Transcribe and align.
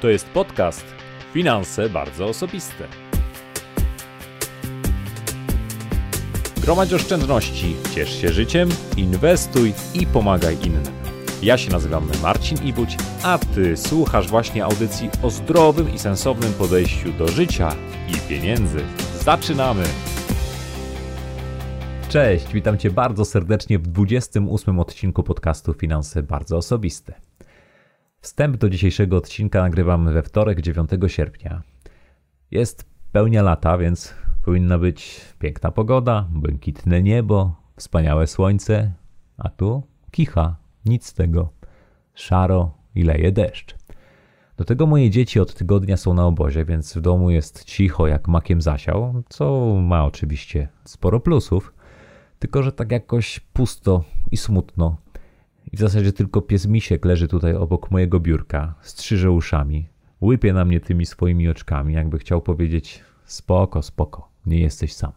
To 0.00 0.08
jest 0.08 0.28
podcast 0.28 0.84
Finanse 1.32 1.88
bardzo 1.88 2.26
osobiste. 2.26 2.84
Gromadź 6.62 6.92
oszczędności, 6.92 7.76
ciesz 7.94 8.20
się 8.20 8.32
życiem, 8.32 8.68
inwestuj 8.96 9.72
i 9.94 10.06
pomagaj 10.06 10.56
innym. 10.66 10.82
Ja 11.42 11.58
się 11.58 11.70
nazywam 11.70 12.08
Marcin 12.22 12.58
Ibuć, 12.64 12.96
a 13.22 13.38
Ty 13.38 13.76
słuchasz 13.76 14.28
właśnie 14.28 14.64
audycji 14.64 15.10
o 15.22 15.30
zdrowym 15.30 15.94
i 15.94 15.98
sensownym 15.98 16.52
podejściu 16.52 17.12
do 17.12 17.28
życia 17.28 17.76
i 18.08 18.28
pieniędzy. 18.28 18.78
Zaczynamy! 19.20 19.84
Cześć, 22.08 22.52
witam 22.52 22.78
Cię 22.78 22.90
bardzo 22.90 23.24
serdecznie 23.24 23.78
w 23.78 23.86
28 23.86 24.80
odcinku 24.80 25.22
podcastu 25.22 25.74
Finanse 25.74 26.22
bardzo 26.22 26.56
osobiste. 26.56 27.27
Wstęp 28.20 28.56
do 28.56 28.70
dzisiejszego 28.70 29.16
odcinka 29.16 29.62
nagrywam 29.62 30.12
we 30.12 30.22
wtorek 30.22 30.60
9 30.60 30.90
sierpnia. 31.06 31.62
Jest 32.50 32.84
pełnia 33.12 33.42
lata, 33.42 33.78
więc 33.78 34.14
powinna 34.44 34.78
być 34.78 35.20
piękna 35.38 35.70
pogoda, 35.70 36.28
błękitne 36.30 37.02
niebo, 37.02 37.56
wspaniałe 37.76 38.26
słońce, 38.26 38.92
a 39.36 39.48
tu 39.48 39.82
kicha, 40.10 40.56
nic 40.84 41.06
z 41.06 41.14
tego. 41.14 41.52
Szaro 42.14 42.74
i 42.94 43.02
leje 43.02 43.32
deszcz. 43.32 43.74
Do 44.56 44.64
tego 44.64 44.86
moje 44.86 45.10
dzieci 45.10 45.40
od 45.40 45.54
tygodnia 45.54 45.96
są 45.96 46.14
na 46.14 46.26
obozie, 46.26 46.64
więc 46.64 46.94
w 46.94 47.00
domu 47.00 47.30
jest 47.30 47.64
cicho 47.64 48.06
jak 48.06 48.28
makiem 48.28 48.62
zasiał, 48.62 49.22
co 49.28 49.74
ma 49.82 50.04
oczywiście 50.04 50.68
sporo 50.84 51.20
plusów, 51.20 51.74
tylko 52.38 52.62
że 52.62 52.72
tak 52.72 52.92
jakoś 52.92 53.40
pusto 53.40 54.04
i 54.30 54.36
smutno. 54.36 54.96
I 55.72 55.76
w 55.76 55.80
zasadzie 55.80 56.12
tylko 56.12 56.42
pies 56.42 56.66
Misiek 56.66 57.04
leży 57.04 57.28
tutaj 57.28 57.54
obok 57.54 57.90
mojego 57.90 58.20
biurka, 58.20 58.74
strzyże 58.80 59.30
uszami, 59.30 59.88
łypie 60.22 60.52
na 60.52 60.64
mnie 60.64 60.80
tymi 60.80 61.06
swoimi 61.06 61.48
oczkami, 61.48 61.94
jakby 61.94 62.18
chciał 62.18 62.42
powiedzieć 62.42 63.04
spoko, 63.24 63.82
spoko, 63.82 64.28
nie 64.46 64.60
jesteś 64.60 64.92
sam. 64.92 65.12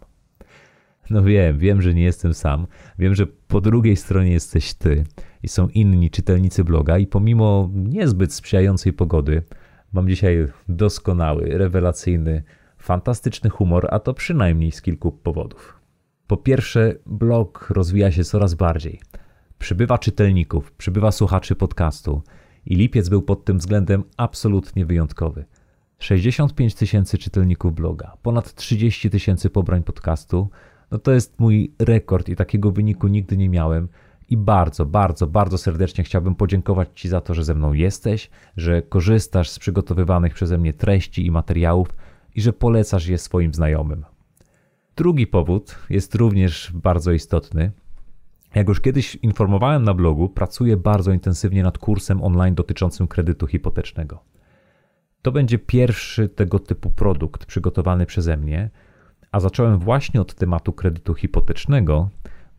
No 1.10 1.24
wiem, 1.24 1.58
wiem, 1.58 1.82
że 1.82 1.94
nie 1.94 2.04
jestem 2.04 2.34
sam. 2.34 2.68
Wiem, 3.00 3.16
że 3.16 3.28
po 3.28 3.62
drugiej 3.62 3.96
stronie 3.96 4.32
jesteś 4.32 4.74
ty 4.74 5.04
i 5.44 5.48
są 5.48 5.68
inni 5.68 6.10
czytelnicy 6.10 6.64
bloga 6.64 6.98
i 6.98 7.08
pomimo 7.08 7.70
niezbyt 7.74 8.34
sprzyjającej 8.34 8.94
pogody, 8.94 9.44
mam 9.94 10.08
dzisiaj 10.08 10.48
doskonały, 10.70 11.58
rewelacyjny, 11.58 12.44
fantastyczny 12.78 13.50
humor, 13.50 13.88
a 13.92 14.00
to 14.00 14.14
przynajmniej 14.14 14.72
z 14.72 14.82
kilku 14.82 15.12
powodów. 15.12 15.80
Po 16.28 16.38
pierwsze, 16.38 16.96
blog 17.06 17.70
rozwija 17.70 18.12
się 18.12 18.24
coraz 18.24 18.54
bardziej. 18.54 19.00
Przybywa 19.62 19.98
czytelników, 19.98 20.72
przybywa 20.72 21.12
słuchaczy 21.12 21.56
podcastu 21.56 22.22
i 22.66 22.76
lipiec 22.76 23.10
był 23.10 23.22
pod 23.22 23.46
tym 23.46 23.58
względem 23.58 24.04
absolutnie 24.18 24.86
wyjątkowy. 24.86 25.46
65 26.00 26.76
tysięcy 26.76 27.18
czytelników 27.18 27.74
bloga, 27.76 28.18
ponad 28.22 28.56
30 28.56 29.10
tysięcy 29.10 29.50
pobrań 29.50 29.84
podcastu. 29.84 30.50
No 30.92 31.00
to 31.00 31.12
jest 31.12 31.40
mój 31.40 31.74
rekord 31.80 32.30
i 32.30 32.36
takiego 32.36 32.72
wyniku 32.72 33.08
nigdy 33.08 33.38
nie 33.38 33.50
miałem. 33.50 33.88
I 34.30 34.38
bardzo, 34.38 34.86
bardzo, 34.86 35.28
bardzo 35.28 35.58
serdecznie 35.58 36.04
chciałbym 36.04 36.36
podziękować 36.36 36.90
Ci 36.96 37.10
za 37.10 37.22
to, 37.22 37.34
że 37.34 37.44
ze 37.44 37.56
mną 37.56 37.74
jesteś, 37.74 38.30
że 38.58 38.82
korzystasz 38.82 39.50
z 39.50 39.60
przygotowywanych 39.60 40.34
przeze 40.34 40.58
mnie 40.58 40.74
treści 40.74 41.26
i 41.26 41.32
materiałów 41.32 41.96
i 42.36 42.42
że 42.42 42.54
polecasz 42.54 43.08
je 43.08 43.18
swoim 43.18 43.54
znajomym. 43.54 44.06
Drugi 44.96 45.28
powód 45.28 45.76
jest 45.90 46.16
również 46.16 46.72
bardzo 46.74 47.12
istotny. 47.12 47.72
Jak 48.56 48.68
już 48.68 48.82
kiedyś 48.82 49.16
informowałem 49.16 49.84
na 49.84 49.94
blogu, 49.94 50.30
pracuję 50.30 50.78
bardzo 50.78 51.12
intensywnie 51.12 51.64
nad 51.64 51.78
kursem 51.78 52.24
online 52.24 52.56
dotyczącym 52.56 53.08
kredytu 53.08 53.48
hipotecznego. 53.48 54.24
To 55.22 55.32
będzie 55.32 55.60
pierwszy 55.60 56.30
tego 56.30 56.60
typu 56.60 56.90
produkt 56.90 57.46
przygotowany 57.46 58.06
przeze 58.06 58.38
mnie, 58.38 58.70
a 59.32 59.40
zacząłem 59.40 59.80
właśnie 59.80 60.22
od 60.22 60.36
tematu 60.36 60.74
kredytu 60.74 61.14
hipotecznego, 61.14 62.10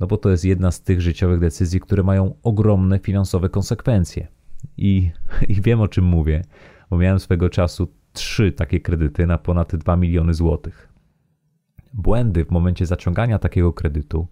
no 0.01 0.07
bo 0.07 0.17
to 0.17 0.31
jest 0.31 0.45
jedna 0.45 0.71
z 0.71 0.83
tych 0.83 1.01
życiowych 1.01 1.41
decyzji, 1.41 1.81
które 1.81 2.03
mają 2.03 2.35
ogromne 2.43 2.99
finansowe 2.99 3.49
konsekwencje. 3.49 4.29
I, 4.77 5.11
i 5.49 5.63
wiem 5.63 5.81
o 5.81 5.89
czym 5.89 6.05
mówię, 6.05 6.45
bo 6.91 6.99
miałem 6.99 7.21
swego 7.21 7.51
czasu 7.51 7.89
trzy 8.13 8.53
takie 8.53 8.81
kredyty 8.81 9.27
na 9.27 9.39
ponad 9.39 9.77
2 9.77 9.97
miliony 9.97 10.35
złotych. 10.35 10.89
Błędy 11.95 12.45
w 12.45 12.51
momencie 12.51 12.87
zaciągania 12.87 13.39
takiego 13.39 13.73
kredytu 13.73 14.27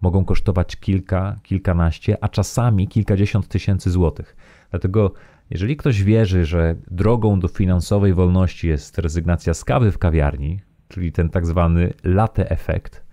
mogą 0.00 0.24
kosztować 0.24 0.76
kilka, 0.76 1.36
kilkanaście, 1.42 2.24
a 2.24 2.28
czasami 2.28 2.88
kilkadziesiąt 2.88 3.48
tysięcy 3.48 3.90
złotych. 3.90 4.36
Dlatego 4.70 5.12
jeżeli 5.50 5.76
ktoś 5.76 6.02
wierzy, 6.02 6.44
że 6.44 6.76
drogą 6.90 7.40
do 7.40 7.48
finansowej 7.48 8.14
wolności 8.14 8.68
jest 8.68 8.98
rezygnacja 8.98 9.54
z 9.54 9.64
kawy 9.64 9.92
w 9.92 9.98
kawiarni, 9.98 10.60
czyli 10.88 11.12
ten 11.12 11.30
tak 11.30 11.46
zwany 11.46 11.92
latte 12.04 12.50
efekt, 12.50 13.04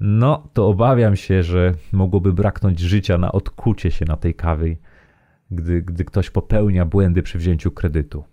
no 0.00 0.48
to 0.52 0.68
obawiam 0.68 1.16
się, 1.16 1.42
że 1.42 1.74
mogłoby 1.92 2.32
braknąć 2.32 2.80
życia 2.80 3.18
na 3.18 3.32
odkucie 3.32 3.90
się 3.90 4.04
na 4.04 4.16
tej 4.16 4.34
kawie, 4.34 4.76
gdy, 5.50 5.82
gdy 5.82 6.04
ktoś 6.04 6.30
popełnia 6.30 6.84
błędy 6.84 7.22
przy 7.22 7.38
wzięciu 7.38 7.70
kredytu. 7.70 8.24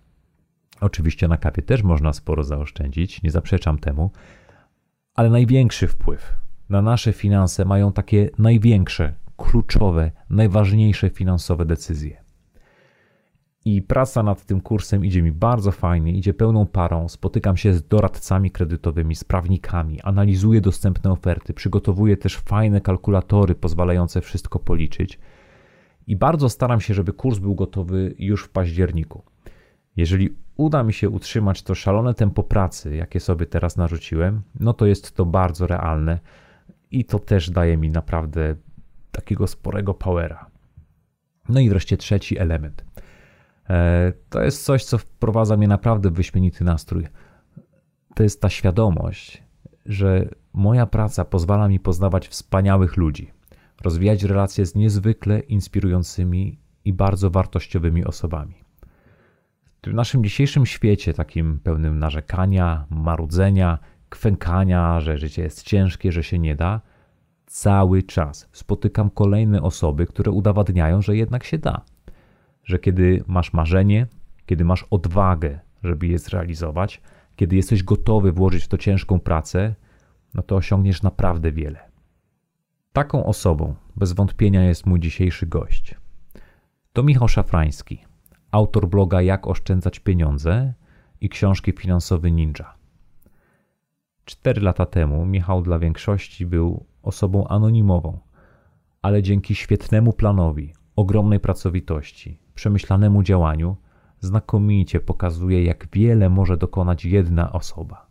Oczywiście 0.81 1.27
na 1.27 1.37
kawie 1.37 1.63
też 1.63 1.83
można 1.83 2.13
sporo 2.13 2.43
zaoszczędzić, 2.43 3.23
nie 3.23 3.31
zaprzeczam 3.31 3.77
temu, 3.77 4.11
ale 5.15 5.29
największy 5.29 5.87
wpływ 5.87 6.44
na 6.69 6.81
nasze 6.81 7.13
finanse 7.13 7.65
mają 7.65 7.91
takie 7.91 8.29
największe, 8.37 9.13
kluczowe, 9.37 10.11
najważniejsze 10.29 11.09
finansowe 11.09 11.65
decyzje. 11.65 12.25
I 13.67 13.81
praca 13.81 14.23
nad 14.23 14.45
tym 14.45 14.61
kursem 14.61 15.05
idzie 15.05 15.21
mi 15.21 15.31
bardzo 15.31 15.71
fajnie, 15.71 16.13
idzie 16.13 16.33
pełną 16.33 16.65
parą. 16.65 17.09
Spotykam 17.09 17.57
się 17.57 17.73
z 17.73 17.87
doradcami 17.87 18.51
kredytowymi, 18.51 19.15
z 19.15 19.23
prawnikami, 19.23 20.01
analizuję 20.01 20.61
dostępne 20.61 21.11
oferty, 21.11 21.53
przygotowuję 21.53 22.17
też 22.17 22.37
fajne 22.37 22.81
kalkulatory 22.81 23.55
pozwalające 23.55 24.21
wszystko 24.21 24.59
policzyć. 24.59 25.19
I 26.07 26.15
bardzo 26.15 26.49
staram 26.49 26.81
się, 26.81 26.93
żeby 26.93 27.13
kurs 27.13 27.39
był 27.39 27.55
gotowy 27.55 28.15
już 28.19 28.43
w 28.43 28.49
październiku. 28.49 29.23
Jeżeli 29.95 30.35
uda 30.57 30.83
mi 30.83 30.93
się 30.93 31.09
utrzymać 31.09 31.63
to 31.63 31.75
szalone 31.75 32.13
tempo 32.13 32.43
pracy, 32.43 32.95
jakie 32.95 33.19
sobie 33.19 33.45
teraz 33.45 33.77
narzuciłem, 33.77 34.41
no 34.59 34.73
to 34.73 34.85
jest 34.85 35.15
to 35.15 35.25
bardzo 35.25 35.67
realne 35.67 36.19
i 36.91 37.05
to 37.05 37.19
też 37.19 37.49
daje 37.49 37.77
mi 37.77 37.89
naprawdę 37.89 38.55
takiego 39.11 39.47
sporego 39.47 39.93
powera. 39.93 40.51
No 41.49 41.59
i 41.59 41.69
wreszcie 41.69 41.97
trzeci 41.97 42.37
element. 42.37 42.85
E, 43.69 44.13
to 44.29 44.43
jest 44.43 44.65
coś, 44.65 44.83
co 44.83 44.97
wprowadza 44.97 45.57
mnie 45.57 45.67
naprawdę 45.67 46.09
w 46.09 46.13
wyśmienity 46.13 46.63
nastrój. 46.63 47.07
To 48.15 48.23
jest 48.23 48.41
ta 48.41 48.49
świadomość, 48.49 49.43
że 49.85 50.29
moja 50.53 50.85
praca 50.85 51.25
pozwala 51.25 51.67
mi 51.67 51.79
poznawać 51.79 52.27
wspaniałych 52.27 52.97
ludzi, 52.97 53.31
rozwijać 53.81 54.23
relacje 54.23 54.65
z 54.65 54.75
niezwykle 54.75 55.39
inspirującymi 55.39 56.59
i 56.85 56.93
bardzo 56.93 57.29
wartościowymi 57.29 58.05
osobami. 58.05 58.65
W 59.83 59.93
naszym 59.93 60.23
dzisiejszym 60.23 60.65
świecie, 60.65 61.13
takim 61.13 61.59
pełnym 61.59 61.99
narzekania, 61.99 62.85
marudzenia, 62.89 63.79
kwękania, 64.09 64.99
że 64.99 65.17
życie 65.17 65.41
jest 65.41 65.63
ciężkie, 65.63 66.11
że 66.11 66.23
się 66.23 66.39
nie 66.39 66.55
da, 66.55 66.81
cały 67.45 68.03
czas 68.03 68.49
spotykam 68.51 69.09
kolejne 69.09 69.61
osoby, 69.61 70.05
które 70.05 70.31
udowadniają, 70.31 71.01
że 71.01 71.15
jednak 71.15 71.43
się 71.43 71.57
da 71.57 71.81
że 72.65 72.79
kiedy 72.79 73.23
masz 73.27 73.53
marzenie, 73.53 74.07
kiedy 74.45 74.65
masz 74.65 74.85
odwagę, 74.89 75.59
żeby 75.83 76.07
je 76.07 76.19
zrealizować, 76.19 77.01
kiedy 77.35 77.55
jesteś 77.55 77.83
gotowy 77.83 78.31
włożyć 78.31 78.63
w 78.63 78.67
to 78.67 78.77
ciężką 78.77 79.19
pracę, 79.19 79.75
no 80.33 80.43
to 80.43 80.55
osiągniesz 80.55 81.03
naprawdę 81.03 81.51
wiele. 81.51 81.79
Taką 82.93 83.25
osobą 83.25 83.75
bez 83.95 84.13
wątpienia 84.13 84.63
jest 84.63 84.85
mój 84.85 84.99
dzisiejszy 84.99 85.47
gość. 85.47 85.95
To 86.93 87.03
Michał 87.03 87.27
Szafrański, 87.27 88.05
autor 88.51 88.87
bloga 88.87 89.21
Jak 89.21 89.47
oszczędzać 89.47 89.99
pieniądze 89.99 90.73
i 91.21 91.29
książki 91.29 91.71
Finansowy 91.71 92.31
Ninja. 92.31 92.74
Cztery 94.25 94.61
lata 94.61 94.85
temu 94.85 95.25
Michał 95.25 95.61
dla 95.61 95.79
większości 95.79 96.45
był 96.45 96.85
osobą 97.03 97.47
anonimową, 97.47 98.19
ale 99.01 99.23
dzięki 99.23 99.55
świetnemu 99.55 100.13
planowi, 100.13 100.73
ogromnej 100.95 101.39
pracowitości, 101.39 102.39
przemyślanemu 102.55 103.23
działaniu 103.23 103.77
znakomicie 104.19 104.99
pokazuje, 104.99 105.63
jak 105.63 105.87
wiele 105.93 106.29
może 106.29 106.57
dokonać 106.57 107.05
jedna 107.05 107.51
osoba. 107.51 108.07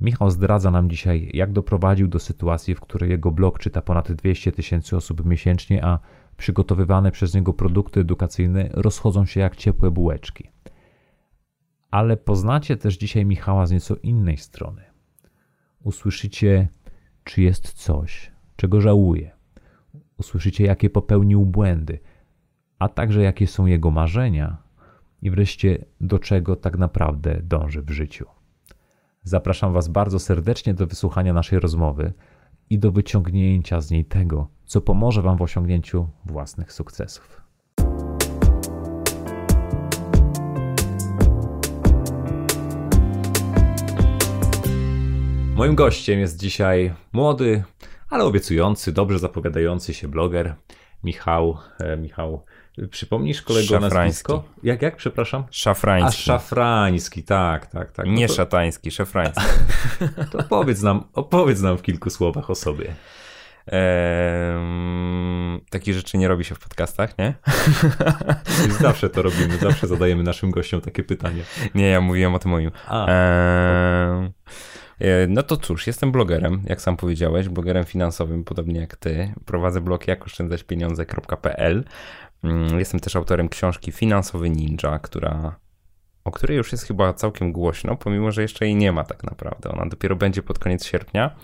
Michał 0.00 0.30
zdradza 0.30 0.70
nam 0.70 0.90
dzisiaj, 0.90 1.30
jak 1.34 1.52
doprowadził 1.52 2.08
do 2.08 2.18
sytuacji, 2.18 2.74
w 2.74 2.80
której 2.80 3.10
jego 3.10 3.30
blog 3.30 3.58
czyta 3.58 3.82
ponad 3.82 4.12
200 4.12 4.52
tysięcy 4.52 4.96
osób 4.96 5.24
miesięcznie, 5.24 5.84
a 5.84 5.98
przygotowywane 6.36 7.12
przez 7.12 7.34
niego 7.34 7.52
produkty 7.52 8.00
edukacyjne 8.00 8.68
rozchodzą 8.72 9.26
się 9.26 9.40
jak 9.40 9.56
ciepłe 9.56 9.90
bułeczki. 9.90 10.50
Ale 11.92 12.16
poznacie 12.16 12.76
też 12.76 12.98
dzisiaj 12.98 13.24
Michała 13.24 13.66
z 13.66 13.70
nieco 13.70 13.96
innej 13.96 14.36
strony. 14.36 14.82
Usłyszycie, 15.82 16.68
czy 17.24 17.42
jest 17.42 17.72
coś, 17.72 18.32
czego 18.56 18.80
żałuje. 18.80 19.30
Usłyszycie, 20.18 20.64
jakie 20.64 20.90
popełnił 20.90 21.46
błędy– 21.46 21.98
a 22.82 22.88
także 22.88 23.22
jakie 23.22 23.46
są 23.46 23.66
jego 23.66 23.90
marzenia 23.90 24.56
i 25.22 25.30
wreszcie 25.30 25.84
do 26.00 26.18
czego 26.18 26.56
tak 26.56 26.78
naprawdę 26.78 27.40
dąży 27.42 27.82
w 27.82 27.90
życiu. 27.90 28.26
Zapraszam 29.22 29.72
Was 29.72 29.88
bardzo 29.88 30.18
serdecznie 30.18 30.74
do 30.74 30.86
wysłuchania 30.86 31.32
naszej 31.32 31.60
rozmowy 31.60 32.12
i 32.70 32.78
do 32.78 32.92
wyciągnięcia 32.92 33.80
z 33.80 33.90
niej 33.90 34.04
tego, 34.04 34.48
co 34.64 34.80
pomoże 34.80 35.22
Wam 35.22 35.36
w 35.36 35.42
osiągnięciu 35.42 36.08
własnych 36.24 36.72
sukcesów. 36.72 37.41
Moim 45.54 45.74
gościem 45.74 46.18
jest 46.20 46.40
dzisiaj 46.40 46.94
młody, 47.12 47.64
ale 48.10 48.24
obiecujący, 48.24 48.92
dobrze 48.92 49.18
zapowiadający 49.18 49.94
się 49.94 50.08
bloger 50.08 50.54
Michał. 51.04 51.58
E, 51.80 51.96
Michał, 51.96 52.44
przypomnisz 52.90 53.42
kolego 53.42 53.80
nazwisko? 53.80 54.44
Jak, 54.62 54.82
jak, 54.82 54.96
przepraszam? 54.96 55.44
Szafrański. 55.50 56.22
A 56.22 56.24
Szafrański, 56.24 57.22
tak, 57.22 57.66
tak, 57.66 57.92
tak. 57.92 58.06
Nie 58.06 58.22
no 58.22 58.28
to... 58.28 58.34
szatański, 58.34 58.90
szafrański. 58.90 59.42
to 60.32 60.38
opowiedz 60.38 60.82
nam, 60.82 61.04
opowiedz 61.12 61.60
nam 61.60 61.78
w 61.78 61.82
kilku 61.82 62.10
słowach 62.10 62.50
o 62.50 62.54
sobie. 62.54 62.94
Eee, 63.66 65.60
takich 65.70 65.94
rzeczy 65.94 66.18
nie 66.18 66.28
robi 66.28 66.44
się 66.44 66.54
w 66.54 66.58
podcastach, 66.58 67.18
nie? 67.18 67.34
zawsze 68.80 69.10
to 69.10 69.22
robimy, 69.22 69.58
zawsze 69.58 69.86
zadajemy 69.96 70.22
naszym 70.22 70.50
gościom 70.50 70.80
takie 70.80 71.02
pytanie. 71.02 71.42
Nie, 71.74 71.88
ja 71.88 72.00
mówiłem 72.00 72.34
o 72.34 72.38
tym 72.38 72.50
moim. 72.50 72.70
Eee, 72.90 74.32
no 75.28 75.42
to 75.42 75.56
cóż, 75.56 75.86
jestem 75.86 76.12
blogerem, 76.12 76.62
jak 76.66 76.80
sam 76.80 76.96
powiedziałeś, 76.96 77.48
blogerem 77.48 77.84
finansowym, 77.84 78.44
podobnie 78.44 78.80
jak 78.80 78.96
ty. 78.96 79.34
Prowadzę 79.46 79.80
blog 79.80 80.08
jakoszczędzaćpieniądze.pl. 80.08 81.84
Mm, 82.44 82.78
jestem 82.78 83.00
też 83.00 83.16
autorem 83.16 83.48
książki 83.48 83.92
Finansowy 83.92 84.50
Ninja, 84.50 84.98
która 84.98 85.56
o 86.24 86.30
której 86.30 86.56
już 86.56 86.72
jest 86.72 86.84
chyba 86.84 87.12
całkiem 87.12 87.52
głośno, 87.52 87.96
pomimo 87.96 88.32
że 88.32 88.42
jeszcze 88.42 88.64
jej 88.64 88.76
nie 88.76 88.92
ma 88.92 89.04
tak 89.04 89.24
naprawdę. 89.24 89.70
Ona 89.70 89.86
dopiero 89.86 90.16
będzie 90.16 90.42
pod 90.42 90.58
koniec 90.58 90.84
sierpnia, 90.86 91.36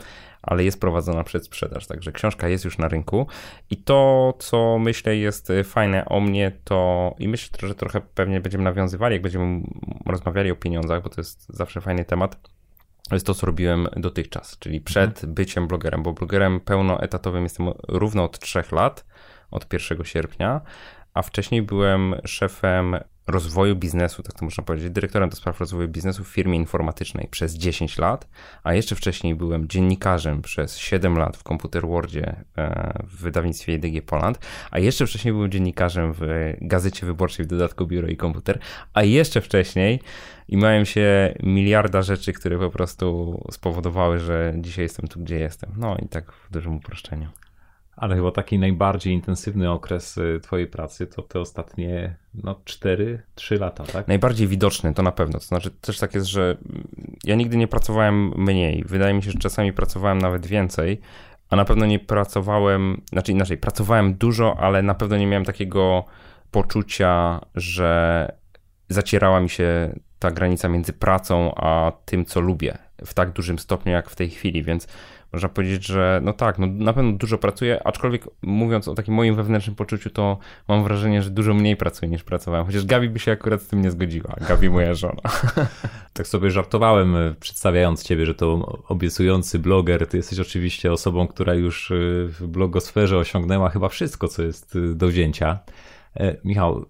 ale 0.43 0.65
jest 0.65 0.81
prowadzona 0.81 1.25
przed 1.25 1.45
sprzedaż, 1.45 1.87
także 1.87 2.13
książka 2.13 2.49
jest 2.49 2.65
już 2.65 2.79
na 2.79 2.89
rynku. 2.89 3.27
I 3.71 3.77
to, 3.77 4.35
co 4.39 4.79
myślę 4.79 5.17
jest 5.17 5.53
fajne 5.65 6.05
o 6.05 6.21
mnie, 6.21 6.53
to 6.65 7.15
i 7.19 7.29
myślę, 7.29 7.69
że 7.69 7.75
trochę 7.75 8.01
pewnie 8.01 8.41
będziemy 8.41 8.65
nawiązywali, 8.65 9.13
jak 9.13 9.23
będziemy 9.23 9.63
rozmawiali 10.07 10.51
o 10.51 10.57
pieniądzach, 10.57 11.03
bo 11.03 11.09
to 11.09 11.21
jest 11.21 11.47
zawsze 11.49 11.81
fajny 11.81 12.05
temat 12.05 12.58
jest 13.17 13.27
to, 13.27 13.35
co 13.35 13.47
robiłem 13.47 13.89
dotychczas, 13.97 14.59
czyli 14.59 14.81
przed 14.81 15.11
mhm. 15.11 15.35
byciem 15.35 15.69
blogerem, 15.69 16.03
bo 16.03 16.13
blogerem 16.13 16.61
pełnoetatowym 16.61 17.43
jestem 17.43 17.69
równo 17.89 18.25
od 18.25 18.39
3 18.39 18.63
lat, 18.73 19.05
od 19.51 19.73
1 19.73 20.05
sierpnia, 20.05 20.61
a 21.15 21.23
wcześniej 21.23 21.63
byłem 21.63 22.15
szefem 22.25 22.97
rozwoju 23.29 23.77
biznesu, 23.77 24.23
tak 24.23 24.39
to 24.39 24.45
można 24.45 24.65
powiedzieć, 24.65 24.91
dyrektorem 24.91 25.29
do 25.29 25.37
spraw 25.37 25.61
rozwoju 25.61 25.89
biznesu 25.89 26.25
w 26.25 26.29
firmie 26.29 26.57
informatycznej 26.57 27.29
przez 27.31 27.55
10 27.55 27.99
lat, 27.99 28.29
a 28.63 28.75
jeszcze 28.75 28.95
wcześniej 28.95 29.35
byłem 29.35 29.69
dziennikarzem 29.69 30.43
przez 30.43 30.79
7 30.79 31.19
lat 31.19 31.37
w 31.37 31.43
Computer 31.43 31.87
Wordzie 31.87 32.45
e, 32.57 32.93
w 33.05 33.23
wydawnictwie 33.23 33.75
IDG 33.75 34.07
Poland, 34.07 34.39
a 34.71 34.79
jeszcze 34.79 35.07
wcześniej 35.07 35.35
byłem 35.35 35.51
dziennikarzem 35.51 36.13
w 36.13 36.21
Gazecie 36.61 37.07
Wyborczej 37.07 37.45
w 37.45 37.49
dodatku 37.49 37.87
Biuro 37.87 38.09
i 38.09 38.17
Komputer, 38.17 38.59
a 38.95 39.03
jeszcze 39.03 39.41
wcześniej 39.41 40.01
i 40.49 40.57
mają 40.57 40.85
się 40.85 41.35
miliarda 41.43 42.03
rzeczy, 42.03 42.33
które 42.33 42.59
po 42.59 42.71
prostu 42.71 43.41
spowodowały, 43.53 44.19
że 44.19 44.55
dzisiaj 44.57 44.83
jestem 44.83 45.09
tu, 45.09 45.21
gdzie 45.21 45.39
jestem. 45.39 45.71
No 45.77 45.97
i 45.97 46.09
tak 46.09 46.33
w 46.33 46.53
dużym 46.53 46.77
uproszczeniu. 46.77 47.29
Ale 47.99 48.17
chyba 48.17 48.31
taki 48.31 48.59
najbardziej 48.59 49.13
intensywny 49.15 49.71
okres 49.71 50.19
y, 50.19 50.41
Twojej 50.43 50.67
pracy 50.67 51.07
to 51.07 51.23
te 51.23 51.41
ostatnie 51.41 52.17
no, 52.35 52.61
4-3 52.65 53.61
lata, 53.61 53.85
tak? 53.85 54.09
Najbardziej 54.09 54.49
widoczny 54.49 54.95
to 54.95 55.03
na 55.03 55.13
pewno. 55.13 55.39
To 55.39 55.45
znaczy 55.45 55.71
też 55.71 55.99
tak 55.99 56.15
jest, 56.15 56.27
że 56.27 56.57
ja 57.25 57.35
nigdy 57.35 57.57
nie 57.57 57.69
pracowałem 57.69 58.33
mniej. 58.37 58.85
Wydaje 58.87 59.15
mi 59.15 59.23
się, 59.23 59.31
że 59.31 59.39
czasami 59.39 59.73
pracowałem 59.73 60.19
nawet 60.19 60.47
więcej, 60.47 61.01
a 61.51 61.57
na 61.57 61.65
pewno 61.65 61.87
nie 61.87 61.99
pracowałem, 61.99 63.01
znaczy 63.13 63.33
inaczej, 63.33 63.57
pracowałem 63.57 64.15
dużo, 64.15 64.57
ale 64.61 64.83
na 64.83 64.95
pewno 64.95 65.17
nie 65.17 65.27
miałem 65.27 65.45
takiego 65.45 66.05
poczucia, 66.51 67.41
że 67.55 68.33
zacierała 68.89 69.41
mi 69.41 69.51
się 69.51 69.95
ta 70.19 70.31
granica 70.31 70.69
między 70.69 70.93
pracą 70.93 71.55
a 71.57 71.93
tym, 72.05 72.25
co 72.25 72.41
lubię 72.41 72.79
w 73.07 73.15
tak 73.15 73.31
dużym 73.31 73.59
stopniu 73.59 73.93
jak 73.93 74.11
w 74.11 74.17
tej 74.17 74.31
chwili, 74.31 74.63
więc 74.63 74.89
można 75.33 75.49
powiedzieć, 75.49 75.87
że 75.87 76.21
no 76.25 76.33
tak, 76.33 76.59
no 76.59 76.67
na 76.67 76.93
pewno 76.93 77.13
dużo 77.13 77.39
pracuję, 77.39 77.87
aczkolwiek 77.87 78.29
mówiąc 78.43 78.89
o 78.89 78.95
takim 78.95 79.15
moim 79.15 79.35
wewnętrznym 79.35 79.77
poczuciu, 79.77 80.11
to 80.11 80.39
mam 80.69 80.85
wrażenie, 80.85 81.23
że 81.23 81.31
dużo 81.31 81.55
mniej 81.55 81.77
pracuję 81.77 82.11
niż 82.11 82.25
pracowałem, 82.25 82.67
chociaż 82.67 82.87
Gabi 82.87 83.09
by 83.09 83.19
się 83.19 83.33
akurat 83.33 83.63
z 83.63 83.69
tym 83.69 83.83
nie 83.83 83.91
zgodziła, 83.91 84.35
Gabi 84.49 84.71
moja 84.71 84.95
żona. 84.95 85.23
tak 86.13 86.27
sobie 86.27 86.51
żartowałem 86.51 87.17
e, 87.17 87.35
przedstawiając 87.41 88.03
ciebie, 88.03 88.27
że 88.27 88.35
to 88.35 88.79
obiecujący 88.89 89.59
bloger, 89.59 90.07
ty 90.07 90.17
jesteś 90.17 90.39
oczywiście 90.39 90.93
osobą, 90.93 91.27
która 91.27 91.55
już 91.55 91.91
e, 91.91 91.95
w 92.29 92.47
blogosferze 92.47 93.19
osiągnęła 93.19 93.71
chyba 93.71 93.89
wszystko, 93.89 94.29
co 94.29 94.43
jest 94.43 94.77
e, 94.77 94.95
do 94.95 95.09
wzięcia. 95.09 95.59
Michał, 96.45 96.87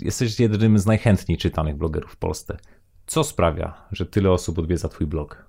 jesteś 0.00 0.40
jednym 0.40 0.78
z 0.78 0.86
najchętniej 0.86 1.38
czytanych 1.38 1.76
blogerów 1.76 2.12
w 2.12 2.16
Polsce. 2.16 2.56
Co 3.06 3.24
sprawia, 3.24 3.74
że 3.92 4.06
tyle 4.06 4.30
osób 4.30 4.58
odwiedza 4.58 4.88
twój 4.88 5.06
blog? 5.06 5.45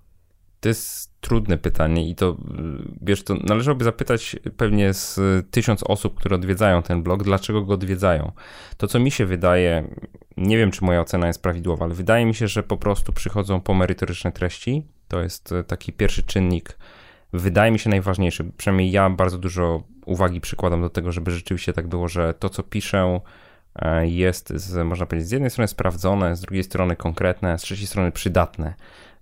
To 0.67 0.69
jest 0.69 1.21
trudne 1.21 1.57
pytanie 1.57 2.09
i 2.09 2.15
to, 2.15 2.37
wiesz, 3.01 3.23
to 3.23 3.35
należałoby 3.35 3.83
zapytać 3.83 4.35
pewnie 4.57 4.93
z 4.93 5.19
tysiąc 5.51 5.83
osób, 5.83 6.15
które 6.15 6.35
odwiedzają 6.35 6.83
ten 6.83 7.03
blog, 7.03 7.23
dlaczego 7.23 7.61
go 7.61 7.73
odwiedzają. 7.73 8.31
To, 8.77 8.87
co 8.87 8.99
mi 8.99 9.11
się 9.11 9.25
wydaje, 9.25 9.95
nie 10.37 10.57
wiem, 10.57 10.71
czy 10.71 10.85
moja 10.85 11.01
ocena 11.01 11.27
jest 11.27 11.41
prawidłowa, 11.41 11.85
ale 11.85 11.93
wydaje 11.93 12.25
mi 12.25 12.35
się, 12.35 12.47
że 12.47 12.63
po 12.63 12.77
prostu 12.77 13.13
przychodzą 13.13 13.61
po 13.61 13.73
merytoryczne 13.73 14.31
treści. 14.31 14.83
To 15.07 15.21
jest 15.21 15.53
taki 15.67 15.93
pierwszy 15.93 16.23
czynnik, 16.23 16.77
wydaje 17.33 17.71
mi 17.71 17.79
się 17.79 17.89
najważniejszy. 17.89 18.51
Przynajmniej 18.57 18.91
ja 18.91 19.09
bardzo 19.09 19.37
dużo 19.37 19.83
uwagi 20.05 20.41
przykładam 20.41 20.81
do 20.81 20.89
tego, 20.89 21.11
żeby 21.11 21.31
rzeczywiście 21.31 21.73
tak 21.73 21.87
było, 21.87 22.07
że 22.07 22.33
to, 22.33 22.49
co 22.49 22.63
piszę, 22.63 23.19
e, 23.75 24.07
jest, 24.07 24.53
z, 24.55 24.85
można 24.85 25.05
powiedzieć, 25.05 25.29
z 25.29 25.31
jednej 25.31 25.51
strony 25.51 25.67
sprawdzone, 25.67 26.35
z 26.35 26.41
drugiej 26.41 26.63
strony 26.63 26.95
konkretne, 26.95 27.57
z 27.57 27.61
trzeciej 27.61 27.87
strony 27.87 28.11
przydatne. 28.11 28.73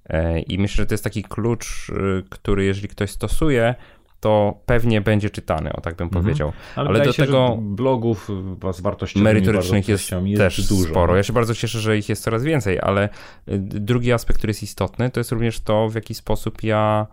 E, 0.10 0.40
I 0.40 0.60
myślę, 0.60 0.82
że 0.82 0.86
to 0.86 0.94
jest 0.94 1.04
taki 1.04 1.24
klucz, 1.24 1.90
y, 1.90 2.24
który 2.30 2.66
jeżeli 2.66 2.88
ktoś 2.88 3.12
stosuje, 3.12 3.76
to 4.20 4.60
pewnie 4.66 5.02
będzie 5.02 5.30
czytany, 5.30 5.74
o 5.74 5.82
tak 5.82 5.96
bym 5.96 6.06
mhm. 6.06 6.24
powiedział. 6.24 6.52
Ale, 6.76 6.90
Ale 6.90 7.06
do 7.06 7.14
się, 7.14 7.26
tego 7.26 7.58
blogów 7.62 8.30
z 8.74 8.82
wartościowymi 8.82 9.24
merytorycznych 9.24 9.88
jest, 9.88 10.12
jest 10.12 10.38
też 10.38 10.68
dużo. 10.68 10.90
sporo. 10.90 11.16
Ja 11.16 11.24
się 11.24 11.34
bardzo 11.34 11.56
cieszę, 11.56 11.80
że 11.80 11.98
ich 11.98 12.10
jest 12.10 12.24
coraz 12.24 12.44
więcej, 12.44 12.80
ale 12.82 13.10
y, 13.48 13.58
drugi 13.60 14.14
aspekt, 14.14 14.38
który 14.38 14.50
jest 14.52 14.64
istotny, 14.64 15.10
to 15.10 15.20
jest 15.20 15.32
również 15.32 15.60
to, 15.60 15.90
w 15.90 15.96
jaki 15.96 16.14
sposób 16.16 16.64
ja 16.64 17.08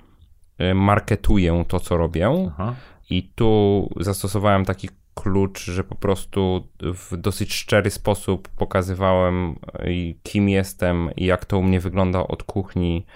y, 0.60 0.74
marketuję 0.74 1.64
to, 1.68 1.80
co 1.80 1.96
robię. 1.96 2.28
Aha. 2.48 2.74
I 3.10 3.22
tu 3.34 3.88
zastosowałem 4.00 4.64
taki 4.64 4.88
klucz, 5.14 5.64
że 5.64 5.84
po 5.84 5.94
prostu 5.94 6.68
w 6.80 7.16
dosyć 7.16 7.54
szczery 7.54 7.90
sposób 7.90 8.48
pokazywałem, 8.48 9.56
kim 10.22 10.48
jestem 10.48 11.10
i 11.16 11.24
jak 11.24 11.44
to 11.44 11.58
u 11.58 11.62
mnie 11.62 11.80
wygląda 11.80 12.26
od 12.26 12.42
kuchni. 12.42 13.06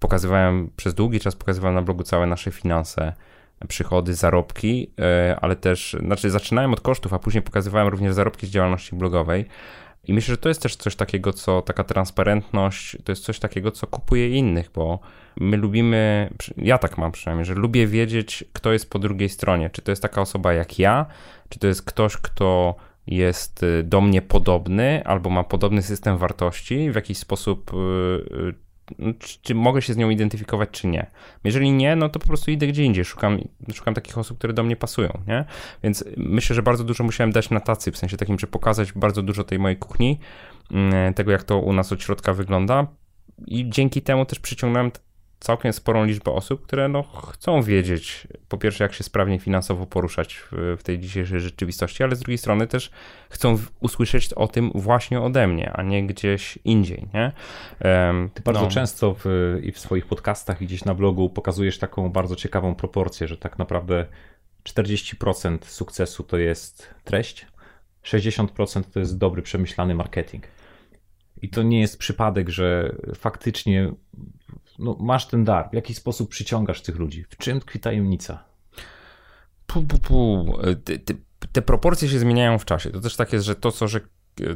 Pokazywałem 0.00 0.70
przez 0.76 0.94
długi 0.94 1.20
czas, 1.20 1.36
pokazywałem 1.36 1.74
na 1.74 1.82
blogu 1.82 2.02
całe 2.02 2.26
nasze 2.26 2.50
finanse, 2.50 3.12
przychody, 3.68 4.14
zarobki, 4.14 4.90
e, 5.00 5.36
ale 5.40 5.56
też, 5.56 5.96
znaczy 6.06 6.30
zaczynałem 6.30 6.72
od 6.72 6.80
kosztów, 6.80 7.12
a 7.12 7.18
później 7.18 7.42
pokazywałem 7.42 7.88
również 7.88 8.14
zarobki 8.14 8.46
z 8.46 8.50
działalności 8.50 8.96
blogowej. 8.96 9.46
I 10.04 10.14
myślę, 10.14 10.32
że 10.32 10.38
to 10.38 10.48
jest 10.48 10.62
też 10.62 10.76
coś 10.76 10.96
takiego, 10.96 11.32
co 11.32 11.62
taka 11.62 11.84
transparentność, 11.84 12.96
to 13.04 13.12
jest 13.12 13.24
coś 13.24 13.38
takiego, 13.38 13.70
co 13.70 13.86
kupuje 13.86 14.28
innych, 14.28 14.70
bo 14.74 14.98
my 15.36 15.56
lubimy, 15.56 16.30
ja 16.56 16.78
tak 16.78 16.98
mam 16.98 17.12
przynajmniej, 17.12 17.44
że 17.44 17.54
lubię 17.54 17.86
wiedzieć, 17.86 18.44
kto 18.52 18.72
jest 18.72 18.90
po 18.90 18.98
drugiej 18.98 19.28
stronie. 19.28 19.70
Czy 19.70 19.82
to 19.82 19.92
jest 19.92 20.02
taka 20.02 20.20
osoba 20.20 20.52
jak 20.52 20.78
ja, 20.78 21.06
czy 21.48 21.58
to 21.58 21.66
jest 21.66 21.82
ktoś, 21.82 22.16
kto 22.16 22.74
jest 23.06 23.62
y, 23.62 23.82
do 23.82 24.00
mnie 24.00 24.22
podobny 24.22 25.04
albo 25.04 25.30
ma 25.30 25.44
podobny 25.44 25.82
system 25.82 26.18
wartości, 26.18 26.90
w 26.90 26.94
jakiś 26.94 27.18
sposób 27.18 27.72
y, 27.74 27.76
y, 27.76 28.54
czy, 29.18 29.38
czy, 29.42 29.54
mogę 29.54 29.82
się 29.82 29.94
z 29.94 29.96
nią 29.96 30.10
identyfikować, 30.10 30.68
czy 30.70 30.86
nie. 30.86 31.06
Jeżeli 31.44 31.72
nie, 31.72 31.96
no 31.96 32.08
to 32.08 32.18
po 32.18 32.26
prostu 32.26 32.50
idę 32.50 32.66
gdzie 32.66 32.84
indziej, 32.84 33.04
szukam, 33.04 33.38
szukam 33.74 33.94
takich 33.94 34.18
osób, 34.18 34.38
które 34.38 34.52
do 34.52 34.62
mnie 34.62 34.76
pasują, 34.76 35.18
nie? 35.26 35.44
Więc 35.82 36.04
myślę, 36.16 36.56
że 36.56 36.62
bardzo 36.62 36.84
dużo 36.84 37.04
musiałem 37.04 37.32
dać 37.32 37.50
na 37.50 37.60
tacy, 37.60 37.92
w 37.92 37.96
sensie 37.96 38.16
takim, 38.16 38.38
że 38.38 38.46
pokazać 38.46 38.92
bardzo 38.92 39.22
dużo 39.22 39.44
tej 39.44 39.58
mojej 39.58 39.76
kuchni, 39.76 40.18
mm, 40.70 41.14
tego 41.14 41.32
jak 41.32 41.42
to 41.42 41.58
u 41.58 41.72
nas 41.72 41.92
od 41.92 42.02
środka 42.02 42.32
wygląda 42.32 42.86
i 43.46 43.70
dzięki 43.70 44.02
temu 44.02 44.26
też 44.26 44.38
przyciągnąłem 44.38 44.90
całkiem 45.42 45.72
sporą 45.72 46.04
liczbę 46.04 46.30
osób, 46.30 46.62
które 46.62 46.88
no, 46.88 47.02
chcą 47.02 47.62
wiedzieć, 47.62 48.28
po 48.48 48.58
pierwsze, 48.58 48.84
jak 48.84 48.94
się 48.94 49.04
sprawnie 49.04 49.38
finansowo 49.38 49.86
poruszać 49.86 50.34
w, 50.34 50.76
w 50.78 50.82
tej 50.82 50.98
dzisiejszej 50.98 51.40
rzeczywistości, 51.40 52.02
ale 52.02 52.16
z 52.16 52.18
drugiej 52.18 52.38
strony 52.38 52.66
też 52.66 52.90
chcą 53.30 53.58
usłyszeć 53.80 54.32
o 54.34 54.48
tym 54.48 54.70
właśnie 54.74 55.20
ode 55.20 55.46
mnie, 55.46 55.72
a 55.72 55.82
nie 55.82 56.06
gdzieś 56.06 56.58
indziej. 56.64 57.08
Nie? 57.14 57.32
Um, 57.84 58.30
Ty 58.34 58.42
bardzo 58.42 58.62
no. 58.62 58.68
często 58.68 59.16
w, 59.18 59.24
i 59.62 59.72
w 59.72 59.78
swoich 59.78 60.06
podcastach, 60.06 60.62
i 60.62 60.66
gdzieś 60.66 60.84
na 60.84 60.94
blogu 60.94 61.30
pokazujesz 61.30 61.78
taką 61.78 62.10
bardzo 62.10 62.36
ciekawą 62.36 62.74
proporcję, 62.74 63.28
że 63.28 63.36
tak 63.36 63.58
naprawdę 63.58 64.06
40% 64.64 65.58
sukcesu 65.64 66.22
to 66.22 66.38
jest 66.38 66.94
treść, 67.04 67.46
60% 68.04 68.82
to 68.92 69.00
jest 69.00 69.18
dobry, 69.18 69.42
przemyślany 69.42 69.94
marketing. 69.94 70.44
I 71.42 71.48
to 71.48 71.62
nie 71.62 71.80
jest 71.80 71.98
przypadek, 71.98 72.48
że 72.48 72.96
faktycznie 73.14 73.92
no, 74.78 74.96
masz 75.00 75.26
ten 75.26 75.44
dar. 75.44 75.70
W 75.70 75.74
jaki 75.74 75.94
sposób 75.94 76.30
przyciągasz 76.30 76.82
tych 76.82 76.96
ludzi? 76.96 77.24
W 77.28 77.36
czym 77.36 77.60
tkwi 77.60 77.80
tajemnica? 77.80 78.44
Pu, 79.66 79.82
pu, 79.82 79.98
pu. 79.98 80.52
Te, 80.84 80.98
te, 80.98 81.14
te 81.52 81.62
proporcje 81.62 82.08
się 82.08 82.18
zmieniają 82.18 82.58
w 82.58 82.64
czasie. 82.64 82.90
To 82.90 83.00
też 83.00 83.16
tak 83.16 83.32
jest, 83.32 83.44
że 83.44 83.54
to, 83.54 83.72
co, 83.72 83.88
że 83.88 84.00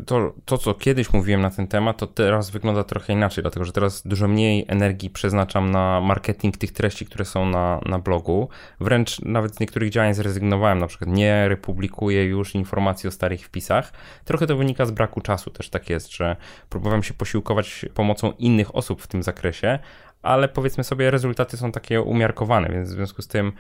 to, 0.07 0.33
to, 0.45 0.59
co 0.59 0.75
kiedyś 0.75 1.13
mówiłem 1.13 1.41
na 1.41 1.51
ten 1.51 1.67
temat, 1.67 1.97
to 1.97 2.07
teraz 2.07 2.51
wygląda 2.51 2.85
trochę 2.85 3.13
inaczej, 3.13 3.43
dlatego 3.43 3.65
że 3.65 3.73
teraz 3.73 4.07
dużo 4.07 4.29
mniej 4.29 4.65
energii 4.69 5.11
przeznaczam 5.11 5.71
na 5.71 6.01
marketing 6.01 6.57
tych 6.57 6.73
treści, 6.73 7.07
które 7.07 7.25
są 7.25 7.47
na, 7.47 7.81
na 7.87 7.99
blogu. 7.99 8.49
Wręcz 8.81 9.21
nawet 9.21 9.57
z 9.57 9.61
niektórych 9.61 9.91
działań 9.91 10.15
zrezygnowałem, 10.15 10.79
na 10.79 10.87
przykład 10.87 11.11
nie 11.11 11.49
republikuję 11.49 12.25
już 12.25 12.55
informacji 12.55 13.09
o 13.09 13.11
starych 13.11 13.45
wpisach. 13.45 13.93
Trochę 14.25 14.47
to 14.47 14.57
wynika 14.57 14.87
z 14.87 14.91
braku 14.91 15.21
czasu, 15.21 15.51
też 15.51 15.71
tak 15.71 15.91
jest, 15.91 16.13
że 16.13 16.37
próbowałem 16.69 17.03
się 17.03 17.15
posiłkować 17.15 17.85
pomocą 17.95 18.33
innych 18.33 18.75
osób 18.75 19.03
w 19.03 19.07
tym 19.07 19.23
zakresie, 19.23 19.79
ale 20.23 20.49
powiedzmy 20.49 20.85
sobie, 20.85 21.11
rezultaty 21.11 21.57
są 21.57 21.73
takie 21.73 22.03
umiarkowane, 22.03 22.69
więc 22.69 22.89
w 22.89 22.93
związku 22.93 23.23
z 23.23 23.27
tym 23.29 23.53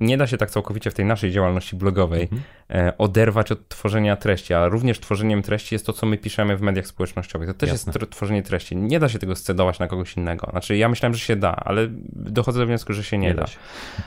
nie 0.00 0.16
da 0.16 0.26
się 0.26 0.36
tak 0.36 0.50
całkowicie 0.50 0.90
w 0.90 0.94
tej 0.94 1.04
naszej 1.04 1.32
działalności 1.32 1.76
blogowej 1.76 2.22
mhm. 2.22 2.42
E, 2.74 2.98
oderwać 2.98 3.52
od 3.52 3.68
tworzenia 3.68 4.16
treści, 4.16 4.54
a 4.54 4.68
również 4.68 5.00
tworzeniem 5.00 5.42
treści 5.42 5.74
jest 5.74 5.86
to, 5.86 5.92
co 5.92 6.06
my 6.06 6.18
piszemy 6.18 6.56
w 6.56 6.60
mediach 6.60 6.86
społecznościowych. 6.86 7.48
To 7.48 7.54
też 7.54 7.70
Jasne. 7.70 7.92
jest 8.00 8.10
tworzenie 8.10 8.42
treści. 8.42 8.76
Nie 8.76 9.00
da 9.00 9.08
się 9.08 9.18
tego 9.18 9.36
scedować 9.36 9.78
na 9.78 9.88
kogoś 9.88 10.16
innego. 10.16 10.46
Znaczy, 10.50 10.76
ja 10.76 10.88
myślałem, 10.88 11.14
że 11.14 11.20
się 11.20 11.36
da, 11.36 11.56
ale 11.56 11.86
dochodzę 12.12 12.60
do 12.60 12.66
wniosku, 12.66 12.92
że 12.92 13.04
się 13.04 13.18
nie, 13.18 13.28
nie 13.28 13.34
da. 13.34 13.42
da. 13.42 13.48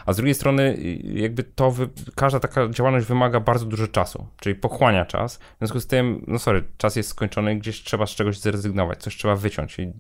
A 0.06 0.14
z 0.14 0.16
drugiej 0.18 0.36
strony, 0.36 0.78
jakby 1.04 1.44
to, 1.44 1.72
wy... 1.72 1.90
każda 2.16 2.40
taka 2.40 2.70
działalność 2.70 3.06
wymaga 3.06 3.40
bardzo 3.40 3.66
dużo 3.66 3.88
czasu, 3.88 4.28
czyli 4.40 4.56
pochłania 4.56 5.06
czas. 5.06 5.38
W 5.38 5.58
związku 5.60 5.80
z 5.80 5.88
tym, 5.88 6.24
no 6.28 6.40
sorry, 6.40 6.64
czas 6.78 6.96
jest 6.96 7.10
skończony, 7.10 7.56
gdzieś 7.56 7.84
trzeba 7.84 8.06
z 8.06 8.12
czegoś 8.12 8.40
zrezygnować, 8.40 9.00
coś 9.00 9.18
trzeba 9.18 9.36
wyciąć. 9.36 9.80
I 9.80 9.92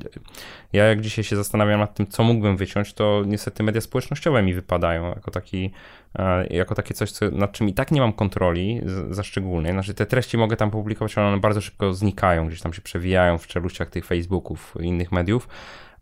ja 0.73 0.85
jak 0.85 1.01
dzisiaj 1.01 1.23
się 1.23 1.35
zastanawiam 1.35 1.52
nad 1.57 1.95
tym, 1.95 2.07
co 2.07 2.23
mógłbym 2.23 2.57
wyciąć, 2.57 2.93
to 2.93 3.23
niestety 3.25 3.63
media 3.63 3.81
społecznościowe 3.81 4.43
mi 4.43 4.53
wypadają 4.53 5.09
jako 5.09 5.31
taki, 5.31 5.71
e, 6.15 6.47
jako 6.47 6.75
takie 6.75 6.93
coś, 6.93 7.11
co, 7.11 7.31
nad 7.31 7.51
czym 7.51 7.69
i 7.69 7.73
tak 7.73 7.91
nie 7.91 8.01
mam 8.01 8.13
kontroli 8.13 8.81
za 9.09 9.23
szczególnie. 9.23 9.71
Znaczy 9.71 9.93
te 9.93 10.05
treści 10.05 10.37
mogę 10.37 10.57
tam 10.57 10.71
publikować, 10.71 11.17
ale 11.17 11.27
one 11.27 11.39
bardzo 11.39 11.61
szybko 11.61 11.93
znikają, 11.93 12.47
gdzieś 12.47 12.61
tam 12.61 12.73
się 12.73 12.81
przewijają 12.81 13.37
w 13.37 13.47
czeluściach 13.47 13.89
tych 13.89 14.05
Facebooków 14.05 14.73
i 14.79 14.85
innych 14.85 15.11
mediów. 15.11 15.47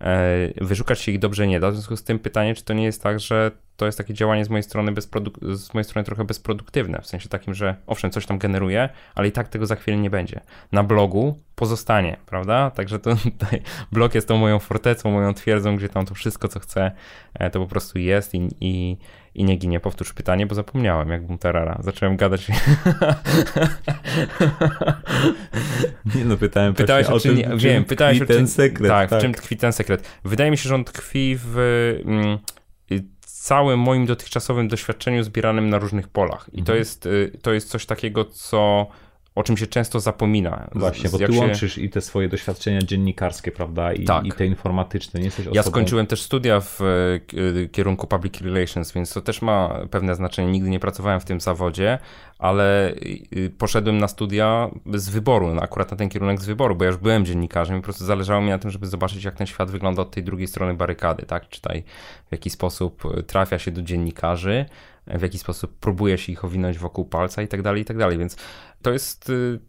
E, 0.01 0.37
wyszukać 0.61 0.99
się 0.99 1.11
ich 1.11 1.19
dobrze 1.19 1.47
nie 1.47 1.59
da. 1.59 1.71
W 1.71 1.73
związku 1.73 1.97
z 1.97 2.03
tym 2.03 2.19
pytanie, 2.19 2.55
czy 2.55 2.63
to 2.63 2.73
nie 2.73 2.83
jest 2.83 3.03
tak, 3.03 3.19
że 3.19 3.51
to 3.75 3.85
jest 3.85 3.97
takie 3.97 4.13
działanie 4.13 4.45
z 4.45 4.49
mojej 4.49 4.63
strony, 4.63 4.93
z 5.53 5.73
mojej 5.73 5.85
strony 5.85 6.05
trochę 6.05 6.25
bezproduktywne, 6.25 7.01
w 7.01 7.07
sensie 7.07 7.29
takim, 7.29 7.53
że 7.53 7.75
owszem, 7.87 8.11
coś 8.11 8.25
tam 8.25 8.37
generuje, 8.37 8.89
ale 9.15 9.27
i 9.27 9.31
tak 9.31 9.47
tego 9.47 9.65
za 9.65 9.75
chwilę 9.75 9.97
nie 9.97 10.09
będzie. 10.09 10.41
Na 10.71 10.83
blogu 10.83 11.39
pozostanie, 11.55 12.17
prawda? 12.25 12.71
Także 12.71 12.99
to 12.99 13.15
tutaj 13.39 13.61
blog 13.91 14.15
jest 14.15 14.27
tą 14.27 14.37
moją 14.37 14.59
fortecą, 14.59 15.11
moją 15.11 15.33
twierdzą, 15.33 15.75
gdzie 15.75 15.89
tam 15.89 16.05
to 16.05 16.15
wszystko, 16.15 16.47
co 16.47 16.59
chcę, 16.59 16.91
e, 17.33 17.49
to 17.49 17.59
po 17.59 17.67
prostu 17.67 17.99
jest 17.99 18.33
i, 18.35 18.49
i, 18.61 18.97
i 19.35 19.43
nie 19.43 19.55
ginie. 19.55 19.79
Powtórz 19.79 20.13
pytanie, 20.13 20.45
bo 20.45 20.55
zapomniałem, 20.55 21.09
jak 21.09 21.25
Bunterara. 21.25 21.79
Zacząłem 21.83 22.17
gadać. 22.17 22.47
Nie 26.15 26.25
no, 26.25 26.37
pytałem 26.37 26.73
pytałeś 26.73 27.07
o, 27.07 27.19
czym, 27.19 27.37
nie, 27.37 27.49
wiem, 27.55 27.85
pytałeś 27.85 28.21
o 28.21 28.25
czym, 28.25 28.35
ten 28.35 28.47
sekret. 28.47 28.89
Tak, 28.89 29.09
tak, 29.09 29.19
w 29.19 29.21
czym 29.21 29.33
tkwi 29.33 29.57
ten 29.57 29.73
sekret. 29.73 30.19
Wydaje 30.25 30.51
mi 30.51 30.57
się, 30.57 30.69
że 30.69 30.75
on 30.75 30.83
tkwi 30.83 31.37
w 31.39 31.57
mm, 32.05 32.37
całym 33.41 33.79
moim 33.79 34.05
dotychczasowym 34.05 34.67
doświadczeniu 34.67 35.23
zbieranym 35.23 35.69
na 35.69 35.79
różnych 35.79 36.07
polach. 36.07 36.49
I 36.53 36.59
mhm. 36.59 36.65
to, 36.65 36.75
jest, 36.75 37.05
y, 37.05 37.39
to 37.41 37.53
jest 37.53 37.69
coś 37.69 37.85
takiego, 37.85 38.25
co 38.25 38.87
o 39.35 39.43
czym 39.43 39.57
się 39.57 39.67
często 39.67 39.99
zapomina. 39.99 40.69
Właśnie, 40.75 41.09
bo 41.09 41.17
ty 41.17 41.33
się... 41.33 41.39
łączysz 41.39 41.77
i 41.77 41.89
te 41.89 42.01
swoje 42.01 42.29
doświadczenia 42.29 42.81
dziennikarskie, 42.81 43.51
prawda, 43.51 43.93
i, 43.93 44.05
tak. 44.05 44.25
i 44.25 44.31
te 44.31 44.45
informatyczne. 44.45 45.19
Nie 45.19 45.25
jesteś 45.25 45.45
osobą... 45.45 45.55
Ja 45.55 45.63
skończyłem 45.63 46.07
też 46.07 46.21
studia 46.21 46.59
w 46.59 46.81
e, 46.81 47.67
kierunku 47.71 48.07
Public 48.07 48.41
Relations, 48.41 48.91
więc 48.91 49.13
to 49.13 49.21
też 49.21 49.41
ma 49.41 49.79
pewne 49.91 50.15
znaczenie. 50.15 50.51
Nigdy 50.51 50.69
nie 50.69 50.79
pracowałem 50.79 51.19
w 51.19 51.25
tym 51.25 51.41
zawodzie, 51.41 51.99
ale 52.39 52.93
poszedłem 53.57 53.97
na 53.97 54.07
studia 54.07 54.69
z 54.93 55.09
wyboru, 55.09 55.59
akurat 55.61 55.91
na 55.91 55.97
ten 55.97 56.09
kierunek 56.09 56.41
z 56.41 56.45
wyboru, 56.45 56.75
bo 56.75 56.83
ja 56.83 56.91
już 56.91 56.99
byłem 56.99 57.25
dziennikarzem 57.25 57.77
i 57.77 57.79
po 57.79 57.83
prostu 57.83 58.05
zależało 58.05 58.41
mi 58.41 58.49
na 58.49 58.57
tym, 58.57 58.71
żeby 58.71 58.87
zobaczyć, 58.87 59.23
jak 59.23 59.35
ten 59.35 59.47
świat 59.47 59.71
wygląda 59.71 60.01
od 60.01 60.11
tej 60.11 60.23
drugiej 60.23 60.47
strony 60.47 60.73
barykady, 60.73 61.25
tak? 61.25 61.49
Czytaj, 61.49 61.83
w 62.29 62.31
jaki 62.31 62.49
sposób 62.49 63.03
trafia 63.27 63.59
się 63.59 63.71
do 63.71 63.81
dziennikarzy, 63.81 64.65
w 65.19 65.21
jaki 65.21 65.37
sposób 65.37 65.79
próbuje 65.79 66.17
się 66.17 66.31
ich 66.31 66.45
owinąć 66.45 66.77
wokół 66.77 67.05
palca 67.05 67.41
i 67.41 67.47
tak 67.47 67.61
dalej, 67.61 67.81
i 67.81 67.85
tak 67.85 67.97
dalej, 67.97 68.17
więc 68.17 68.35
to 68.81 68.91
jest 68.91 69.29
y, 69.29 69.59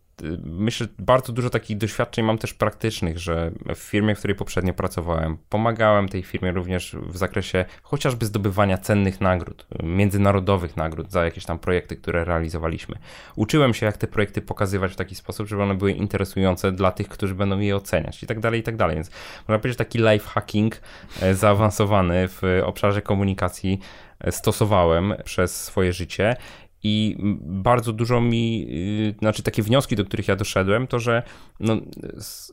myślę, 0.45 0.87
bardzo 0.99 1.33
dużo 1.33 1.51
takich 1.51 1.79
doświadczeń 1.79 2.25
mam 2.25 2.39
też 2.39 2.55
praktycznych, 2.55 3.19
że 3.19 3.53
w 3.75 3.79
firmie, 3.79 4.15
w 4.15 4.19
której 4.19 4.37
poprzednio 4.37 4.75
pracowałem, 4.75 5.37
pomagałem 5.49 6.09
tej 6.09 6.23
firmie 6.23 6.53
również 6.53 6.97
w 7.07 7.17
zakresie 7.17 7.65
chociażby 7.83 8.27
zdobywania 8.27 8.79
cennych 8.79 9.21
nagród, 9.21 9.67
międzynarodowych 9.83 10.77
nagród 10.77 11.11
za 11.11 11.25
jakieś 11.25 11.45
tam 11.45 11.59
projekty, 11.59 11.97
które 11.97 12.25
realizowaliśmy. 12.25 12.97
Uczyłem 13.37 13.75
się, 13.75 13.87
jak 13.87 13.97
te 13.97 14.07
projekty 14.07 14.43
pokazywać 14.43 14.93
w 14.93 14.97
taki 14.97 15.15
sposób, 15.15 15.49
żeby 15.49 15.63
one 15.63 15.75
były 15.75 15.93
interesujące 15.93 16.73
dla 16.73 16.93
tych, 16.93 17.09
którzy 17.09 17.35
będą 17.35 17.59
je 17.59 17.77
oceniać 17.77 18.23
i 18.23 18.27
tak 18.27 18.41
dalej, 18.41 18.61
i 18.61 18.63
tak 18.63 18.77
dalej. 18.77 18.97
Więc 18.97 19.11
można 19.49 19.59
powiedzieć, 19.59 19.79
taki 19.79 19.99
life 19.99 20.29
hacking 20.29 20.81
e, 21.23 21.35
zaawansowany 21.35 22.29
w 22.29 22.43
obszarze 22.65 23.03
komunikacji 23.03 23.81
e, 24.21 24.33
stosowałem 24.33 25.15
przez 25.25 25.65
swoje 25.65 25.93
życie 25.93 26.37
i 26.83 27.17
bardzo 27.43 27.93
dużo 27.93 28.21
mi, 28.21 28.67
y, 28.71 29.19
znaczy 29.19 29.43
takie 29.43 29.63
wnioski, 29.63 29.97
do 29.97 30.05
których 30.05 30.29
ja 30.29 30.37
doszedłem, 30.37 30.87
to 30.87 30.99
że 30.99 31.23
no, 31.61 31.77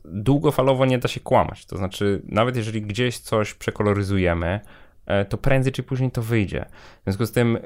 długofalowo 0.05 0.85
nie 0.85 0.97
da 0.97 1.07
się 1.07 1.19
kłamać. 1.19 1.65
To 1.65 1.77
znaczy, 1.77 2.21
nawet 2.25 2.55
jeżeli 2.55 2.81
gdzieś 2.81 3.17
coś 3.17 3.53
przekoloryzujemy, 3.53 4.59
to 5.29 5.37
prędzej 5.37 5.73
czy 5.73 5.83
później 5.83 6.11
to 6.11 6.21
wyjdzie. 6.21 6.65
W 7.01 7.03
związku 7.03 7.25
z 7.25 7.31
tym 7.31 7.57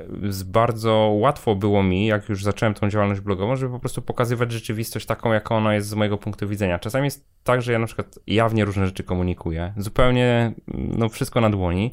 bardzo 0.45 0.93
łatwo 1.19 1.55
było 1.55 1.83
mi, 1.83 2.05
jak 2.05 2.29
już 2.29 2.43
zacząłem 2.43 2.73
tą 2.73 2.89
działalność 2.89 3.21
blogową, 3.21 3.55
żeby 3.55 3.73
po 3.73 3.79
prostu 3.79 4.01
pokazywać 4.01 4.51
rzeczywistość 4.51 5.05
taką, 5.05 5.33
jaka 5.33 5.55
ona 5.55 5.75
jest 5.75 5.87
z 5.87 5.93
mojego 5.93 6.17
punktu 6.17 6.47
widzenia. 6.47 6.79
Czasami 6.79 7.05
jest 7.05 7.25
tak, 7.43 7.61
że 7.61 7.71
ja 7.71 7.79
na 7.79 7.85
przykład 7.85 8.19
jawnie 8.27 8.65
różne 8.65 8.85
rzeczy 8.85 9.03
komunikuję, 9.03 9.73
zupełnie 9.77 10.53
no 10.67 11.09
wszystko 11.09 11.41
na 11.41 11.49
dłoni, 11.49 11.91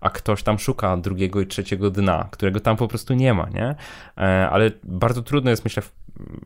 a 0.00 0.10
ktoś 0.10 0.42
tam 0.42 0.58
szuka 0.58 0.96
drugiego 0.96 1.40
i 1.40 1.46
trzeciego 1.46 1.90
dna, 1.90 2.28
którego 2.30 2.60
tam 2.60 2.76
po 2.76 2.88
prostu 2.88 3.14
nie 3.14 3.34
ma, 3.34 3.48
nie? 3.48 3.74
E, 4.18 4.48
ale 4.50 4.70
bardzo 4.84 5.22
trudno 5.22 5.50
jest, 5.50 5.64
myślę, 5.64 5.82
w, 5.82 5.92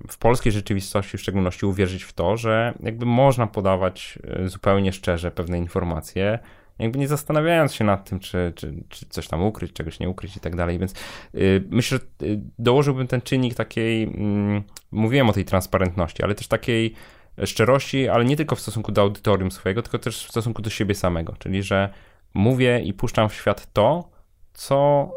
w 0.08 0.18
polskiej 0.18 0.52
rzeczywistości 0.52 1.18
w 1.18 1.20
szczególności 1.20 1.66
uwierzyć 1.66 2.02
w 2.02 2.12
to, 2.12 2.36
że 2.36 2.74
jakby 2.80 3.06
można 3.06 3.46
podawać 3.46 4.18
e, 4.24 4.48
zupełnie 4.48 4.92
szczerze 4.92 5.30
pewne 5.30 5.58
informacje, 5.58 6.38
jakby 6.78 6.98
nie 6.98 7.08
zastanawiając 7.08 7.74
się 7.74 7.84
nad 7.84 8.08
tym, 8.08 8.20
czy, 8.20 8.52
czy, 8.56 8.74
czy 8.88 9.06
coś 9.06 9.28
tam 9.28 9.42
ukryć, 9.42 9.72
czegoś 9.72 10.00
nie 10.00 10.08
ukryć 10.08 10.36
i 10.36 10.40
tak 10.40 10.56
dalej, 10.56 10.78
więc 10.78 10.94
yy, 11.34 11.64
myślę, 11.70 11.98
że 11.98 12.26
yy, 12.26 12.40
dołożyłbym 12.58 13.06
ten 13.06 13.20
czynnik 13.20 13.54
takiej, 13.54 14.00
yy, 14.00 14.62
mówiłem 14.90 15.28
o 15.28 15.32
tej 15.32 15.44
transparentności, 15.44 16.22
ale 16.22 16.34
też 16.34 16.48
takiej 16.48 16.94
szczerości, 17.44 18.08
ale 18.08 18.24
nie 18.24 18.36
tylko 18.36 18.56
w 18.56 18.60
stosunku 18.60 18.92
do 18.92 19.02
audytorium 19.02 19.50
swojego, 19.50 19.82
tylko 19.82 19.98
też 19.98 20.26
w 20.26 20.30
stosunku 20.30 20.62
do 20.62 20.70
siebie 20.70 20.94
samego, 20.94 21.34
czyli 21.38 21.62
że 21.62 21.88
mówię 22.34 22.80
i 22.80 22.92
puszczam 22.92 23.28
w 23.28 23.34
świat 23.34 23.72
to, 23.72 24.10
co 24.52 25.10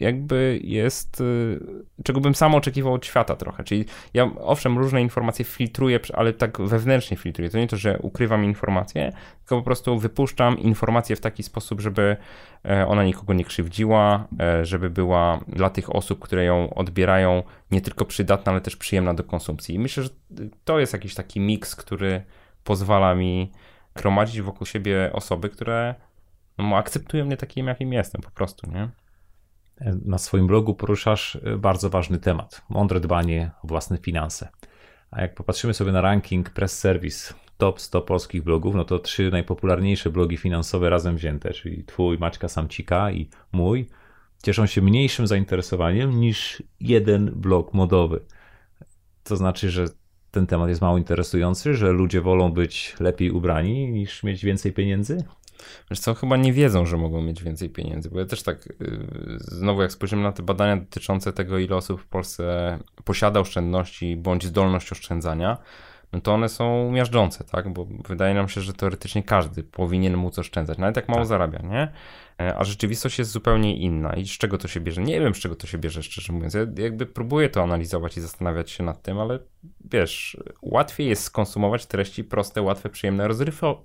jakby 0.00 0.60
jest, 0.64 1.20
y, 1.20 1.60
czego 2.04 2.20
bym 2.20 2.34
sam 2.34 2.54
oczekiwał 2.54 2.94
od 2.94 3.06
świata 3.06 3.36
trochę. 3.36 3.64
Czyli 3.64 3.84
ja 4.14 4.30
owszem, 4.40 4.78
różne 4.78 5.02
informacje 5.02 5.44
filtruję, 5.44 6.00
ale 6.14 6.32
tak 6.32 6.60
wewnętrznie 6.60 7.16
filtruję. 7.16 7.50
To 7.50 7.58
nie 7.58 7.66
to, 7.66 7.76
że 7.76 7.98
ukrywam 7.98 8.44
informacje, 8.44 9.12
tylko 9.38 9.56
po 9.56 9.62
prostu 9.62 9.98
wypuszczam 9.98 10.58
informacje 10.58 11.16
w 11.16 11.20
taki 11.20 11.42
sposób, 11.42 11.80
żeby 11.80 12.16
e, 12.64 12.86
ona 12.86 13.04
nikogo 13.04 13.34
nie 13.34 13.44
krzywdziła, 13.44 14.28
e, 14.40 14.64
żeby 14.64 14.90
była 14.90 15.40
dla 15.48 15.70
tych 15.70 15.96
osób, 15.96 16.18
które 16.18 16.44
ją 16.44 16.74
odbierają, 16.74 17.42
nie 17.70 17.80
tylko 17.80 18.04
przydatna, 18.04 18.52
ale 18.52 18.60
też 18.60 18.76
przyjemna 18.76 19.14
do 19.14 19.24
konsumpcji. 19.24 19.74
I 19.74 19.78
myślę, 19.78 20.02
że 20.02 20.10
to 20.64 20.80
jest 20.80 20.92
jakiś 20.92 21.14
taki 21.14 21.40
miks, 21.40 21.76
który 21.76 22.22
pozwala 22.64 23.14
mi 23.14 23.52
gromadzić 23.94 24.40
wokół 24.42 24.66
siebie 24.66 25.10
osoby, 25.12 25.48
które 25.48 25.94
no, 26.58 26.76
akceptują 26.76 27.24
mnie 27.24 27.36
takim, 27.36 27.66
jakim 27.66 27.92
jestem 27.92 28.22
po 28.22 28.30
prostu, 28.30 28.70
nie? 28.70 28.88
Na 30.04 30.18
swoim 30.18 30.46
blogu 30.46 30.74
poruszasz 30.74 31.38
e, 31.44 31.56
bardzo 31.56 31.90
ważny 31.90 32.18
temat. 32.18 32.62
Mądre 32.68 33.00
dbanie 33.00 33.50
o 33.62 33.66
własne 33.66 33.98
finanse. 33.98 34.48
A 35.10 35.20
jak 35.20 35.34
popatrzymy 35.34 35.74
sobie 35.74 35.92
na 35.92 36.00
ranking 36.00 36.50
Press 36.50 36.78
Service 36.78 37.34
top 37.58 37.80
100 37.80 38.02
polskich 38.02 38.42
blogów, 38.42 38.74
no 38.74 38.84
to 38.84 38.98
trzy 38.98 39.30
najpopularniejsze 39.30 40.10
blogi 40.10 40.36
finansowe 40.36 40.90
razem 40.90 41.16
wzięte, 41.16 41.52
czyli 41.52 41.84
twój, 41.84 42.18
Maćka 42.18 42.48
Samcika 42.48 43.10
i 43.10 43.28
mój, 43.52 43.86
cieszą 44.42 44.66
się 44.66 44.82
mniejszym 44.82 45.26
zainteresowaniem 45.26 46.20
niż 46.20 46.62
jeden 46.80 47.32
blog 47.34 47.74
modowy. 47.74 48.20
To 49.24 49.36
znaczy, 49.36 49.70
że 49.70 49.84
ten 50.30 50.46
temat 50.46 50.68
jest 50.68 50.80
mało 50.80 50.98
interesujący, 50.98 51.74
że 51.74 51.92
ludzie 51.92 52.20
wolą 52.20 52.52
być 52.52 52.96
lepiej 53.00 53.30
ubrani 53.30 53.92
niż 53.92 54.22
mieć 54.22 54.44
więcej 54.44 54.72
pieniędzy? 54.72 55.24
Wiesz 55.90 56.00
co, 56.00 56.14
chyba 56.14 56.36
nie 56.36 56.52
wiedzą, 56.52 56.86
że 56.86 56.96
mogą 56.96 57.22
mieć 57.22 57.42
więcej 57.42 57.70
pieniędzy, 57.70 58.10
bo 58.10 58.18
ja 58.18 58.26
też 58.26 58.42
tak, 58.42 58.66
yy, 58.66 59.36
znowu 59.38 59.82
jak 59.82 59.92
spojrzymy 59.92 60.22
na 60.22 60.32
te 60.32 60.42
badania 60.42 60.76
dotyczące 60.76 61.32
tego, 61.32 61.58
ile 61.58 61.76
osób 61.76 62.00
w 62.00 62.06
Polsce 62.06 62.78
posiada 63.04 63.40
oszczędności 63.40 64.16
bądź 64.16 64.46
zdolność 64.46 64.92
oszczędzania, 64.92 65.58
no 66.12 66.20
to 66.20 66.34
one 66.34 66.48
są 66.48 66.90
miażdżące, 66.90 67.44
tak? 67.44 67.72
Bo 67.72 67.86
wydaje 68.08 68.34
nam 68.34 68.48
się, 68.48 68.60
że 68.60 68.72
teoretycznie 68.72 69.22
każdy 69.22 69.62
powinien 69.62 70.16
móc 70.16 70.38
oszczędzać, 70.38 70.78
nawet 70.78 70.96
jak 70.96 71.08
mało 71.08 71.20
tak. 71.20 71.28
zarabia, 71.28 71.58
nie? 71.58 71.88
E, 72.40 72.56
a 72.56 72.64
rzeczywistość 72.64 73.18
jest 73.18 73.30
zupełnie 73.30 73.76
inna. 73.76 74.12
I 74.12 74.26
z 74.26 74.30
czego 74.30 74.58
to 74.58 74.68
się 74.68 74.80
bierze? 74.80 75.02
Nie 75.02 75.20
wiem, 75.20 75.34
z 75.34 75.38
czego 75.38 75.56
to 75.56 75.66
się 75.66 75.78
bierze, 75.78 76.02
szczerze 76.02 76.32
mówiąc. 76.32 76.54
Ja 76.54 76.60
jakby 76.76 77.06
próbuję 77.06 77.48
to 77.48 77.62
analizować 77.62 78.16
i 78.16 78.20
zastanawiać 78.20 78.70
się 78.70 78.84
nad 78.84 79.02
tym, 79.02 79.18
ale 79.18 79.38
wiesz, 79.90 80.36
łatwiej 80.62 81.08
jest 81.08 81.22
skonsumować 81.22 81.86
treści 81.86 82.24
proste, 82.24 82.62
łatwe, 82.62 82.88
przyjemne, 82.88 83.28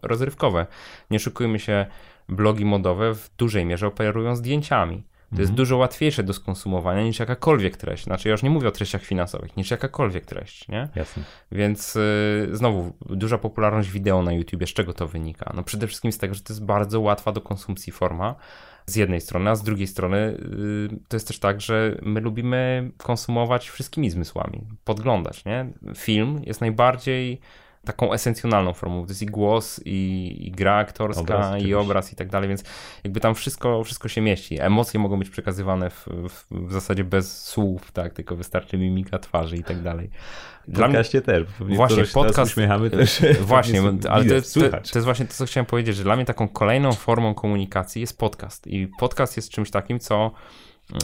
rozrywkowe. 0.02 0.68
Nie 1.12 1.20
szukujmy 1.20 1.60
się, 1.60 1.86
blogi 2.30 2.66
modowe 2.66 3.16
w 3.16 3.30
dużej 3.38 3.66
mierze 3.66 3.88
operują 3.88 4.36
zdjęciami. 4.36 5.04
To 5.36 5.42
jest 5.42 5.52
mhm. 5.52 5.56
dużo 5.56 5.78
łatwiejsze 5.78 6.24
do 6.24 6.34
skonsumowania 6.34 7.04
niż 7.04 7.20
jakakolwiek 7.20 7.78
treść. 7.78 8.04
Znaczy, 8.04 8.28
ja 8.28 8.32
już 8.32 8.44
nie 8.44 8.50
mówię 8.50 8.68
o 8.68 8.72
treściach 8.72 9.04
finansowych, 9.04 9.58
niż 9.58 9.72
jakakolwiek 9.72 10.26
treść, 10.26 10.68
nie? 10.68 10.90
Jasne. 10.96 11.24
Więc 11.52 11.96
y, 11.96 12.50
znowu, 12.52 12.94
duża 13.02 13.38
popularność 13.38 13.92
wideo 13.92 14.24
na 14.24 14.34
YouTube, 14.34 14.64
z 14.66 14.74
czego 14.74 14.94
to 14.94 15.08
wynika? 15.08 15.52
No 15.56 15.64
przede 15.64 15.88
wszystkim 15.88 16.12
z 16.12 16.18
tego, 16.18 16.34
że 16.34 16.42
to 16.42 16.54
jest 16.54 16.66
bardzo 16.66 17.02
łatwa 17.02 17.32
do 17.32 17.42
konsumpcji 17.42 17.94
forma 17.94 18.36
z 18.86 18.96
jednej 18.96 19.22
strony, 19.22 19.50
a 19.50 19.56
z 19.56 19.64
drugiej 19.64 19.88
strony 19.88 20.18
y, 20.18 21.00
to 21.08 21.16
jest 21.16 21.28
też 21.28 21.40
tak, 21.40 21.62
że 21.62 21.98
my 22.02 22.22
lubimy 22.22 22.92
konsumować 22.98 23.70
wszystkimi 23.70 24.10
zmysłami, 24.10 24.68
podglądać, 24.84 25.46
nie? 25.46 25.74
Film 25.96 26.42
jest 26.44 26.62
najbardziej 26.62 27.40
taką 27.86 28.14
esencjonalną 28.14 28.74
formą. 28.74 29.06
To 29.06 29.12
jest 29.12 29.22
i 29.22 29.26
głos, 29.26 29.82
i, 29.86 30.38
i 30.48 30.52
gra 30.52 30.76
aktorska, 30.76 31.22
obraz, 31.22 31.62
i 31.62 31.74
obraz 31.74 32.14
i 32.14 32.16
tak 32.16 32.30
dalej, 32.30 32.50
więc 32.50 32.64
jakby 33.04 33.20
tam 33.20 33.36
wszystko, 33.36 33.84
wszystko 33.84 34.08
się 34.08 34.22
mieści. 34.22 34.62
Emocje 34.62 35.00
mogą 35.00 35.20
być 35.20 35.30
przekazywane 35.30 35.90
w, 35.90 36.08
w, 36.30 36.68
w 36.68 36.74
zasadzie 36.74 37.04
bez 37.04 37.44
słów, 37.44 37.92
tak, 37.92 38.14
tylko 38.14 38.36
wystarczy 38.36 38.78
mimika 38.78 39.20
twarzy 39.20 39.58
i 39.58 39.64
tak 39.64 39.82
dalej. 39.82 40.10
Dla 40.68 40.88
mnie 40.88 41.04
też. 41.04 41.44
Właśnie, 41.60 42.04
podcast. 42.14 42.52
Uśmiechamy 42.52 42.90
też. 42.90 43.22
Właśnie, 43.42 43.82
ale 44.10 44.26
to 44.26 44.34
jest, 44.34 44.54
to, 44.54 44.70
to 44.70 44.78
jest 44.78 45.06
właśnie 45.06 45.26
to, 45.26 45.34
co 45.34 45.46
chciałem 45.46 45.66
powiedzieć, 45.66 45.96
że 45.96 46.04
dla 46.04 46.16
mnie 46.16 46.26
taką 46.26 46.48
kolejną 46.48 46.92
formą 46.92 47.34
komunikacji 47.34 48.02
jest 48.02 48.18
podcast. 48.18 48.68
I 48.68 48.88
podcast 49.00 49.38
jest 49.38 49.50
czymś 49.50 49.72
takim, 49.72 50.00
co 50.00 50.32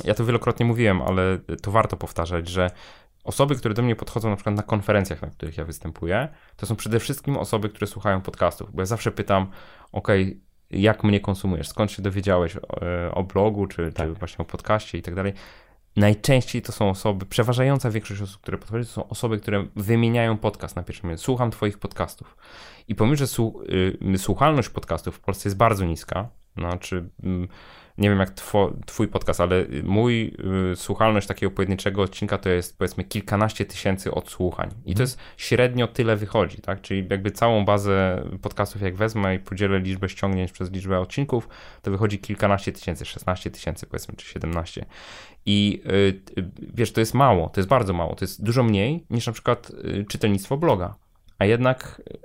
ja 0.04 0.14
to 0.14 0.26
wielokrotnie 0.26 0.66
mówiłem, 0.66 1.02
ale 1.02 1.40
to 1.62 1.72
warto 1.72 1.98
powtarzać, 1.98 2.48
że 2.48 2.72
osoby, 3.24 3.56
które 3.56 3.74
do 3.74 3.82
mnie 3.82 3.96
podchodzą 3.96 4.30
na 4.30 4.36
przykład 4.36 4.56
na 4.56 4.64
konferencjach, 4.64 5.22
na 5.22 5.28
których 5.28 5.58
ja 5.58 5.66
występuję, 5.66 6.28
to 6.56 6.66
są 6.66 6.76
przede 6.76 7.00
wszystkim 7.00 7.38
osoby, 7.38 7.70
które 7.70 7.88
słuchają 7.88 8.22
podcastów, 8.22 8.76
bo 8.76 8.82
ja 8.82 8.86
zawsze 8.86 9.12
pytam, 9.12 9.48
ok, 9.92 10.08
jak 10.72 11.04
mnie 11.04 11.20
konsumujesz, 11.20 11.68
skąd 11.68 11.92
się 11.92 12.02
dowiedziałeś 12.02 12.58
o, 12.58 12.82
e, 12.82 13.12
o 13.12 13.24
blogu, 13.24 13.68
czy, 13.68 13.92
tak. 13.92 14.08
czy 14.08 14.14
właśnie 14.14 14.44
o 14.44 14.46
podcaście 14.46 14.98
i 14.98 15.02
tak 15.02 15.16
dalej. 15.16 15.34
Najczęściej 15.96 16.62
to 16.62 16.72
są 16.72 16.90
osoby, 16.90 17.26
przeważająca 17.26 17.92
większość 17.92 18.22
osób, 18.22 18.42
które 18.42 18.58
podchodzą, 18.58 18.84
to 18.84 18.92
są 18.92 19.08
osoby, 19.08 19.38
które 19.38 19.66
wymieniają 19.76 20.38
podcast 20.38 20.76
na 20.76 20.84
pierwszym 20.84 21.08
miejscu. 21.10 21.26
Słucham 21.26 21.52
Twoich 21.52 21.80
podcastów. 21.80 22.38
I 22.88 22.96
pomimo, 22.96 23.16
że 23.16 23.26
y, 24.14 24.18
słuchalność 24.18 24.70
podcastów 24.70 25.16
w 25.16 25.20
Polsce 25.20 25.50
jest 25.50 25.58
bardzo 25.58 25.86
niska, 25.86 26.30
znaczy 26.58 27.10
mm, 27.24 27.48
nie 28.00 28.10
wiem 28.10 28.20
jak 28.20 28.30
two, 28.30 28.74
twój 28.86 29.08
podcast, 29.08 29.42
ale 29.42 29.66
mój 29.84 30.36
y, 30.72 30.76
słuchalność 30.76 31.28
takiego 31.28 31.52
pojedynczego 31.52 32.02
odcinka 32.02 32.38
to 32.38 32.50
jest 32.50 32.78
powiedzmy 32.78 33.04
kilkanaście 33.04 33.66
tysięcy 33.66 34.12
odsłuchań. 34.12 34.70
I 34.70 34.74
to 34.74 34.90
mhm. 34.90 35.04
jest 35.04 35.18
średnio 35.38 35.88
tyle 35.88 36.16
wychodzi, 36.16 36.62
tak? 36.62 36.82
Czyli 36.82 37.08
jakby 37.10 37.32
całą 37.32 37.66
bazę 37.66 38.24
podcastów 38.42 38.82
jak 38.82 38.96
wezmę 38.96 39.36
i 39.36 39.40
podzielę 39.40 39.80
liczbę 39.80 40.10
ściągnięć 40.10 40.52
przez 40.52 40.72
liczbę 40.72 41.00
odcinków, 41.00 41.50
to 41.82 41.92
wychodzi 41.92 42.20
kilkanaście 42.20 42.72
tysięcy, 42.72 43.06
16 43.06 43.52
tysięcy 43.52 43.88
powiedzmy, 43.88 44.16
czy 44.16 44.26
17. 44.26 44.86
I 45.46 45.82
y, 45.86 46.42
y, 46.42 46.50
wiesz, 46.74 46.92
to 46.94 47.00
jest 47.00 47.14
mało, 47.14 47.50
to 47.50 47.60
jest 47.60 47.70
bardzo 47.70 47.94
mało, 47.94 48.16
to 48.16 48.26
jest 48.26 48.44
dużo 48.44 48.64
mniej 48.64 49.06
niż 49.10 49.28
na 49.28 49.34
przykład 49.34 49.70
y, 49.70 50.06
czytelnictwo 50.10 50.58
bloga. 50.58 50.96
A 51.38 51.46
jednak, 51.46 52.02
y, 52.14 52.20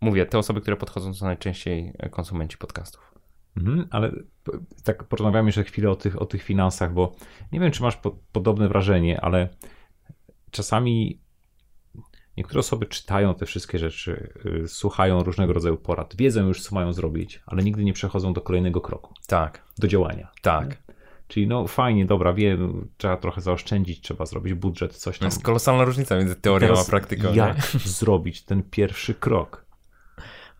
mówię, 0.00 0.26
te 0.26 0.38
osoby, 0.38 0.60
które 0.60 0.76
podchodzą, 0.76 1.14
to 1.14 1.24
najczęściej 1.24 1.92
konsumenci 2.10 2.58
podcastów. 2.58 3.07
Mhm, 3.58 3.88
ale 3.90 4.12
tak 4.84 5.04
porozmawiamy 5.04 5.48
jeszcze 5.48 5.64
chwilę 5.64 5.90
o 5.90 5.96
tych, 5.96 6.22
o 6.22 6.26
tych 6.26 6.42
finansach, 6.42 6.92
bo 6.92 7.16
nie 7.52 7.60
wiem, 7.60 7.72
czy 7.72 7.82
masz 7.82 7.96
po, 7.96 8.16
podobne 8.32 8.68
wrażenie, 8.68 9.20
ale 9.20 9.48
czasami 10.50 11.20
niektóre 12.36 12.60
osoby 12.60 12.86
czytają 12.86 13.34
te 13.34 13.46
wszystkie 13.46 13.78
rzeczy, 13.78 14.32
y, 14.64 14.68
słuchają 14.68 15.22
różnego 15.22 15.52
rodzaju 15.52 15.76
porad, 15.76 16.16
wiedzą 16.16 16.46
już, 16.46 16.62
co 16.62 16.74
mają 16.74 16.92
zrobić, 16.92 17.42
ale 17.46 17.62
nigdy 17.62 17.84
nie 17.84 17.92
przechodzą 17.92 18.32
do 18.32 18.40
kolejnego 18.40 18.80
kroku. 18.80 19.14
Tak. 19.26 19.64
Do 19.78 19.88
działania. 19.88 20.30
Tak. 20.42 20.82
Czyli 21.28 21.46
no 21.46 21.66
fajnie, 21.66 22.06
dobra, 22.06 22.32
wiem, 22.32 22.88
trzeba 22.96 23.16
trochę 23.16 23.40
zaoszczędzić, 23.40 24.00
trzeba 24.00 24.26
zrobić 24.26 24.54
budżet, 24.54 24.96
coś 24.96 25.18
tam. 25.18 25.30
To 25.30 25.34
jest 25.34 25.44
kolosalna 25.44 25.84
różnica 25.84 26.16
między 26.16 26.36
teorią 26.36 26.68
Teraz 26.68 26.88
a 26.88 26.90
praktyką. 26.90 27.34
Jak 27.34 27.74
nie? 27.74 27.80
zrobić 27.80 28.42
ten 28.42 28.62
pierwszy 28.62 29.14
krok? 29.14 29.66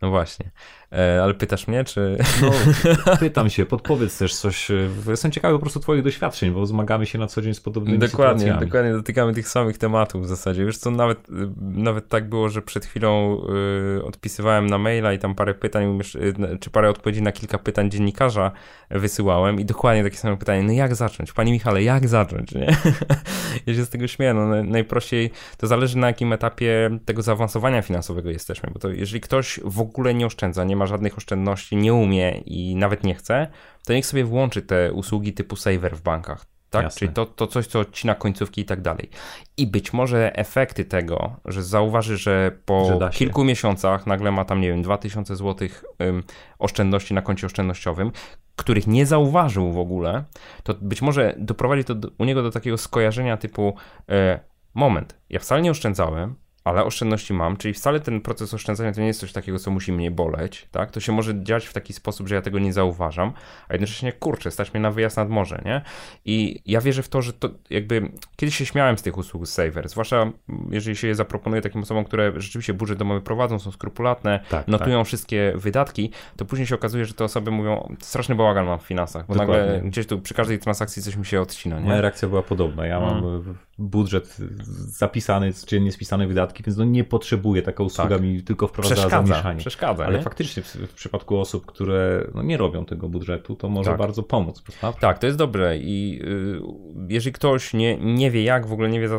No 0.02 0.10
właśnie. 0.10 0.50
E, 0.92 1.22
ale 1.22 1.34
pytasz 1.34 1.68
mnie, 1.68 1.84
czy... 1.84 2.18
No, 2.42 3.16
pytam 3.20 3.50
się, 3.50 3.66
podpowiedz 3.66 4.18
też 4.18 4.34
coś. 4.34 4.70
E, 4.70 4.88
jestem 5.08 5.30
ciekawy 5.30 5.54
po 5.54 5.60
prostu 5.60 5.80
twoich 5.80 6.02
doświadczeń, 6.02 6.50
bo 6.50 6.66
zmagamy 6.66 7.06
się 7.06 7.18
na 7.18 7.26
co 7.26 7.42
dzień 7.42 7.54
z 7.54 7.60
podobnymi 7.60 7.98
dokładnie, 7.98 8.40
sytuacjami. 8.40 8.66
Dokładnie, 8.66 8.92
dotykamy 8.92 9.34
tych 9.34 9.48
samych 9.48 9.78
tematów 9.78 10.22
w 10.22 10.26
zasadzie. 10.26 10.64
Wiesz 10.64 10.78
co, 10.78 10.90
nawet, 10.90 11.18
nawet 11.60 12.08
tak 12.08 12.28
było, 12.28 12.48
że 12.48 12.62
przed 12.62 12.86
chwilą 12.86 13.42
y, 13.98 14.04
odpisywałem 14.04 14.66
na 14.66 14.78
maila 14.78 15.12
i 15.12 15.18
tam 15.18 15.34
parę 15.34 15.54
pytań, 15.54 16.00
y, 16.14 16.58
czy 16.58 16.70
parę 16.70 16.90
odpowiedzi 16.90 17.22
na 17.22 17.32
kilka 17.32 17.58
pytań 17.58 17.90
dziennikarza 17.90 18.52
wysyłałem 18.90 19.60
i 19.60 19.64
dokładnie 19.64 20.02
takie 20.02 20.16
same 20.16 20.36
pytanie, 20.36 20.62
no 20.62 20.72
jak 20.72 20.94
zacząć? 20.94 21.32
Panie 21.32 21.52
Michale, 21.52 21.82
jak 21.82 22.08
zacząć, 22.08 22.54
nie? 22.54 22.66
ja 23.66 23.74
się 23.74 23.84
z 23.84 23.88
tego 23.88 24.06
śmieję, 24.06 24.34
no 24.34 24.64
najprościej 24.64 25.30
to 25.56 25.66
zależy 25.66 25.98
na 25.98 26.06
jakim 26.06 26.32
etapie 26.32 26.98
tego 27.04 27.22
zaawansowania 27.22 27.82
finansowego 27.82 28.30
jesteśmy, 28.30 28.70
bo 28.72 28.78
to 28.78 28.88
jeżeli 28.88 29.20
ktoś 29.20 29.60
w 29.64 29.80
ogóle 29.80 30.14
nie 30.14 30.26
oszczędza, 30.26 30.64
nie 30.64 30.77
ma 30.78 30.86
żadnych 30.86 31.18
oszczędności, 31.18 31.76
nie 31.76 31.94
umie 31.94 32.38
i 32.38 32.76
nawet 32.76 33.04
nie 33.04 33.14
chce, 33.14 33.46
to 33.86 33.92
niech 33.92 34.06
sobie 34.06 34.24
włączy 34.24 34.62
te 34.62 34.92
usługi 34.92 35.32
typu 35.32 35.56
saver 35.56 35.96
w 35.96 36.02
bankach. 36.02 36.46
Tak? 36.70 36.82
Jasne. 36.82 36.98
Czyli 36.98 37.12
to, 37.12 37.26
to 37.26 37.46
coś, 37.46 37.66
co 37.66 37.80
odcina 37.80 38.14
końcówki 38.14 38.60
i 38.60 38.64
tak 38.64 38.80
dalej. 38.80 39.10
I 39.56 39.66
być 39.66 39.92
może 39.92 40.36
efekty 40.36 40.84
tego, 40.84 41.36
że 41.44 41.62
zauważy, 41.62 42.16
że 42.16 42.52
po 42.64 42.98
że 43.00 43.10
kilku 43.10 43.44
miesiącach 43.44 44.06
nagle 44.06 44.30
ma 44.30 44.44
tam, 44.44 44.60
nie 44.60 44.68
wiem, 44.68 44.82
2000 44.82 45.36
zł 45.36 45.68
oszczędności 46.58 47.14
na 47.14 47.22
koncie 47.22 47.46
oszczędnościowym, 47.46 48.12
których 48.56 48.86
nie 48.86 49.06
zauważył 49.06 49.72
w 49.72 49.78
ogóle, 49.78 50.24
to 50.62 50.74
być 50.74 51.02
może 51.02 51.34
doprowadzi 51.38 51.84
to 51.84 51.94
do, 51.94 52.10
u 52.18 52.24
niego 52.24 52.42
do 52.42 52.50
takiego 52.50 52.78
skojarzenia 52.78 53.36
typu 53.36 53.74
e, 54.08 54.40
moment, 54.74 55.18
ja 55.30 55.40
wcale 55.40 55.62
nie 55.62 55.70
oszczędzałem, 55.70 56.34
ale 56.64 56.84
oszczędności 56.84 57.34
mam, 57.34 57.56
czyli 57.56 57.74
wcale 57.74 58.00
ten 58.00 58.20
proces 58.20 58.54
oszczędzania 58.54 58.92
to 58.92 59.00
nie 59.00 59.06
jest 59.06 59.20
coś 59.20 59.32
takiego, 59.32 59.58
co 59.58 59.70
musi 59.70 59.92
mnie 59.92 60.10
boleć, 60.10 60.68
tak? 60.70 60.90
To 60.90 61.00
się 61.00 61.12
może 61.12 61.42
dziać 61.42 61.66
w 61.66 61.72
taki 61.72 61.92
sposób, 61.92 62.28
że 62.28 62.34
ja 62.34 62.42
tego 62.42 62.58
nie 62.58 62.72
zauważam, 62.72 63.32
a 63.68 63.72
jednocześnie, 63.72 64.12
kurczę, 64.12 64.50
stać 64.50 64.74
mnie 64.74 64.80
na 64.80 64.90
wyjazd 64.90 65.16
nad 65.16 65.28
morze, 65.28 65.62
nie? 65.64 65.82
I 66.24 66.62
ja 66.66 66.80
wierzę 66.80 67.02
w 67.02 67.08
to, 67.08 67.22
że 67.22 67.32
to 67.32 67.50
jakby, 67.70 68.10
kiedyś 68.36 68.56
się 68.56 68.66
śmiałem 68.66 68.98
z 68.98 69.02
tych 69.02 69.18
usług 69.18 69.48
Saver, 69.48 69.88
zwłaszcza 69.88 70.32
jeżeli 70.70 70.96
się 70.96 71.08
je 71.08 71.14
zaproponuje 71.14 71.62
takim 71.62 71.82
osobom, 71.82 72.04
które 72.04 72.32
rzeczywiście 72.36 72.74
budżet 72.74 72.98
domowy 72.98 73.20
prowadzą, 73.20 73.58
są 73.58 73.70
skrupulatne, 73.70 74.40
tak, 74.50 74.68
notują 74.68 74.98
tak. 74.98 75.06
wszystkie 75.06 75.52
wydatki, 75.56 76.10
to 76.36 76.44
później 76.44 76.66
się 76.66 76.74
okazuje, 76.74 77.04
że 77.04 77.14
te 77.14 77.24
osoby 77.24 77.50
mówią, 77.50 77.96
straszny 78.00 78.34
bałagan 78.34 78.66
mam 78.66 78.78
w 78.78 78.82
finansach, 78.82 79.26
bo 79.26 79.34
Dokładnie. 79.34 79.72
nagle 79.72 79.90
gdzieś 79.90 80.06
tu 80.06 80.20
przy 80.20 80.34
każdej 80.34 80.58
transakcji 80.58 81.02
coś 81.02 81.16
mi 81.16 81.26
się 81.26 81.40
odcina, 81.40 81.80
nie? 81.80 81.86
Moja 81.86 82.00
reakcja 82.00 82.28
była 82.28 82.42
podobna, 82.42 82.86
ja 82.86 83.00
mam 83.00 83.22
hmm. 83.22 83.67
Budżet 83.78 84.36
zapisany, 84.76 85.52
dziennie 85.66 85.92
spisane 85.92 86.26
wydatki, 86.26 86.62
więc 86.62 86.76
no 86.76 86.84
nie 86.84 87.04
potrzebuje, 87.04 87.62
taka 87.62 87.82
usługa 87.82 88.08
tak. 88.08 88.22
mi 88.22 88.42
tylko 88.42 88.68
wprowadza 88.68 88.94
przeszkadza, 88.94 89.26
zamieszanie. 89.26 89.60
Przeszkadza, 89.60 90.06
Ale 90.06 90.18
nie? 90.18 90.24
faktycznie 90.24 90.62
w, 90.62 90.74
w, 90.74 90.94
przypadku 90.94 91.38
osób, 91.38 91.66
które 91.66 92.26
no 92.34 92.42
nie 92.42 92.56
robią 92.56 92.84
tego 92.84 93.08
budżetu, 93.08 93.56
to 93.56 93.68
może 93.68 93.90
tak. 93.90 93.98
bardzo 93.98 94.22
pomóc, 94.22 94.62
prawda? 94.80 95.00
Tak, 95.00 95.18
to 95.18 95.26
jest 95.26 95.38
dobre 95.38 95.78
i 95.78 96.20
y, 96.24 96.60
jeżeli 97.08 97.32
ktoś 97.32 97.74
nie, 97.74 97.96
nie 97.96 98.30
wie 98.30 98.42
jak, 98.42 98.66
w 98.66 98.72
ogóle 98.72 98.88
nie 98.88 99.00
wie 99.00 99.08
za, 99.08 99.18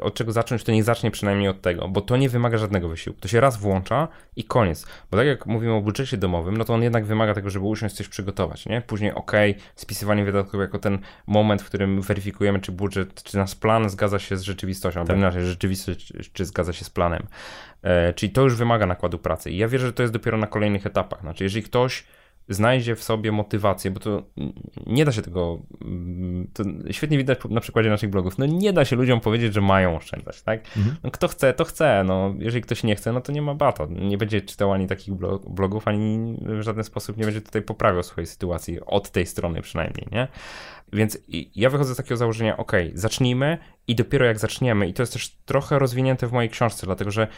od 0.00 0.14
czego 0.14 0.32
zacząć, 0.32 0.64
to 0.64 0.72
niech 0.72 0.84
zacznie 0.84 1.10
przynajmniej 1.10 1.48
od 1.48 1.60
tego, 1.60 1.88
bo 1.88 2.00
to 2.00 2.16
nie 2.16 2.28
wymaga 2.28 2.58
żadnego 2.58 2.88
wysiłku. 2.88 3.20
To 3.20 3.28
się 3.28 3.40
raz 3.40 3.56
włącza 3.56 4.08
i 4.36 4.44
koniec. 4.44 4.86
Bo 5.10 5.16
tak 5.16 5.26
jak 5.26 5.46
mówimy 5.46 5.72
o 5.72 5.80
budżecie 5.80 6.16
domowym, 6.16 6.56
no 6.56 6.64
to 6.64 6.74
on 6.74 6.82
jednak 6.82 7.04
wymaga 7.04 7.34
tego, 7.34 7.50
żeby 7.50 7.66
usiąść 7.66 7.94
coś 7.94 8.08
przygotować, 8.08 8.66
nie? 8.66 8.80
Później 8.80 9.14
ok, 9.14 9.32
spisywanie 9.74 10.24
wydatków 10.24 10.60
jako 10.60 10.78
ten 10.78 10.98
moment, 11.26 11.62
w 11.62 11.66
którym 11.66 12.02
weryfikujemy, 12.02 12.60
czy 12.60 12.72
budżet, 12.72 13.22
czy 13.22 13.36
nasz 13.36 13.54
plan 13.54 13.79
zgadza 13.88 14.18
się 14.18 14.36
z 14.36 14.42
rzeczywistością, 14.42 15.00
tak. 15.00 15.10
albo 15.10 15.18
inaczej, 15.20 15.44
rzeczywistość, 15.44 16.12
czy 16.32 16.44
zgadza 16.44 16.60
zgadza 16.70 16.72
się 16.72 16.84
z 16.84 16.90
planem. 16.90 17.26
E, 17.82 18.12
czyli 18.12 18.32
to 18.32 18.42
już 18.42 18.56
wymaga 18.56 18.86
nakładu 18.86 19.18
pracy. 19.18 19.50
I 19.50 19.56
ja 19.56 19.68
wierzę, 19.68 19.86
że 19.86 19.92
to 19.92 20.02
jest 20.02 20.12
dopiero 20.12 20.38
na 20.38 20.46
kolejnych 20.46 20.86
etapach. 20.86 21.20
Znaczy, 21.20 21.44
jeżeli 21.44 21.62
ktoś 21.62 22.04
znajdzie 22.48 22.96
w 22.96 23.02
sobie 23.02 23.32
motywację, 23.32 23.90
bo 23.90 24.00
to 24.00 24.22
nie 24.86 25.04
da 25.04 25.12
się 25.12 25.22
tego, 25.22 25.58
to 26.52 26.64
świetnie 26.90 27.18
widać 27.18 27.38
na 27.50 27.60
przykładzie 27.60 27.90
naszych 27.90 28.10
blogów, 28.10 28.38
no 28.38 28.46
nie 28.46 28.72
da 28.72 28.84
się 28.84 28.96
ludziom 28.96 29.20
powiedzieć, 29.20 29.54
że 29.54 29.60
mają 29.60 29.96
oszczędzać, 29.96 30.42
tak? 30.42 30.60
Mhm. 30.76 30.96
No 31.02 31.10
kto 31.10 31.28
chce, 31.28 31.52
to 31.52 31.64
chce, 31.64 32.04
no 32.06 32.34
jeżeli 32.38 32.62
ktoś 32.62 32.84
nie 32.84 32.96
chce, 32.96 33.12
no 33.12 33.20
to 33.20 33.32
nie 33.32 33.42
ma 33.42 33.54
bata, 33.54 33.86
nie 33.90 34.18
będzie 34.18 34.40
czytał 34.40 34.72
ani 34.72 34.86
takich 34.86 35.14
blogów, 35.50 35.88
ani 35.88 36.36
w 36.40 36.62
żaden 36.62 36.84
sposób 36.84 37.16
nie 37.16 37.24
będzie 37.24 37.40
tutaj 37.40 37.62
poprawiał 37.62 38.02
swojej 38.02 38.26
sytuacji, 38.26 38.80
od 38.80 39.10
tej 39.10 39.26
strony 39.26 39.62
przynajmniej, 39.62 40.06
nie? 40.12 40.28
Więc 40.92 41.18
ja 41.54 41.70
wychodzę 41.70 41.94
z 41.94 41.96
takiego 41.96 42.16
założenia, 42.16 42.56
ok, 42.56 42.72
zacznijmy 42.94 43.58
i 43.86 43.94
dopiero 43.94 44.26
jak 44.26 44.38
zaczniemy, 44.38 44.88
i 44.88 44.94
to 44.94 45.02
jest 45.02 45.12
też 45.12 45.36
trochę 45.44 45.78
rozwinięte 45.78 46.26
w 46.26 46.32
mojej 46.32 46.50
książce, 46.50 46.86
dlatego 46.86 47.10
że 47.10 47.28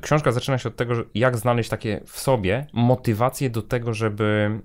książka 0.00 0.32
zaczyna 0.32 0.58
się 0.58 0.68
od 0.68 0.76
tego, 0.76 0.94
jak 1.14 1.36
znaleźć 1.36 1.70
takie 1.70 2.00
w 2.06 2.18
sobie 2.18 2.66
motywacje 2.72 3.50
do 3.50 3.62
tego, 3.62 3.94
żeby 3.94 4.60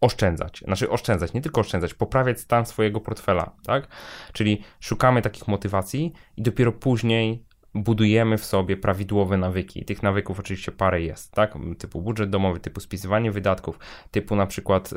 oszczędzać. 0.00 0.62
Znaczy 0.66 0.90
oszczędzać, 0.90 1.32
nie 1.32 1.40
tylko 1.40 1.60
oszczędzać, 1.60 1.94
poprawiać 1.94 2.40
stan 2.40 2.66
swojego 2.66 3.00
portfela, 3.00 3.52
tak? 3.66 3.88
Czyli 4.32 4.62
szukamy 4.80 5.22
takich 5.22 5.48
motywacji 5.48 6.12
i 6.36 6.42
dopiero 6.42 6.72
później 6.72 7.44
budujemy 7.74 8.38
w 8.38 8.44
sobie 8.44 8.76
prawidłowe 8.76 9.36
nawyki. 9.36 9.84
Tych 9.84 10.02
nawyków 10.02 10.40
oczywiście 10.40 10.72
parę 10.72 11.02
jest, 11.02 11.32
tak? 11.32 11.54
Typu 11.78 12.02
budżet 12.02 12.30
domowy, 12.30 12.60
typu 12.60 12.80
spisywanie 12.80 13.30
wydatków, 13.30 13.78
typu 14.10 14.36
na 14.36 14.46
przykład 14.46 14.94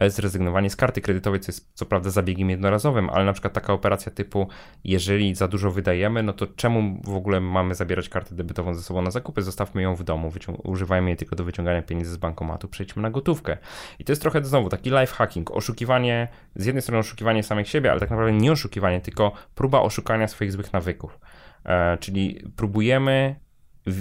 yy, 0.00 0.10
zrezygnowanie 0.10 0.70
z 0.70 0.76
karty 0.76 1.00
kredytowej, 1.00 1.40
co 1.40 1.52
jest 1.52 1.70
co 1.74 1.86
prawda 1.86 2.10
zabiegiem 2.10 2.50
jednorazowym, 2.50 3.10
ale 3.10 3.24
na 3.24 3.32
przykład 3.32 3.52
taka 3.52 3.72
operacja 3.72 4.12
typu, 4.12 4.48
jeżeli 4.84 5.34
za 5.34 5.48
dużo 5.48 5.70
wydajemy, 5.70 6.22
no 6.22 6.32
to 6.32 6.46
czemu 6.46 7.00
w 7.04 7.16
ogóle 7.16 7.40
mamy 7.40 7.74
zabierać 7.74 8.08
kartę 8.08 8.34
debetową 8.34 8.74
ze 8.74 8.82
sobą 8.82 9.02
na 9.02 9.10
zakupy? 9.10 9.42
Zostawmy 9.42 9.82
ją 9.82 9.94
w 9.94 10.04
domu, 10.04 10.32
używajmy 10.64 11.10
jej 11.10 11.16
tylko 11.16 11.36
do 11.36 11.44
wyciągania 11.44 11.82
pieniędzy 11.82 12.12
z 12.12 12.16
bankomatu, 12.16 12.68
przejdźmy 12.68 13.02
na 13.02 13.10
gotówkę. 13.10 13.56
I 13.98 14.04
to 14.04 14.12
jest 14.12 14.22
trochę 14.22 14.44
znowu 14.44 14.68
taki 14.68 14.90
life 14.90 15.14
hacking, 15.14 15.50
oszukiwanie, 15.50 16.28
z 16.56 16.66
jednej 16.66 16.82
strony 16.82 16.98
oszukiwanie 16.98 17.42
samych 17.42 17.68
siebie, 17.68 17.90
ale 17.90 18.00
tak 18.00 18.10
naprawdę 18.10 18.32
nie 18.32 18.52
oszukiwanie, 18.52 19.00
tylko 19.00 19.32
próba 19.54 19.80
oszukania 19.80 20.28
swoich 20.28 20.52
złych 20.52 20.72
nawyków. 20.72 21.18
E, 21.64 21.98
czyli 21.98 22.44
próbujemy, 22.56 23.36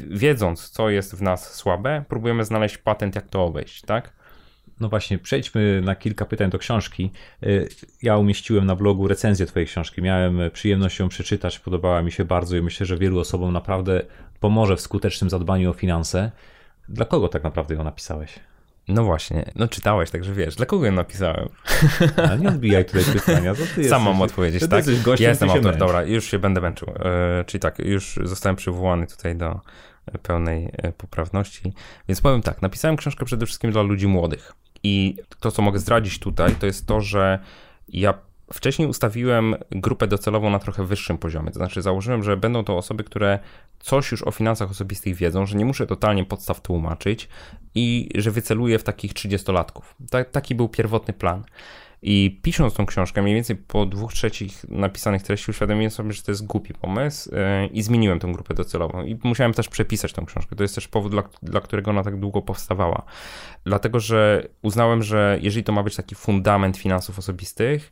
wiedząc, 0.09 0.69
co 0.69 0.89
jest 0.89 1.15
w 1.15 1.21
nas 1.21 1.53
słabe, 1.53 2.03
próbujemy 2.09 2.45
znaleźć 2.45 2.77
patent, 2.77 3.15
jak 3.15 3.27
to 3.27 3.45
obejść, 3.45 3.81
tak? 3.81 4.13
No 4.79 4.89
właśnie, 4.89 5.17
przejdźmy 5.17 5.81
na 5.81 5.95
kilka 5.95 6.25
pytań 6.25 6.49
do 6.49 6.59
książki. 6.59 7.11
E, 7.43 7.47
ja 8.01 8.17
umieściłem 8.17 8.65
na 8.65 8.75
blogu 8.75 9.07
recenzję 9.07 9.45
Twojej 9.45 9.67
książki. 9.67 10.01
Miałem 10.01 10.39
przyjemność 10.53 10.99
ją 10.99 11.09
przeczytać, 11.09 11.59
podobała 11.59 12.01
mi 12.01 12.11
się 12.11 12.25
bardzo 12.25 12.57
i 12.57 12.61
myślę, 12.61 12.85
że 12.85 12.97
wielu 12.97 13.19
osobom 13.19 13.53
naprawdę 13.53 14.01
pomoże 14.39 14.75
w 14.75 14.81
skutecznym 14.81 15.29
zadbaniu 15.29 15.69
o 15.69 15.73
finanse. 15.73 16.31
Dla 16.89 17.05
kogo 17.05 17.27
tak 17.27 17.43
naprawdę 17.43 17.75
ją 17.75 17.83
napisałeś? 17.83 18.39
No 18.91 19.03
właśnie, 19.03 19.51
no 19.55 19.67
czytałeś, 19.67 20.11
także 20.11 20.33
wiesz, 20.33 20.55
dla 20.55 20.65
kogo 20.65 20.85
ją 20.85 20.91
napisałem? 20.91 21.49
A 22.31 22.35
nie 22.35 22.47
odbijaj 22.47 22.85
tutaj 22.85 23.03
pytania, 23.13 23.55
to 23.55 23.61
ty 23.75 23.89
Sam 23.89 24.03
mam 24.03 24.21
odpowiedzieć, 24.21 24.67
tak? 24.69 24.85
Gościem, 24.85 25.23
ja 25.23 25.29
jestem 25.29 25.49
autor, 25.49 25.65
męcz. 25.65 25.79
dobra, 25.79 26.03
już 26.03 26.25
się 26.25 26.39
będę 26.39 26.61
męczył. 26.61 26.87
E, 26.89 27.43
czyli 27.45 27.61
tak, 27.61 27.79
już 27.79 28.19
zostałem 28.23 28.55
przywołany 28.55 29.07
tutaj 29.07 29.35
do 29.35 29.59
pełnej 30.23 30.69
e, 30.77 30.91
poprawności, 30.91 31.73
więc 32.07 32.21
powiem 32.21 32.41
tak, 32.41 32.61
napisałem 32.61 32.97
książkę 32.97 33.25
przede 33.25 33.45
wszystkim 33.45 33.71
dla 33.71 33.81
ludzi 33.81 34.07
młodych 34.07 34.53
i 34.83 35.15
to, 35.39 35.51
co 35.51 35.61
mogę 35.61 35.79
zdradzić 35.79 36.19
tutaj, 36.19 36.55
to 36.55 36.65
jest 36.65 36.87
to, 36.87 37.01
że 37.01 37.39
ja 37.87 38.13
Wcześniej 38.53 38.87
ustawiłem 38.87 39.55
grupę 39.71 40.07
docelową 40.07 40.49
na 40.49 40.59
trochę 40.59 40.85
wyższym 40.85 41.17
poziomie, 41.17 41.51
to 41.51 41.59
znaczy 41.59 41.81
założyłem, 41.81 42.23
że 42.23 42.37
będą 42.37 42.63
to 42.63 42.77
osoby, 42.77 43.03
które 43.03 43.39
coś 43.79 44.11
już 44.11 44.23
o 44.23 44.31
finansach 44.31 44.71
osobistych 44.71 45.15
wiedzą, 45.15 45.45
że 45.45 45.57
nie 45.57 45.65
muszę 45.65 45.87
totalnie 45.87 46.25
podstaw 46.25 46.61
tłumaczyć 46.61 47.29
i 47.75 48.09
że 48.15 48.31
wyceluję 48.31 48.79
w 48.79 48.83
takich 48.83 49.13
30-latków. 49.13 49.81
taki 50.31 50.55
był 50.55 50.69
pierwotny 50.69 51.13
plan. 51.13 51.43
I 52.03 52.39
pisząc 52.41 52.73
tą 52.73 52.85
książkę, 52.85 53.21
mniej 53.21 53.35
więcej 53.35 53.55
po 53.55 53.85
dwóch 53.85 54.13
trzecich 54.13 54.69
napisanych 54.69 55.23
treści, 55.23 55.51
uświadomiłem 55.51 55.91
sobie, 55.91 56.11
że 56.11 56.23
to 56.23 56.31
jest 56.31 56.45
głupi 56.45 56.73
pomysł 56.73 57.31
yy, 57.31 57.67
i 57.67 57.81
zmieniłem 57.81 58.19
tą 58.19 58.33
grupę 58.33 58.53
docelową. 58.53 59.03
I 59.03 59.19
musiałem 59.23 59.53
też 59.53 59.69
przepisać 59.69 60.13
tą 60.13 60.25
książkę. 60.25 60.55
To 60.55 60.63
jest 60.63 60.75
też 60.75 60.87
powód, 60.87 61.11
dla, 61.11 61.23
dla 61.43 61.61
którego 61.61 61.91
ona 61.91 62.03
tak 62.03 62.19
długo 62.19 62.41
powstawała. 62.41 63.03
Dlatego, 63.63 63.99
że 63.99 64.47
uznałem, 64.61 65.03
że 65.03 65.39
jeżeli 65.41 65.63
to 65.63 65.71
ma 65.71 65.83
być 65.83 65.95
taki 65.95 66.15
fundament 66.15 66.77
finansów 66.77 67.19
osobistych, 67.19 67.91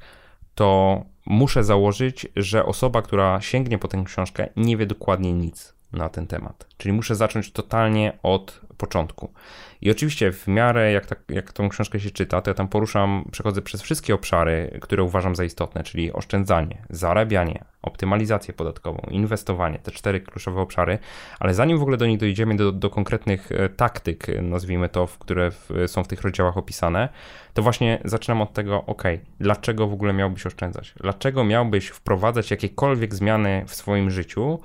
to 0.59 1.05
muszę 1.25 1.63
założyć, 1.63 2.27
że 2.35 2.65
osoba, 2.65 3.01
która 3.01 3.41
sięgnie 3.41 3.77
po 3.77 3.87
tę 3.87 4.03
książkę, 4.05 4.49
nie 4.55 4.77
wie 4.77 4.85
dokładnie 4.85 5.33
nic 5.33 5.78
na 5.93 6.09
ten 6.09 6.27
temat. 6.27 6.67
Czyli 6.77 6.93
muszę 6.93 7.15
zacząć 7.15 7.51
totalnie 7.51 8.17
od 8.23 8.61
początku. 8.77 9.33
I 9.81 9.91
oczywiście 9.91 10.31
w 10.31 10.47
miarę 10.47 10.91
jak, 10.91 11.05
tak, 11.05 11.19
jak 11.29 11.53
tą 11.53 11.69
książkę 11.69 11.99
się 11.99 12.11
czyta, 12.11 12.41
to 12.41 12.49
ja 12.49 12.55
tam 12.55 12.67
poruszam, 12.67 13.25
przechodzę 13.31 13.61
przez 13.61 13.81
wszystkie 13.81 14.15
obszary, 14.15 14.79
które 14.81 15.03
uważam 15.03 15.35
za 15.35 15.43
istotne, 15.43 15.83
czyli 15.83 16.13
oszczędzanie, 16.13 16.81
zarabianie, 16.89 17.63
optymalizację 17.81 18.53
podatkową, 18.53 19.01
inwestowanie, 19.11 19.79
te 19.79 19.91
cztery 19.91 20.21
kluczowe 20.21 20.61
obszary, 20.61 20.99
ale 21.39 21.53
zanim 21.53 21.77
w 21.77 21.81
ogóle 21.81 21.97
do 21.97 22.05
nich 22.05 22.17
dojdziemy, 22.19 22.55
do, 22.55 22.71
do 22.71 22.89
konkretnych 22.89 23.51
e, 23.51 23.69
taktyk, 23.69 24.27
nazwijmy 24.41 24.89
to, 24.89 25.07
które 25.19 25.51
w, 25.51 25.69
są 25.87 26.03
w 26.03 26.07
tych 26.07 26.21
rozdziałach 26.21 26.57
opisane, 26.57 27.09
to 27.53 27.61
właśnie 27.61 28.01
zaczynam 28.05 28.41
od 28.41 28.53
tego, 28.53 28.85
ok, 28.85 29.03
dlaczego 29.39 29.87
w 29.87 29.93
ogóle 29.93 30.13
miałbyś 30.13 30.45
oszczędzać? 30.45 30.93
Dlaczego 31.01 31.43
miałbyś 31.43 31.87
wprowadzać 31.87 32.51
jakiekolwiek 32.51 33.15
zmiany 33.15 33.63
w 33.67 33.75
swoim 33.75 34.11
życiu, 34.11 34.59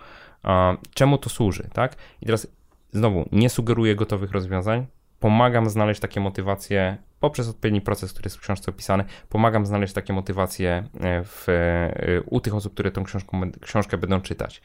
czemu 0.95 1.19
to 1.19 1.31
służy, 1.31 1.69
tak? 1.73 1.97
I 2.23 2.27
teraz 2.27 2.47
znowu 2.93 3.29
nie 3.33 3.51
sugeruję 3.51 3.97
gotowych 3.97 4.33
rozwiązań, 4.33 4.87
pomagam 5.21 5.71
znaleźć 5.71 6.01
takie 6.01 6.21
motywacje 6.21 6.97
poprzez 7.21 7.49
odpowiedni 7.49 7.81
proces, 7.81 8.13
który 8.13 8.27
jest 8.27 8.37
w 8.37 8.41
książce 8.41 8.71
opisany, 8.71 9.05
pomagam 9.29 9.67
znaleźć 9.67 9.93
takie 9.95 10.13
motywacje 10.13 10.89
e, 11.01 11.25
w, 11.25 11.49
e, 11.49 12.21
u 12.27 12.41
tych 12.41 12.55
osób, 12.55 12.75
które 12.75 12.91
tą 12.91 13.05
książkę 13.61 13.99
będą 13.99 14.21
czytać. 14.21 14.63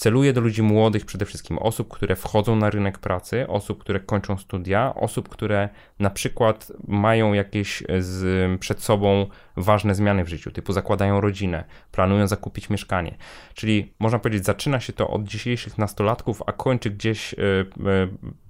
Celuję 0.00 0.32
do 0.32 0.40
ludzi 0.40 0.62
młodych 0.62 1.04
przede 1.04 1.24
wszystkim, 1.24 1.58
osób, 1.58 1.88
które 1.88 2.16
wchodzą 2.16 2.56
na 2.56 2.70
rynek 2.70 2.98
pracy, 2.98 3.48
osób, 3.48 3.80
które 3.80 4.00
kończą 4.00 4.38
studia, 4.38 4.94
osób, 4.94 5.28
które 5.28 5.68
na 5.98 6.10
przykład 6.10 6.72
mają 6.88 7.32
jakieś 7.32 7.82
z, 7.98 8.60
przed 8.60 8.82
sobą 8.82 9.26
ważne 9.56 9.94
zmiany 9.94 10.24
w 10.24 10.28
życiu, 10.28 10.50
typu 10.50 10.72
zakładają 10.72 11.20
rodzinę, 11.20 11.64
planują 11.92 12.26
zakupić 12.26 12.70
mieszkanie. 12.70 13.16
Czyli 13.54 13.92
można 13.98 14.18
powiedzieć, 14.18 14.44
zaczyna 14.44 14.80
się 14.80 14.92
to 14.92 15.10
od 15.10 15.24
dzisiejszych 15.24 15.78
nastolatków, 15.78 16.42
a 16.46 16.52
kończy 16.52 16.90
gdzieś 16.90 17.32
y, 17.32 17.36
y, 17.36 17.66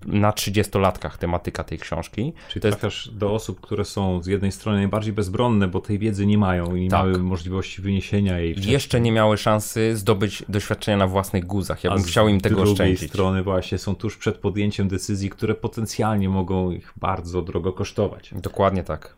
na 0.07 0.33
trzydziestolatkach 0.33 1.19
tematyka 1.19 1.65
tej 1.65 1.79
książki. 1.79 2.33
Czyli 2.49 2.63
to 2.63 2.69
trafiasz 2.69 3.07
jest... 3.07 3.19
do 3.19 3.33
osób, 3.35 3.61
które 3.61 3.85
są 3.85 4.23
z 4.23 4.27
jednej 4.27 4.53
strony 4.53 4.79
najbardziej 4.79 5.13
bezbronne, 5.13 5.69
bo 5.69 5.81
tej 5.81 5.99
wiedzy 5.99 6.27
nie 6.27 6.39
mają 6.39 6.75
i 6.75 6.81
nie 6.81 6.91
tak. 6.91 7.07
miały 7.07 7.19
możliwości 7.19 7.83
wyniesienia 7.83 8.39
jej. 8.39 8.53
Wcześniej. 8.53 8.73
Jeszcze 8.73 9.01
nie 9.01 9.13
miały 9.13 9.37
szansy 9.37 9.97
zdobyć 9.97 10.45
doświadczenia 10.49 10.97
na 10.97 11.07
guzach. 11.47 11.85
Ja 11.85 11.95
bym 11.95 12.03
chciał 12.03 12.29
im 12.29 12.41
tego 12.41 12.63
oszczędzić. 12.63 12.99
Z 12.99 13.01
drugiej 13.01 13.09
strony 13.09 13.43
właśnie 13.43 13.79
są 13.79 13.95
tuż 13.95 14.17
przed 14.17 14.39
podjęciem 14.39 14.89
decyzji, 14.89 15.31
które 15.31 15.55
potencjalnie 15.55 16.29
mogą 16.29 16.71
ich 16.71 16.93
bardzo 16.97 17.43
drogo 17.43 17.73
kosztować. 17.73 18.31
Dokładnie 18.35 18.85
tak. 18.85 19.17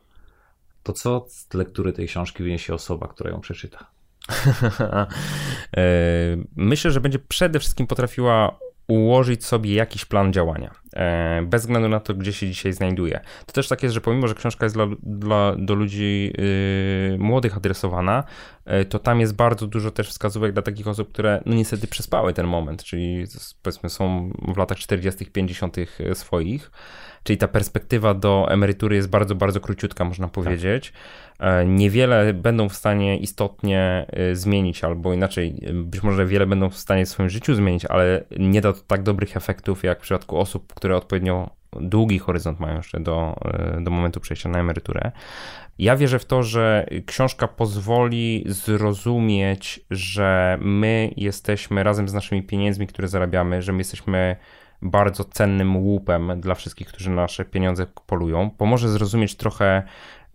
To 0.82 0.92
co 0.92 1.26
z 1.28 1.54
lektury 1.54 1.92
tej 1.92 2.08
książki 2.08 2.42
wyniesie 2.42 2.74
osoba, 2.74 3.08
która 3.08 3.30
ją 3.30 3.40
przeczyta? 3.40 3.87
E, 5.76 5.82
myślę, 6.56 6.90
że 6.90 7.00
będzie 7.00 7.18
przede 7.18 7.61
wszystkim 7.61 7.87
potrafiła 7.87 8.58
ułożyć 8.88 9.44
sobie 9.44 9.74
jakiś 9.74 10.04
plan 10.04 10.32
działania, 10.32 10.70
e, 10.92 11.42
bez 11.42 11.62
względu 11.62 11.88
na 11.88 12.00
to, 12.00 12.14
gdzie 12.14 12.32
się 12.32 12.48
dzisiaj 12.48 12.72
znajduje. 12.72 13.20
To 13.46 13.52
też 13.52 13.68
tak 13.68 13.82
jest, 13.82 13.94
że 13.94 14.00
pomimo, 14.00 14.28
że 14.28 14.34
książka 14.34 14.66
jest 14.66 14.76
dla, 14.76 14.86
dla 15.02 15.56
do 15.56 15.74
ludzi 15.74 16.32
yy, 17.10 17.18
młodych 17.18 17.56
adresowana, 17.56 18.24
yy, 18.66 18.84
to 18.84 18.98
tam 18.98 19.20
jest 19.20 19.36
bardzo 19.36 19.66
dużo 19.66 19.90
też 19.90 20.08
wskazówek 20.08 20.52
dla 20.52 20.62
takich 20.62 20.88
osób, 20.88 21.12
które 21.12 21.42
no 21.46 21.54
niestety 21.54 21.86
przespały 21.86 22.32
ten 22.32 22.46
moment, 22.46 22.84
czyli 22.84 23.24
powiedzmy 23.62 23.90
są 23.90 24.32
w 24.54 24.56
latach 24.56 24.78
40., 24.78 25.26
50. 25.26 25.76
swoich, 26.14 26.70
czyli 27.22 27.37
ta 27.37 27.48
perspektywa 27.48 28.14
do 28.14 28.46
emerytury 28.50 28.96
jest 28.96 29.08
bardzo, 29.08 29.35
bardzo 29.35 29.61
króciutka, 29.61 30.04
można 30.04 30.26
tak. 30.26 30.35
powiedzieć. 30.35 30.92
Tak. 31.38 31.66
Niewiele 31.66 32.35
będą 32.35 32.68
w 32.68 32.74
stanie 32.74 33.18
istotnie 33.18 34.06
e, 34.08 34.37
zmienić, 34.37 34.85
albo 34.85 35.12
inaczej, 35.12 35.54
być 35.74 36.02
może 36.02 36.26
wiele 36.26 36.46
będą 36.46 36.70
w 36.70 36.76
stanie 36.76 37.06
w 37.06 37.08
swoim 37.08 37.30
życiu 37.30 37.54
zmienić, 37.54 37.85
ale 37.85 38.24
nie 38.38 38.61
da 38.61 38.72
to 38.72 38.80
tak 38.87 39.02
dobrych 39.02 39.37
efektów, 39.37 39.85
jak 39.85 39.98
w 39.98 40.02
przypadku 40.02 40.38
osób, 40.38 40.74
które 40.74 40.96
odpowiednio 40.96 41.50
długi 41.80 42.18
horyzont 42.18 42.61
mają 42.61 42.76
jeszcze 42.76 43.00
do, 43.00 43.37
e, 43.44 43.80
do 43.80 43.90
momentu 43.90 44.20
przejścia 44.20 44.48
na 44.48 44.61
emeryturę. 44.61 45.12
Ja 45.78 45.96
wierzę 45.96 46.18
w 46.18 46.24
to, 46.24 46.42
że 46.42 46.87
książka 47.06 47.48
pozwoli 47.48 48.44
zrozumieć, 48.46 49.80
że 49.90 50.58
my 50.61 51.11
jesteśmy 51.16 51.82
razem 51.82 52.08
z 52.08 52.12
naszymi 52.12 52.42
pieniędzmi, 52.42 52.87
które 52.87 53.08
zarabiamy, 53.08 53.62
że 53.62 53.72
my 53.72 53.78
jesteśmy 53.78 54.37
bardzo 54.82 55.24
cennym 55.24 55.76
łupem 55.76 56.40
dla 56.40 56.54
wszystkich, 56.54 56.88
którzy 56.88 57.10
nasze 57.10 57.44
pieniądze 57.44 57.86
polują. 58.06 58.50
Pomoże 58.50 58.88
zrozumieć 58.88 59.34
trochę 59.34 59.82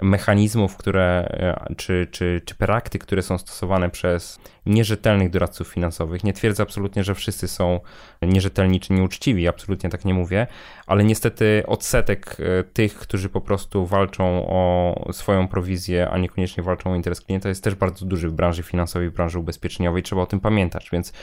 mechanizmów, 0.01 0.77
które, 0.77 1.27
e, 1.69 1.75
czy, 1.75 2.07
czy, 2.11 2.41
czy 2.45 2.55
praktyk, 2.55 3.03
które 3.03 3.21
są 3.21 3.37
stosowane 3.37 3.89
przez 3.89 4.39
nierzetelnych 4.65 5.29
doradców 5.29 5.67
finansowych. 5.67 6.23
Nie 6.23 6.33
twierdzę 6.33 6.63
absolutnie, 6.63 7.03
że 7.03 7.15
wszyscy 7.15 7.47
są 7.47 7.79
nierzetelni 8.21 8.79
czy 8.79 8.93
nieuczciwi, 8.93 9.47
absolutnie 9.47 9.89
tak 9.89 10.05
nie 10.05 10.13
mówię, 10.13 10.47
ale 10.87 11.03
niestety 11.03 11.63
odsetek 11.67 12.37
e, 12.39 12.63
tych, 12.63 12.95
którzy 12.95 13.29
po 13.29 13.41
prostu 13.41 13.85
walczą 13.85 14.47
o 14.47 14.95
swoją 15.11 15.47
prowizję, 15.47 16.09
a 16.09 16.17
niekoniecznie 16.17 16.63
walczą 16.63 16.91
o 16.91 16.95
interes 16.95 17.21
klienta, 17.21 17.49
jest 17.49 17.63
też 17.63 17.75
bardzo 17.75 18.05
duży 18.05 18.29
w 18.29 18.33
branży 18.33 18.63
finansowej, 18.63 19.09
w 19.09 19.13
branży 19.13 19.39
ubezpieczeniowej. 19.39 20.03
Trzeba 20.03 20.21
o 20.21 20.25
tym 20.25 20.39
pamiętać, 20.39 20.89
więc 20.91 21.13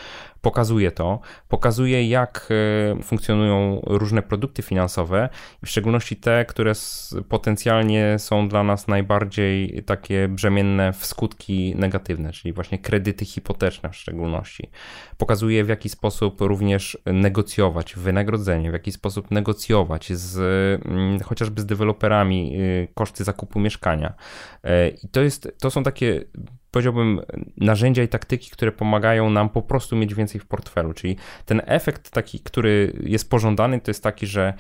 pokazuje 0.45 0.91
to, 0.91 1.21
pokazuje 1.49 2.09
jak 2.09 2.49
e, 2.99 3.03
funkcjonują 3.03 3.81
różne 3.87 4.23
produkty 4.23 4.63
finansowe, 4.63 5.29
w 5.65 5.69
szczególności 5.69 6.17
te, 6.17 6.45
które 6.45 6.73
potencjalnie 7.29 8.19
są 8.19 8.49
dla 8.49 8.63
nas 8.63 8.89
najbardziej 8.89 9.83
takie 9.87 10.29
brzemienne 10.29 10.93
w 10.93 11.07
skutki 11.07 11.75
negatywne, 11.77 12.33
czyli 12.33 12.53
właśnie 12.53 12.79
kredyty 12.79 13.25
hipoteczne 13.25 13.91
w 13.91 13.97
szczególności. 13.97 14.71
Pokazuje 15.17 15.65
w 15.65 15.69
jaki 15.69 15.89
sposób 15.89 16.41
również 16.41 16.99
negocjować 17.07 17.95
wynagrodzenie, 17.95 18.71
w 18.71 18.73
jaki 18.73 18.93
sposób 18.93 19.31
negocjować 19.31 20.13
z 20.13 20.37
mm, 20.87 21.21
chociażby 21.21 21.61
z 21.61 21.67
deweloperami 21.67 22.61
y, 22.61 22.89
koszty 22.95 23.25
zakupu 23.25 23.61
mieszkania. 23.61 24.15
E, 24.65 24.89
I 24.89 25.09
to, 25.09 25.21
jest, 25.21 25.49
to 25.61 25.71
są 25.71 25.83
takie 25.83 26.25
powiedziałbym, 26.75 27.21
narzędzia 27.57 28.03
i 28.03 28.09
taktyki, 28.09 28.51
które 28.51 28.73
pomagają 28.73 29.31
nam 29.31 29.49
po 29.49 29.63
prostu 29.63 29.97
mieć 29.97 30.15
więcej 30.15 30.41
w 30.41 30.47
portfelu. 30.47 30.93
Czyli 30.93 31.17
ten 31.47 31.63
efekt 31.67 32.11
taki, 32.11 32.41
który 32.41 32.93
jest 33.01 33.31
pożądany, 33.31 33.81
to 33.81 33.91
jest 33.91 34.03
taki, 34.03 34.27
że 34.27 34.55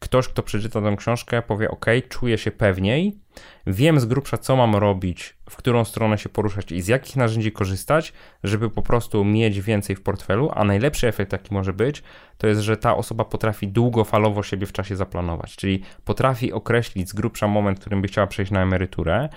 ktoś, 0.00 0.28
kto 0.28 0.42
przeczyta 0.42 0.80
tę 0.80 0.96
książkę, 0.96 1.42
powie: 1.42 1.70
OK, 1.70 1.86
czuję 2.08 2.38
się 2.38 2.50
pewniej, 2.50 3.18
wiem 3.66 4.00
z 4.00 4.04
grubsza, 4.04 4.38
co 4.38 4.56
mam 4.56 4.76
robić, 4.76 5.36
w 5.50 5.56
którą 5.56 5.84
stronę 5.84 6.18
się 6.18 6.28
poruszać 6.28 6.72
i 6.72 6.82
z 6.82 6.88
jakich 6.88 7.16
narzędzi 7.16 7.52
korzystać, 7.52 8.12
żeby 8.44 8.70
po 8.70 8.82
prostu 8.82 9.24
mieć 9.24 9.60
więcej 9.60 9.96
w 9.96 10.02
portfelu. 10.02 10.50
A 10.54 10.64
najlepszy 10.64 11.08
efekt, 11.08 11.32
jaki 11.32 11.54
może 11.54 11.72
być, 11.72 12.02
to 12.38 12.46
jest, 12.46 12.60
że 12.60 12.76
ta 12.76 12.96
osoba 12.96 13.24
potrafi 13.24 13.68
długofalowo 13.68 14.42
siebie 14.42 14.66
w 14.66 14.72
czasie 14.72 14.96
zaplanować, 14.96 15.56
czyli 15.56 15.82
potrafi 16.04 16.52
określić 16.52 17.08
z 17.08 17.12
grubsza 17.12 17.48
moment, 17.48 17.78
w 17.78 17.80
którym 17.80 18.02
by 18.02 18.08
chciała 18.08 18.26
przejść 18.26 18.52
na 18.52 18.62
emeryturę 18.62 19.28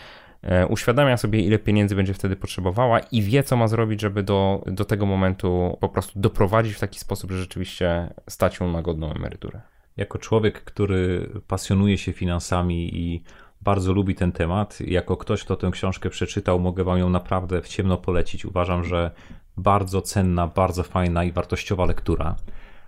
uświadamia 0.70 1.18
sobie, 1.18 1.40
ile 1.40 1.60
pieniędzy 1.60 1.96
będzie 1.96 2.14
wtedy 2.14 2.36
potrzebowała 2.36 3.00
i 3.00 3.22
wie, 3.22 3.44
co 3.44 3.58
ma 3.58 3.68
zrobić, 3.68 4.02
żeby 4.02 4.24
do, 4.24 4.64
do 4.66 4.86
tego 4.86 5.06
momentu 5.06 5.78
po 5.82 5.90
prostu 5.90 6.20
doprowadzić 6.20 6.74
w 6.74 6.80
taki 6.80 7.00
sposób, 7.00 7.32
że 7.32 7.38
rzeczywiście 7.38 8.14
stać 8.30 8.60
ją 8.60 8.72
na 8.72 8.82
godną 8.82 9.14
emeryturę. 9.14 9.62
Jako 9.98 10.18
człowiek, 10.18 10.64
który 10.64 11.30
pasjonuje 11.48 11.98
się 11.98 12.14
finansami 12.14 12.98
i 12.98 13.24
bardzo 13.62 13.94
lubi 13.94 14.16
ten 14.16 14.32
temat, 14.32 14.82
jako 14.82 15.18
ktoś, 15.18 15.44
kto 15.44 15.56
tę 15.56 15.70
książkę 15.72 16.10
przeczytał, 16.10 16.60
mogę 16.60 16.84
Wam 16.84 17.00
ją 17.00 17.10
naprawdę 17.10 17.62
w 17.62 17.68
ciemno 17.68 17.98
polecić. 17.98 18.46
Uważam, 18.46 18.84
że 18.84 19.12
bardzo 19.58 20.02
cenna, 20.02 20.48
bardzo 20.48 20.84
fajna 20.84 21.24
i 21.24 21.32
wartościowa 21.32 21.86
lektura. 21.86 22.36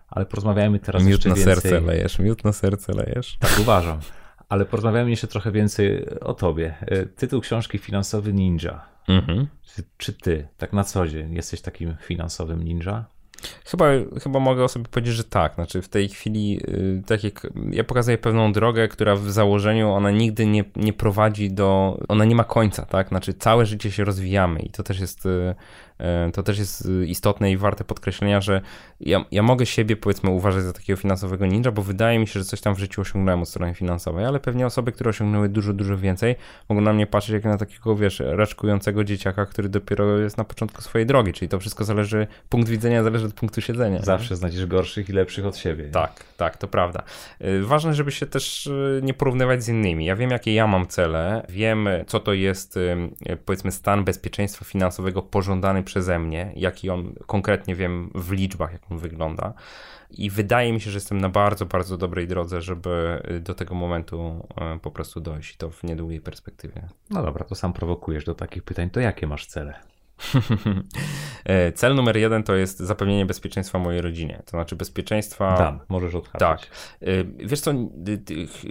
Ale 0.09 0.25
porozmawiajmy 0.25 0.79
teraz 0.79 1.03
miód 1.03 1.11
jeszcze 1.11 1.29
na 1.29 1.35
więcej. 1.35 1.55
serce 1.55 1.81
lejesz, 1.81 2.19
miód 2.19 2.43
na 2.43 2.53
serce 2.53 2.93
lejesz. 2.93 3.37
Tak 3.39 3.59
uważam. 3.59 3.99
Ale 4.51 4.65
porozmawiamy 4.65 5.09
jeszcze 5.09 5.27
trochę 5.27 5.51
więcej 5.51 6.05
o 6.19 6.33
tobie. 6.33 6.75
E, 6.81 7.05
tytuł 7.05 7.41
książki 7.41 7.77
Finansowy 7.77 8.33
Ninja. 8.33 8.85
Mhm. 9.07 9.47
Czy, 9.75 9.83
czy 9.97 10.13
ty, 10.13 10.47
tak 10.57 10.73
na 10.73 10.83
co 10.83 11.07
dzień, 11.07 11.33
jesteś 11.33 11.61
takim 11.61 11.95
finansowym 12.01 12.63
ninja? 12.63 13.05
Chyba, 13.65 13.85
chyba 14.23 14.39
mogę 14.39 14.63
o 14.63 14.67
sobie 14.67 14.85
powiedzieć, 14.85 15.15
że 15.15 15.23
tak. 15.23 15.55
Znaczy 15.55 15.81
w 15.81 15.89
tej 15.89 16.09
chwili, 16.09 16.59
y, 16.69 17.03
tak 17.07 17.23
jak 17.23 17.47
ja 17.71 17.83
pokazuję 17.83 18.17
pewną 18.17 18.51
drogę, 18.51 18.87
która 18.87 19.15
w 19.15 19.31
założeniu 19.31 19.89
ona 19.91 20.11
nigdy 20.11 20.45
nie, 20.45 20.63
nie 20.75 20.93
prowadzi 20.93 21.51
do, 21.51 21.99
ona 22.07 22.25
nie 22.25 22.35
ma 22.35 22.43
końca, 22.43 22.85
tak? 22.85 23.07
Znaczy 23.07 23.33
całe 23.33 23.65
życie 23.65 23.91
się 23.91 24.03
rozwijamy 24.03 24.59
i 24.59 24.69
to 24.69 24.83
też 24.83 24.99
jest 24.99 25.25
y, 25.25 25.55
to 26.33 26.43
też 26.43 26.59
jest 26.59 26.85
y, 26.85 27.05
istotne 27.05 27.51
i 27.51 27.57
warte 27.57 27.83
podkreślenia, 27.83 28.41
że 28.41 28.61
ja, 28.99 29.25
ja 29.31 29.43
mogę 29.43 29.65
siebie 29.65 29.95
powiedzmy 29.95 30.29
uważać 30.29 30.63
za 30.63 30.73
takiego 30.73 30.97
finansowego 30.97 31.45
ninja, 31.45 31.71
bo 31.71 31.81
wydaje 31.81 32.19
mi 32.19 32.27
się, 32.27 32.39
że 32.39 32.45
coś 32.45 32.61
tam 32.61 32.75
w 32.75 32.79
życiu 32.79 33.01
osiągnąłem 33.01 33.41
od 33.41 33.49
strony 33.49 33.73
finansowej, 33.73 34.25
ale 34.25 34.39
pewnie 34.39 34.65
osoby, 34.65 34.91
które 34.91 35.09
osiągnęły 35.09 35.49
dużo, 35.49 35.73
dużo 35.73 35.97
więcej, 35.97 36.35
mogą 36.69 36.81
na 36.81 36.93
mnie 36.93 37.07
patrzeć 37.07 37.33
jak 37.33 37.43
na 37.43 37.57
takiego, 37.57 37.95
wiesz, 37.95 38.21
raczkującego 38.25 39.03
dzieciaka, 39.03 39.45
który 39.45 39.69
dopiero 39.69 40.17
jest 40.17 40.37
na 40.37 40.43
początku 40.43 40.81
swojej 40.81 41.05
drogi, 41.05 41.33
czyli 41.33 41.49
to 41.49 41.59
wszystko 41.59 41.83
zależy, 41.83 42.27
punkt 42.49 42.69
widzenia 42.69 43.03
zależy 43.03 43.25
od 43.25 43.33
punktu 43.33 43.61
siedzenia. 43.61 44.01
Zawsze 44.01 44.29
nie? 44.29 44.35
znajdziesz 44.35 44.65
gorszych 44.65 45.09
i 45.09 45.13
lepszych 45.13 45.45
od 45.45 45.57
siebie. 45.57 45.89
Tak, 45.89 46.23
tak, 46.37 46.57
to 46.57 46.67
prawda. 46.67 47.03
Y, 47.41 47.63
ważne, 47.63 47.93
żeby 47.93 48.11
się 48.11 48.25
też 48.25 48.67
y, 48.67 48.99
nie 49.03 49.13
porównywać 49.13 49.63
z 49.63 49.69
innymi. 49.69 50.05
Ja 50.05 50.15
wiem, 50.15 50.31
jakie 50.31 50.53
ja 50.53 50.67
mam 50.67 50.87
cele, 50.87 51.45
wiem, 51.49 51.89
co 52.07 52.19
to 52.19 52.33
jest, 52.33 52.79
powiedzmy, 53.45 53.71
stan 53.71 54.03
bezpieczeństwa 54.03 54.65
finansowego 54.65 55.21
pożądany 55.21 55.83
przeze 55.91 56.19
mnie, 56.19 56.51
jaki 56.55 56.89
on 56.89 57.13
konkretnie 57.25 57.75
wiem 57.75 58.11
w 58.15 58.31
liczbach, 58.31 58.73
jak 58.73 58.91
on 58.91 58.97
wygląda. 58.97 59.53
I 60.09 60.29
wydaje 60.29 60.73
mi 60.73 60.81
się, 60.81 60.91
że 60.91 60.97
jestem 60.97 61.21
na 61.21 61.29
bardzo, 61.29 61.65
bardzo 61.65 61.97
dobrej 61.97 62.27
drodze, 62.27 62.61
żeby 62.61 63.21
do 63.41 63.53
tego 63.53 63.75
momentu 63.75 64.47
e, 64.57 64.79
po 64.79 64.91
prostu 64.91 65.21
dojść. 65.21 65.55
I 65.55 65.57
to 65.57 65.69
w 65.69 65.83
niedługiej 65.83 66.21
perspektywie. 66.21 66.87
No 67.09 67.23
dobra, 67.23 67.45
to 67.45 67.55
sam 67.55 67.73
prowokujesz 67.73 68.25
do 68.25 68.35
takich 68.35 68.63
pytań. 68.63 68.89
To 68.89 68.99
jakie 68.99 69.27
masz 69.27 69.45
cele? 69.45 69.73
E, 71.45 71.71
cel 71.71 71.95
numer 71.95 72.17
jeden 72.17 72.43
to 72.43 72.55
jest 72.55 72.79
zapewnienie 72.79 73.25
bezpieczeństwa 73.25 73.79
mojej 73.79 74.01
rodzinie. 74.01 74.41
To 74.45 74.51
znaczy 74.51 74.75
bezpieczeństwa. 74.75 75.57
Dam, 75.57 75.79
możesz 75.89 76.15
odhaczyć. 76.15 76.39
Tak. 76.39 76.59
E, 77.01 77.23
wiesz 77.23 77.59
co, 77.59 77.71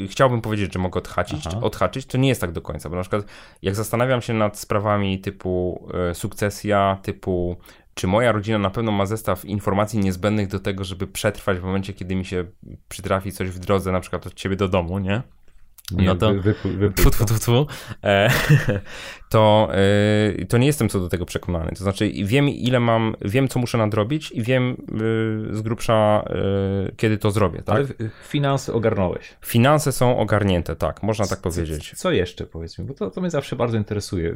chciałbym 0.08 0.40
powiedzieć, 0.40 0.72
że 0.72 0.78
mogę 0.78 0.98
odhaczyć, 0.98 1.46
odhaczyć. 1.62 2.06
To 2.06 2.18
nie 2.18 2.28
jest 2.28 2.40
tak 2.40 2.52
do 2.52 2.62
końca, 2.62 2.90
bo 2.90 2.96
na 2.96 3.02
przykład 3.02 3.24
jak 3.62 3.74
zastanawiam 3.74 4.20
się 4.20 4.34
nad 4.34 4.58
sprawami 4.58 5.20
typu 5.20 5.88
e, 6.10 6.14
sukcesja, 6.14 6.98
typu 7.02 7.56
czy 7.94 8.06
moja 8.06 8.32
rodzina 8.32 8.58
na 8.58 8.70
pewno 8.70 8.92
ma 8.92 9.06
zestaw 9.06 9.44
informacji 9.44 9.98
niezbędnych 9.98 10.48
do 10.48 10.60
tego, 10.60 10.84
żeby 10.84 11.06
przetrwać 11.06 11.58
w 11.58 11.62
momencie, 11.62 11.92
kiedy 11.92 12.16
mi 12.16 12.24
się 12.24 12.44
przytrafi 12.88 13.32
coś 13.32 13.48
w 13.48 13.58
drodze, 13.58 13.92
na 13.92 14.00
przykład 14.00 14.26
od 14.26 14.34
ciebie 14.34 14.56
do 14.56 14.68
domu, 14.68 14.98
nie? 14.98 15.22
Nie, 15.92 16.06
no 16.06 16.14
to, 16.14 16.34
wy, 16.34 16.54
wy, 16.64 16.90
tfu, 16.96 17.10
tfu, 17.10 17.24
tfu, 17.24 17.66
E, 18.04 18.30
to, 19.30 19.68
e, 20.40 20.46
to 20.46 20.58
nie 20.58 20.66
jestem 20.66 20.88
co 20.88 21.00
do 21.00 21.08
tego 21.08 21.26
przekonany. 21.26 21.70
To 21.70 21.84
znaczy 21.84 22.10
wiem 22.24 22.48
ile 22.48 22.80
mam, 22.80 23.14
wiem 23.22 23.48
co 23.48 23.58
muszę 23.58 23.78
nadrobić 23.78 24.32
i 24.32 24.42
wiem 24.42 24.76
e, 25.52 25.56
z 25.56 25.62
grubsza 25.62 26.24
e, 26.26 26.92
kiedy 26.96 27.18
to 27.18 27.30
zrobię. 27.30 27.62
Tak? 27.62 27.76
Ale 27.76 27.86
finanse 28.28 28.72
ogarnąłeś. 28.72 29.36
Finanse 29.44 29.92
są 29.92 30.18
ogarnięte, 30.18 30.76
tak, 30.76 31.02
można 31.02 31.26
tak 31.26 31.40
powiedzieć. 31.40 31.90
Co, 31.90 31.96
co 31.96 32.12
jeszcze 32.12 32.46
powiedzmy, 32.46 32.84
bo 32.84 32.94
to, 32.94 33.10
to 33.10 33.20
mnie 33.20 33.30
zawsze 33.30 33.56
bardzo 33.56 33.76
interesuje. 33.76 34.34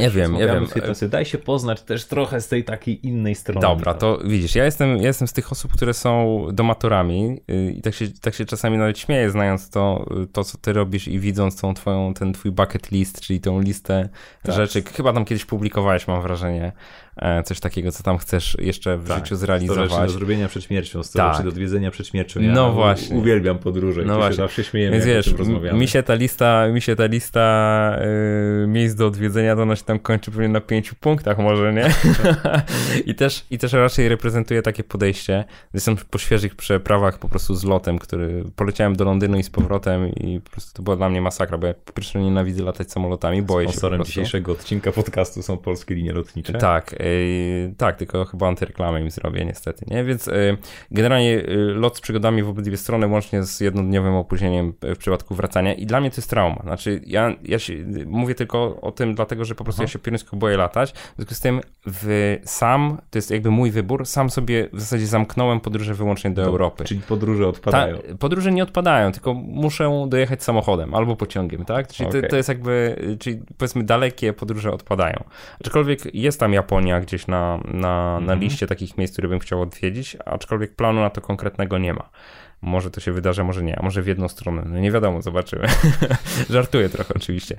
Ja 0.00 0.10
wiem, 0.10 0.34
ja 0.34 0.54
wiem. 0.54 0.66
Sytuacji. 0.66 1.08
Daj 1.08 1.24
się 1.24 1.38
poznać 1.38 1.82
też 1.82 2.04
trochę 2.04 2.40
z 2.40 2.48
tej 2.48 2.64
takiej 2.64 3.06
innej 3.06 3.34
strony. 3.34 3.60
Dobra, 3.60 3.94
to 3.94 4.18
widzisz, 4.24 4.54
ja 4.54 4.64
jestem, 4.64 4.96
ja 4.96 5.06
jestem 5.06 5.28
z 5.28 5.32
tych 5.32 5.52
osób, 5.52 5.72
które 5.72 5.94
są 5.94 6.44
domatorami 6.52 7.40
y, 7.50 7.72
i 7.72 7.82
tak 7.82 7.94
się, 7.94 8.06
tak 8.20 8.34
się 8.34 8.44
czasami 8.44 8.78
nawet 8.78 8.98
śmieję, 8.98 9.30
znając 9.30 9.70
to, 9.70 10.06
to 10.32 10.44
co 10.44 10.58
ty 10.58 10.72
robisz 10.72 10.83
i 11.08 11.20
widząc 11.20 11.60
tą 11.60 11.74
twoją, 11.74 12.14
ten 12.14 12.32
twój 12.32 12.50
bucket 12.50 12.90
list, 12.90 13.20
czyli 13.20 13.40
tą 13.40 13.60
listę 13.60 14.08
tak. 14.42 14.54
rzeczy. 14.54 14.82
Chyba 14.82 15.12
tam 15.12 15.24
kiedyś 15.24 15.44
publikowałeś, 15.44 16.06
mam 16.06 16.22
wrażenie, 16.22 16.72
coś 17.44 17.60
takiego, 17.60 17.92
co 17.92 18.02
tam 18.02 18.18
chcesz 18.18 18.56
jeszcze 18.60 18.98
w 18.98 19.08
tak, 19.08 19.18
życiu 19.18 19.36
zrealizować. 19.36 19.90
do 19.90 20.06
rzeczy 20.08 20.40
do 20.40 20.48
przed 20.48 20.64
śmiercią, 20.64 21.02
100 21.02 21.18
tak. 21.18 21.42
do 21.42 21.48
odwiedzenia 21.48 21.90
przed 21.90 22.06
śmiercią. 22.06 22.40
Ja 22.40 22.52
no 22.52 22.72
właśnie. 22.72 23.16
Uwielbiam 23.16 23.58
podróże, 23.58 24.02
no 24.04 24.16
właśnie. 24.16 24.32
się 24.32 24.42
zawsze 24.42 24.64
śmiejemy, 24.64 24.92
Więc 24.92 25.06
wiesz, 25.06 25.34
mi 25.72 25.88
się 25.88 26.02
ta 26.02 26.14
lista, 26.14 26.68
mi 26.68 26.80
się 26.80 26.96
ta 26.96 27.06
lista 27.06 27.96
yy, 28.60 28.66
miejsc 28.66 28.94
do 28.94 29.06
odwiedzenia, 29.06 29.56
to 29.56 29.62
ona 29.62 29.76
się 29.76 29.84
tam 29.84 29.98
kończy 29.98 30.30
pewnie 30.30 30.48
na 30.48 30.60
pięciu 30.60 30.94
punktach 31.00 31.38
może, 31.38 31.72
nie? 31.72 31.90
I, 33.10 33.14
też, 33.14 33.44
I 33.50 33.58
też 33.58 33.72
raczej 33.72 34.08
reprezentuje 34.08 34.62
takie 34.62 34.84
podejście. 34.84 35.44
Jestem 35.74 35.96
po 36.10 36.18
świeżych 36.18 36.56
przeprawach 36.56 37.18
po 37.18 37.28
prostu 37.28 37.54
z 37.54 37.64
lotem, 37.64 37.98
który 37.98 38.44
poleciałem 38.56 38.96
do 38.96 39.04
Londynu 39.04 39.38
i 39.38 39.42
z 39.42 39.50
powrotem 39.50 40.08
i 40.08 40.40
po 40.40 40.50
prostu 40.50 40.72
to 40.74 40.82
była 40.82 40.96
dla 40.96 41.08
mnie 41.08 41.20
masakra, 41.20 41.58
bo 41.58 41.66
ja 41.66 41.74
po 41.74 41.92
pierwsze 41.92 42.20
nienawidzę 42.20 42.62
latać 42.62 42.92
samolotami, 42.92 43.42
boję 43.42 43.68
Sponsorem 43.68 44.00
się 44.00 44.04
Sponsorem 44.04 44.24
dzisiejszego 44.24 44.52
odcinka 44.52 44.92
podcastu 44.92 45.42
są 45.42 45.56
polskie 45.56 45.94
linie 45.94 46.12
lotnicze. 46.12 46.52
Tak, 46.52 46.94
tak, 47.76 47.96
tylko 47.96 48.24
chyba 48.24 48.48
antyreklamę 48.48 49.00
im 49.00 49.10
zrobię 49.10 49.44
niestety, 49.44 49.84
nie? 49.88 50.04
Więc 50.04 50.28
y, 50.28 50.56
generalnie 50.90 51.38
y, 51.38 51.56
lot 51.74 51.96
z 51.96 52.00
przygodami 52.00 52.42
w 52.42 52.48
obydwie 52.48 52.76
strony, 52.76 53.06
łącznie 53.06 53.42
z 53.42 53.60
jednodniowym 53.60 54.14
opóźnieniem 54.14 54.74
w 54.82 54.98
przypadku 54.98 55.34
wracania 55.34 55.74
i 55.74 55.86
dla 55.86 56.00
mnie 56.00 56.10
to 56.10 56.16
jest 56.16 56.30
trauma. 56.30 56.62
Znaczy 56.62 57.00
ja, 57.06 57.32
ja 57.42 57.58
się, 57.58 57.74
mówię 58.06 58.34
tylko 58.34 58.80
o 58.80 58.92
tym 58.92 59.14
dlatego, 59.14 59.44
że 59.44 59.54
po 59.54 59.64
prostu 59.64 59.82
Aha. 59.82 59.84
ja 59.84 59.88
się 59.88 59.98
pieruńsko 59.98 60.36
boję 60.36 60.56
latać, 60.56 60.92
w 60.92 61.16
związku 61.16 61.34
z 61.34 61.40
tym 61.40 61.60
w, 61.86 62.36
sam, 62.44 62.98
to 63.10 63.18
jest 63.18 63.30
jakby 63.30 63.50
mój 63.50 63.70
wybór, 63.70 64.06
sam 64.06 64.30
sobie 64.30 64.68
w 64.72 64.80
zasadzie 64.80 65.06
zamknąłem 65.06 65.60
podróże 65.60 65.94
wyłącznie 65.94 66.30
do, 66.30 66.42
do 66.42 66.48
Europy. 66.48 66.84
Czyli 66.84 67.00
podróże 67.00 67.48
odpadają. 67.48 67.96
Ta, 67.96 68.14
podróże 68.14 68.52
nie 68.52 68.62
odpadają, 68.62 69.12
tylko 69.12 69.34
muszę 69.34 70.06
dojechać 70.08 70.42
samochodem 70.42 70.94
albo 70.94 71.16
pociągiem, 71.16 71.64
tak? 71.64 71.88
Czyli 71.88 72.08
okay. 72.08 72.22
to, 72.22 72.28
to 72.28 72.36
jest 72.36 72.48
jakby, 72.48 72.96
czyli 73.20 73.40
powiedzmy 73.58 73.84
dalekie 73.84 74.32
podróże 74.32 74.72
odpadają. 74.72 75.24
Aczkolwiek 75.60 76.14
jest 76.14 76.40
tam 76.40 76.52
Japonia, 76.52 76.93
gdzieś 77.00 77.26
na, 77.26 77.60
na, 77.64 78.10
na 78.10 78.18
mhm. 78.18 78.40
liście 78.40 78.66
takich 78.66 78.98
miejsc, 78.98 79.12
które 79.12 79.28
bym 79.28 79.38
chciał 79.38 79.62
odwiedzić, 79.62 80.16
aczkolwiek 80.24 80.76
planu 80.76 81.00
na 81.00 81.10
to 81.10 81.20
konkretnego 81.20 81.78
nie 81.78 81.94
ma. 81.94 82.08
Może 82.62 82.90
to 82.90 83.00
się 83.00 83.12
wydarzy, 83.12 83.44
może 83.44 83.62
nie, 83.62 83.78
a 83.78 83.82
może 83.82 84.02
w 84.02 84.06
jedną 84.06 84.28
stronę. 84.28 84.62
No 84.66 84.78
nie 84.78 84.92
wiadomo, 84.92 85.22
zobaczymy. 85.22 85.66
Żartuję 86.50 86.88
trochę 86.88 87.14
oczywiście, 87.14 87.58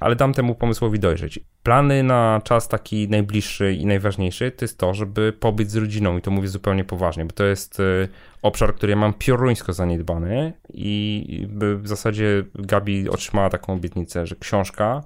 ale 0.00 0.16
dam 0.16 0.34
temu 0.34 0.54
pomysłowi 0.54 0.98
dojrzeć. 0.98 1.40
Plany 1.62 2.02
na 2.02 2.40
czas 2.44 2.68
taki 2.68 3.08
najbliższy 3.08 3.72
i 3.72 3.86
najważniejszy 3.86 4.50
to 4.50 4.64
jest 4.64 4.78
to, 4.78 4.94
żeby 4.94 5.32
pobyć 5.32 5.70
z 5.70 5.76
rodziną 5.76 6.18
i 6.18 6.22
to 6.22 6.30
mówię 6.30 6.48
zupełnie 6.48 6.84
poważnie, 6.84 7.24
bo 7.24 7.32
to 7.32 7.44
jest 7.44 7.80
y, 7.80 8.08
obszar, 8.42 8.74
który 8.74 8.90
ja 8.90 8.96
mam 8.96 9.14
pioruńsko 9.14 9.72
zaniedbany 9.72 10.52
i 10.74 11.48
w 11.82 11.88
zasadzie 11.88 12.44
Gabi 12.54 13.08
otrzymała 13.08 13.50
taką 13.50 13.72
obietnicę, 13.72 14.26
że 14.26 14.36
książka 14.36 15.02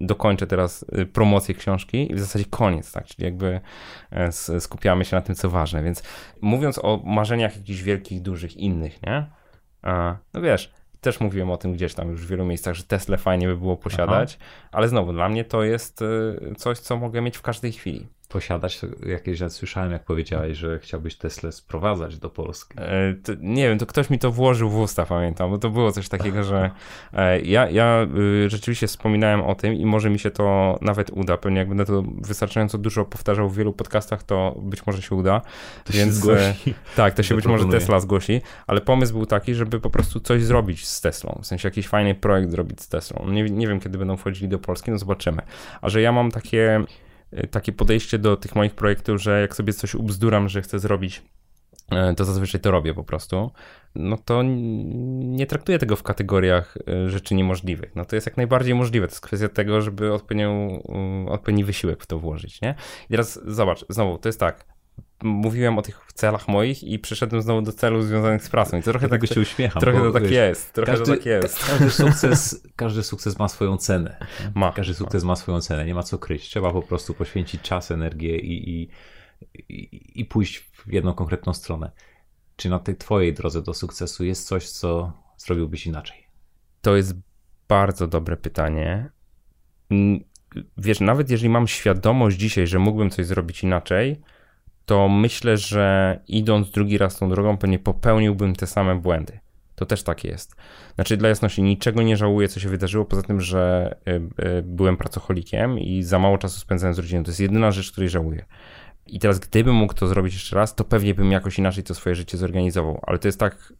dokończę 0.00 0.46
teraz 0.46 0.84
e, 0.92 1.06
promocję 1.06 1.54
książki 1.54 2.12
i 2.12 2.14
w 2.14 2.20
zasadzie 2.20 2.44
koniec, 2.44 2.92
tak? 2.92 3.06
Czyli 3.06 3.24
jakby 3.24 3.60
e, 4.10 4.32
skupiamy 4.60 5.04
się 5.04 5.16
na 5.16 5.22
tym, 5.22 5.34
co 5.34 5.50
ważne. 5.50 5.82
Więc 5.82 6.02
mówiąc 6.40 6.78
o 6.82 7.02
marzeniach 7.04 7.56
jakichś 7.56 7.80
wielkich, 7.80 8.22
dużych, 8.22 8.56
innych, 8.56 9.02
nie? 9.02 9.26
No 10.34 10.40
wiesz, 10.40 10.72
też 11.00 11.20
mówiłem 11.20 11.50
o 11.50 11.56
tym 11.56 11.72
gdzieś 11.72 11.94
tam 11.94 12.10
już 12.10 12.26
w 12.26 12.30
wielu 12.30 12.44
miejscach, 12.44 12.74
że 12.74 12.82
Tesla 12.82 13.16
fajnie 13.16 13.46
by 13.46 13.56
było 13.56 13.76
posiadać, 13.76 14.38
Aha. 14.40 14.68
ale 14.72 14.88
znowu 14.88 15.12
dla 15.12 15.28
mnie 15.28 15.44
to 15.44 15.62
jest 15.62 16.02
y, 16.02 16.54
coś, 16.56 16.78
co 16.78 16.96
mogę 16.96 17.20
mieć 17.20 17.36
w 17.36 17.42
każdej 17.42 17.72
chwili 17.72 18.06
posiadać. 18.28 18.80
Jakieś 19.06 19.40
ja 19.40 19.48
słyszałem, 19.48 19.92
jak 19.92 20.04
powiedziałeś, 20.04 20.58
że 20.58 20.78
chciałbyś 20.78 21.16
Tesla 21.16 21.52
sprowadzać 21.52 22.18
do 22.18 22.30
Polski. 22.30 22.74
E, 22.78 23.14
to, 23.24 23.32
nie 23.40 23.68
wiem, 23.68 23.78
to 23.78 23.86
ktoś 23.86 24.10
mi 24.10 24.18
to 24.18 24.32
włożył 24.32 24.70
w 24.70 24.78
usta, 24.78 25.06
pamiętam, 25.06 25.50
bo 25.50 25.58
to 25.58 25.70
było 25.70 25.92
coś 25.92 26.08
takiego, 26.08 26.44
że 26.44 26.70
e, 27.12 27.40
ja, 27.40 27.70
ja 27.70 28.06
y, 28.44 28.50
rzeczywiście 28.50 28.86
wspominałem 28.86 29.40
o 29.40 29.54
tym 29.54 29.74
i 29.74 29.86
może 29.86 30.10
mi 30.10 30.18
się 30.18 30.30
to 30.30 30.78
nawet 30.82 31.10
uda. 31.10 31.36
Pewnie 31.36 31.58
jak 31.58 31.68
będę 31.68 31.84
to 31.84 32.02
wystarczająco 32.20 32.78
dużo 32.78 33.04
powtarzał 33.04 33.48
w 33.48 33.56
wielu 33.56 33.72
podcastach, 33.72 34.22
to 34.22 34.54
być 34.62 34.86
może 34.86 35.02
się 35.02 35.14
uda. 35.14 35.40
To 35.84 35.92
Więc, 35.92 36.14
się 36.14 36.20
zgłosi. 36.20 36.70
E, 36.70 36.96
tak, 36.96 37.14
to 37.14 37.22
się 37.22 37.34
być 37.34 37.46
może 37.46 37.64
Tesla 37.68 38.00
zgłosi, 38.00 38.40
ale 38.66 38.80
pomysł 38.80 39.12
był 39.12 39.26
taki, 39.26 39.54
żeby 39.54 39.80
po 39.80 39.90
prostu 39.90 40.20
coś 40.20 40.44
zrobić 40.44 40.86
z 40.86 41.00
Teslą. 41.00 41.38
W 41.42 41.46
sensie 41.46 41.68
jakiś 41.68 41.88
fajny 41.88 42.14
projekt 42.14 42.50
zrobić 42.50 42.80
z 42.80 42.88
Teslą. 42.88 43.28
Nie, 43.28 43.42
nie 43.42 43.68
wiem, 43.68 43.80
kiedy 43.80 43.98
będą 43.98 44.16
wchodzili 44.16 44.48
do 44.48 44.58
Polski, 44.58 44.90
no 44.90 44.98
zobaczymy. 44.98 45.42
A 45.80 45.88
że 45.88 46.00
ja 46.00 46.12
mam 46.12 46.30
takie 46.30 46.84
takie 47.50 47.72
podejście 47.72 48.18
do 48.18 48.36
tych 48.36 48.54
moich 48.56 48.74
projektów, 48.74 49.22
że 49.22 49.40
jak 49.40 49.56
sobie 49.56 49.72
coś 49.72 49.94
ubzduram, 49.94 50.48
że 50.48 50.62
chcę 50.62 50.78
zrobić, 50.78 51.22
y, 52.12 52.14
to 52.14 52.24
zazwyczaj 52.24 52.60
to 52.60 52.70
robię 52.70 52.94
po 52.94 53.04
prostu, 53.04 53.50
no 53.94 54.16
to 54.24 54.42
nie 54.42 55.46
traktuję 55.46 55.78
tego 55.78 55.96
w 55.96 56.02
kategoriach 56.02 56.76
y, 56.76 57.10
rzeczy 57.10 57.34
niemożliwych. 57.34 57.96
No 57.96 58.04
to 58.04 58.16
jest 58.16 58.26
jak 58.26 58.36
najbardziej 58.36 58.74
możliwe. 58.74 59.06
To 59.06 59.12
jest 59.12 59.20
kwestia 59.20 59.48
tego, 59.48 59.80
żeby 59.80 60.12
odpowiedni 60.12 61.64
wysiłek 61.64 62.02
w 62.02 62.06
to 62.06 62.18
włożyć, 62.18 62.60
nie? 62.60 62.74
I 63.08 63.10
teraz 63.10 63.40
zobacz, 63.46 63.84
znowu, 63.88 64.18
to 64.18 64.28
jest 64.28 64.40
tak, 64.40 64.77
mówiłem 65.22 65.78
o 65.78 65.82
tych 65.82 66.00
celach 66.14 66.48
moich 66.48 66.84
i 66.84 66.98
przyszedłem 66.98 67.42
znowu 67.42 67.62
do 67.62 67.72
celów 67.72 68.06
związanych 68.06 68.42
z 68.42 68.48
pracą. 68.48 68.78
I 68.78 68.82
to 68.82 68.90
trochę 68.90 69.08
tak 69.08 69.26
się 69.26 69.40
uśmiecham. 69.40 69.80
Trochę 69.80 70.00
to 70.00 70.12
tak 70.12 70.22
wiesz, 70.22 70.32
jest. 70.32 70.72
Trochę 70.72 70.92
każdy, 70.92 71.04
to 71.04 71.12
tak 71.12 71.26
jest. 71.26 71.66
Każdy 71.66 71.90
sukces, 71.90 72.66
każdy 72.76 73.02
sukces 73.02 73.38
ma 73.38 73.48
swoją 73.48 73.76
cenę. 73.76 74.26
Ma. 74.54 74.72
Każdy 74.72 74.94
sukces 74.94 75.24
ma. 75.24 75.28
ma 75.28 75.36
swoją 75.36 75.60
cenę. 75.60 75.84
Nie 75.84 75.94
ma 75.94 76.02
co 76.02 76.18
kryć. 76.18 76.42
Trzeba 76.42 76.72
po 76.72 76.82
prostu 76.82 77.14
poświęcić 77.14 77.62
czas, 77.62 77.90
energię 77.90 78.38
i, 78.38 78.70
i, 78.70 78.88
i, 79.68 80.20
i 80.20 80.24
pójść 80.24 80.58
w 80.58 80.92
jedną 80.92 81.14
konkretną 81.14 81.54
stronę. 81.54 81.90
Czy 82.56 82.68
na 82.68 82.78
tej 82.78 82.96
twojej 82.96 83.34
drodze 83.34 83.62
do 83.62 83.74
sukcesu 83.74 84.24
jest 84.24 84.46
coś, 84.46 84.68
co 84.68 85.12
zrobiłbyś 85.36 85.86
inaczej? 85.86 86.26
To 86.82 86.96
jest 86.96 87.14
bardzo 87.68 88.06
dobre 88.06 88.36
pytanie. 88.36 89.10
Wiesz, 90.78 91.00
nawet 91.00 91.30
jeżeli 91.30 91.48
mam 91.48 91.68
świadomość 91.68 92.36
dzisiaj, 92.36 92.66
że 92.66 92.78
mógłbym 92.78 93.10
coś 93.10 93.26
zrobić 93.26 93.62
inaczej, 93.62 94.20
to 94.88 95.08
myślę, 95.08 95.56
że 95.56 96.18
idąc 96.28 96.70
drugi 96.70 96.98
raz 96.98 97.18
tą 97.18 97.28
drogą, 97.28 97.56
pewnie 97.56 97.78
popełniłbym 97.78 98.54
te 98.54 98.66
same 98.66 98.94
błędy. 98.94 99.38
To 99.74 99.86
też 99.86 100.02
tak 100.02 100.24
jest. 100.24 100.56
Znaczy, 100.94 101.16
dla 101.16 101.28
jasności, 101.28 101.62
niczego 101.62 102.02
nie 102.02 102.16
żałuję, 102.16 102.48
co 102.48 102.60
się 102.60 102.68
wydarzyło, 102.68 103.04
poza 103.04 103.22
tym, 103.22 103.40
że 103.40 103.94
y, 104.08 104.12
y, 104.46 104.62
byłem 104.62 104.96
pracocholikiem 104.96 105.78
i 105.78 106.02
za 106.02 106.18
mało 106.18 106.38
czasu 106.38 106.60
spędzałem 106.60 106.94
z 106.94 106.98
rodziną. 106.98 107.24
To 107.24 107.30
jest 107.30 107.40
jedyna 107.40 107.70
rzecz, 107.70 107.92
której 107.92 108.10
żałuję. 108.10 108.44
I 109.06 109.18
teraz, 109.18 109.38
gdybym 109.38 109.74
mógł 109.74 109.94
to 109.94 110.06
zrobić 110.06 110.34
jeszcze 110.34 110.56
raz, 110.56 110.74
to 110.74 110.84
pewnie 110.84 111.14
bym 111.14 111.32
jakoś 111.32 111.58
inaczej 111.58 111.84
to 111.84 111.94
swoje 111.94 112.14
życie 112.14 112.38
zorganizował. 112.38 113.00
Ale 113.06 113.18
to 113.18 113.28
jest 113.28 113.40
tak, 113.40 113.72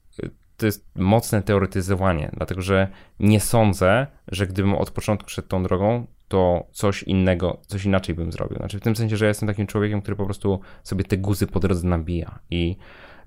to 0.57 0.67
jest 0.67 0.87
mocne 0.95 1.43
teoretyzowanie, 1.43 2.31
dlatego 2.37 2.63
że 2.63 2.89
nie 3.21 3.41
sądzę, 3.41 4.07
że 4.29 4.47
gdybym 4.47 4.75
od 4.75 4.91
początku 4.91 5.31
szedł 5.31 5.49
tą 5.49 5.63
drogą, 5.63 6.07
to 6.29 6.67
coś 6.73 7.03
innego, 7.03 7.59
coś 7.67 7.85
inaczej 7.85 8.15
bym 8.15 8.33
zrobił. 8.33 8.57
Znaczy 8.57 8.79
w 8.79 8.83
tym 8.83 8.97
sensie, 8.97 9.17
że 9.17 9.25
ja 9.25 9.29
jestem 9.29 9.49
takim 9.49 9.67
człowiekiem, 9.67 10.03
który 10.03 10.17
po 10.17 10.25
prostu 10.25 10.61
sobie 10.85 11.05
te 11.05 11.17
guzy 11.17 11.47
po 11.47 11.61
drodze 11.61 11.89
nabija 11.89 12.39
i 12.51 12.77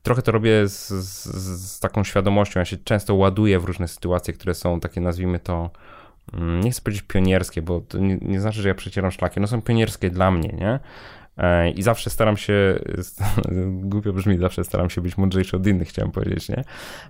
trochę 0.03 0.21
to 0.21 0.31
robię 0.31 0.67
z, 0.67 0.87
z, 0.87 1.25
z 1.61 1.79
taką 1.79 2.03
świadomością. 2.03 2.59
Ja 2.59 2.65
się 2.65 2.77
często 2.77 3.15
ładuję 3.15 3.59
w 3.59 3.65
różne 3.65 3.87
sytuacje, 3.87 4.33
które 4.33 4.53
są 4.53 4.79
takie, 4.79 5.01
nazwijmy 5.01 5.39
to, 5.39 5.69
mm, 6.33 6.61
nie 6.61 6.71
chcę 6.71 6.81
powiedzieć 6.81 7.03
pionierskie, 7.07 7.61
bo 7.61 7.81
to 7.81 7.97
nie, 7.97 8.17
nie 8.21 8.41
znaczy, 8.41 8.61
że 8.61 8.69
ja 8.69 8.75
przecieram 8.75 9.11
szlaki, 9.11 9.39
no 9.39 9.47
są 9.47 9.61
pionierskie 9.61 10.09
dla 10.09 10.31
mnie, 10.31 10.49
nie? 10.49 10.79
E, 11.37 11.69
I 11.69 11.81
zawsze 11.81 12.09
staram 12.09 12.37
się, 12.37 12.79
głupio 13.91 14.13
brzmi, 14.13 14.37
zawsze 14.37 14.63
staram 14.63 14.89
się 14.89 15.01
być 15.01 15.17
mądrzejszy 15.17 15.57
od 15.57 15.67
innych, 15.67 15.87
chciałem 15.87 16.11
powiedzieć, 16.11 16.49
nie? 16.49 16.57
E, 16.57 16.63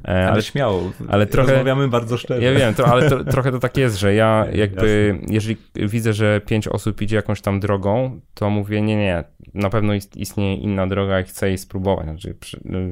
ale, 0.05 0.31
ale 0.31 0.41
śmiało, 0.41 0.91
ale 1.07 1.25
trochę, 1.25 1.51
rozmawiamy 1.51 1.87
bardzo 1.87 2.17
szczerze. 2.17 2.41
Ja 2.41 2.59
wiem, 2.59 2.73
to, 2.73 2.87
ale 2.87 3.09
to, 3.09 3.23
trochę 3.23 3.51
to 3.51 3.59
tak 3.59 3.77
jest, 3.77 3.99
że 3.99 4.13
ja 4.13 4.45
jakby, 4.53 5.15
Jasne. 5.19 5.33
jeżeli 5.33 5.57
widzę, 5.75 6.13
że 6.13 6.41
pięć 6.45 6.67
osób 6.67 7.01
idzie 7.01 7.15
jakąś 7.15 7.41
tam 7.41 7.59
drogą, 7.59 8.21
to 8.33 8.49
mówię, 8.49 8.81
nie, 8.81 8.95
nie, 8.95 9.23
na 9.53 9.69
pewno 9.69 9.93
istnieje 10.15 10.55
inna 10.55 10.87
droga 10.87 11.19
i 11.19 11.23
chcę 11.23 11.47
jej 11.47 11.57
spróbować. 11.57 12.05
Znaczy, 12.05 12.35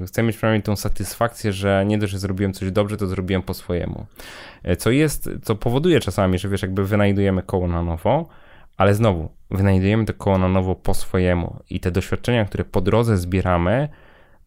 chcę 0.08 0.24
mieć 0.24 0.38
przynajmniej 0.38 0.64
tą 0.64 0.76
satysfakcję, 0.76 1.54
że 1.54 1.84
nie 1.88 1.98
dość, 1.98 2.12
że 2.12 2.20
zrobiłem 2.20 2.54
coś 2.54 2.72
dobrze, 2.72 2.98
to 2.98 3.08
zrobiłem 3.08 3.44
po 3.44 3.54
swojemu. 3.54 4.06
E, 4.64 4.76
co 4.76 4.92
jest, 4.92 5.30
co 5.44 5.56
powoduje 5.56 6.00
czasami, 6.00 6.40
że 6.40 6.50
wiesz, 6.50 6.62
jakby 6.62 6.86
wynajdujemy 6.86 7.44
koło 7.44 7.68
na 7.68 7.84
nowo, 7.84 8.30
ale 8.80 8.94
znowu, 8.94 9.30
wynajdujemy 9.52 10.06
to 10.06 10.14
koło 10.14 10.38
na 10.38 10.48
nowo 10.48 10.76
po 10.76 10.94
swojemu 10.94 11.60
i 11.70 11.80
te 11.80 11.92
doświadczenia, 11.92 12.46
które 12.46 12.66
po 12.66 12.82
drodze 12.82 13.18
zbieramy, 13.18 13.90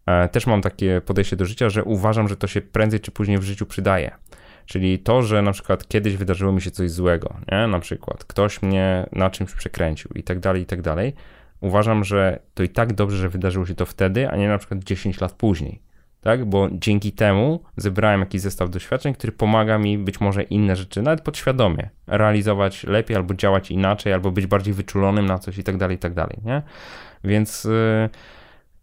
e, 0.06 0.28
też 0.28 0.46
mam 0.46 0.62
takie 0.62 1.00
podejście 1.00 1.36
do 1.36 1.44
życia, 1.44 1.68
że 1.68 1.84
uważam, 1.84 2.28
że 2.28 2.36
to 2.36 2.46
się 2.46 2.60
prędzej 2.60 3.00
czy 3.00 3.10
później 3.10 3.38
w 3.38 3.42
życiu 3.42 3.66
przydaje. 3.66 4.10
Czyli 4.66 4.98
to, 4.98 5.22
że 5.22 5.42
na 5.42 5.52
przykład 5.52 5.88
kiedyś 5.88 6.16
wydarzyło 6.16 6.52
mi 6.52 6.60
się 6.60 6.70
coś 6.70 6.90
złego, 6.90 7.34
nie? 7.52 7.66
na 7.66 7.78
przykład 7.78 8.24
ktoś 8.24 8.62
mnie 8.62 9.06
na 9.12 9.30
czymś 9.30 9.52
przekręcił 9.54 10.10
i 10.14 10.22
tak 10.22 10.38
dalej, 10.38 10.62
i 10.62 10.66
tak 10.66 10.82
dalej, 10.82 11.14
uważam, 11.60 12.04
że 12.04 12.38
to 12.54 12.62
i 12.62 12.68
tak 12.68 12.92
dobrze, 12.92 13.16
że 13.16 13.28
wydarzyło 13.28 13.66
się 13.66 13.74
to 13.74 13.86
wtedy, 13.86 14.30
a 14.30 14.36
nie 14.36 14.48
na 14.48 14.58
przykład 14.58 14.84
10 14.84 15.20
lat 15.20 15.32
później 15.32 15.82
tak? 16.22 16.44
Bo 16.44 16.68
dzięki 16.72 17.12
temu 17.12 17.62
zebrałem 17.76 18.20
jakiś 18.20 18.40
zestaw 18.40 18.70
doświadczeń, 18.70 19.14
który 19.14 19.32
pomaga 19.32 19.78
mi 19.78 19.98
być 19.98 20.20
może 20.20 20.42
inne 20.42 20.76
rzeczy, 20.76 21.02
nawet 21.02 21.20
podświadomie, 21.20 21.90
realizować 22.06 22.84
lepiej, 22.84 23.16
albo 23.16 23.34
działać 23.34 23.70
inaczej, 23.70 24.12
albo 24.12 24.30
być 24.30 24.46
bardziej 24.46 24.74
wyczulonym 24.74 25.26
na 25.26 25.38
coś 25.38 25.58
i 25.58 25.64
tak 25.64 25.76
dalej, 25.76 25.96
i 25.96 26.00
tak 26.00 26.14
dalej, 26.14 26.38
nie? 26.44 26.62
Więc 27.24 27.64
yy, 27.64 28.10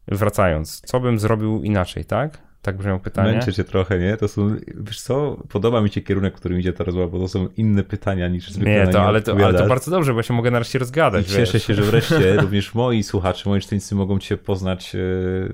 wracając, 0.08 0.82
co 0.82 1.00
bym 1.00 1.20
zrobił 1.20 1.64
inaczej, 1.64 2.06
tak? 2.06 2.49
Tak 2.62 2.78
brzmią 2.78 3.00
pytania. 3.00 3.32
Męczę 3.32 3.54
cię 3.54 3.64
trochę, 3.64 4.00
nie? 4.00 4.18
To 4.18 4.28
są, 4.28 4.56
wiesz 4.76 5.02
co, 5.02 5.38
podoba 5.50 5.82
mi 5.82 5.90
się 5.90 6.02
kierunek, 6.02 6.34
w 6.34 6.40
którym 6.40 6.60
idzie 6.60 6.74
ta 6.74 6.84
rozmowa, 6.84 7.08
bo 7.08 7.20
to 7.20 7.28
są 7.28 7.48
inne 7.58 7.84
pytania 7.84 8.28
niż 8.28 8.52
zwykle 8.52 8.86
Nie, 8.86 8.88
to, 8.88 9.02
ale, 9.02 9.22
to, 9.22 9.32
ale 9.46 9.60
to 9.60 9.68
bardzo 9.68 9.92
dobrze, 9.92 10.14
bo 10.14 10.24
się 10.24 10.34
mogę 10.34 10.52
nareszcie 10.52 10.80
rozgadać. 10.80 11.28
I 11.30 11.36
cieszę 11.36 11.60
się, 11.60 11.74
że 11.74 11.82
wreszcie 11.82 12.36
również 12.42 12.74
moi 12.74 13.04
słuchacze, 13.04 13.50
moi 13.50 13.62
czytelnicy 13.62 13.96
mogą 13.96 14.20
cię 14.20 14.38
poznać 14.38 14.96
e, 14.96 15.00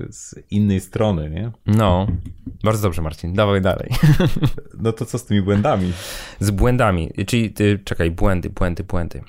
z 0.10 0.36
innej 0.52 0.80
strony, 0.80 1.30
nie? 1.30 1.52
No, 1.68 2.08
bardzo 2.64 2.82
dobrze 2.82 3.02
Marcin, 3.02 3.34
dawaj 3.34 3.62
dalej. 3.62 3.90
No 4.80 4.92
to 4.92 5.06
co 5.06 5.18
z 5.18 5.26
tymi 5.26 5.42
błędami? 5.42 5.92
Z 6.40 6.52
błędami, 6.52 7.12
czyli, 7.28 7.54
ty, 7.54 7.80
czekaj, 7.84 8.12
błędy, 8.12 8.50
błędy, 8.50 8.84
błędy. 8.84 9.22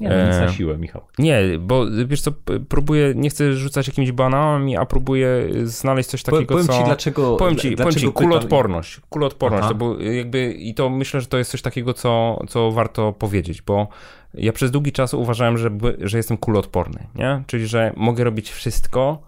Nie, 0.00 0.08
no 0.08 0.26
nic 0.26 0.36
na 0.36 0.44
e, 0.44 0.52
siłę, 0.52 0.78
Michał. 0.78 1.02
Nie, 1.18 1.40
bo 1.60 1.84
wiesz 2.06 2.20
co, 2.20 2.32
próbuję, 2.68 3.12
nie 3.16 3.30
chcę 3.30 3.52
rzucać 3.52 3.86
jakimiś 3.86 4.12
banałami, 4.12 4.76
a 4.76 4.86
próbuję 4.86 5.48
znaleźć 5.64 6.08
coś 6.08 6.22
takiego, 6.22 6.46
powiem 6.46 6.66
co... 6.66 6.72
Ci 6.72 6.84
dlaczego... 6.84 7.36
Powiem 7.36 7.56
ci, 7.56 7.76
dlaczego 7.76 7.84
powiem 7.84 8.00
ci 8.00 8.12
kuloodporność. 8.12 9.00
Kuloodporność, 9.08 9.68
to 9.68 9.74
bo 9.74 10.00
jakby, 10.00 10.52
i 10.52 10.74
to 10.74 10.90
myślę, 10.90 11.20
że 11.20 11.26
to 11.26 11.38
jest 11.38 11.50
coś 11.50 11.62
takiego, 11.62 11.94
co, 11.94 12.40
co 12.48 12.70
warto 12.70 13.12
powiedzieć, 13.12 13.62
bo 13.62 13.88
ja 14.34 14.52
przez 14.52 14.70
długi 14.70 14.92
czas 14.92 15.14
uważałem, 15.14 15.58
że, 15.58 15.70
że 16.00 16.16
jestem 16.16 16.36
kuloodporny, 16.36 17.06
nie? 17.14 17.42
Czyli, 17.46 17.66
że 17.66 17.92
mogę 17.96 18.24
robić 18.24 18.50
wszystko 18.50 19.22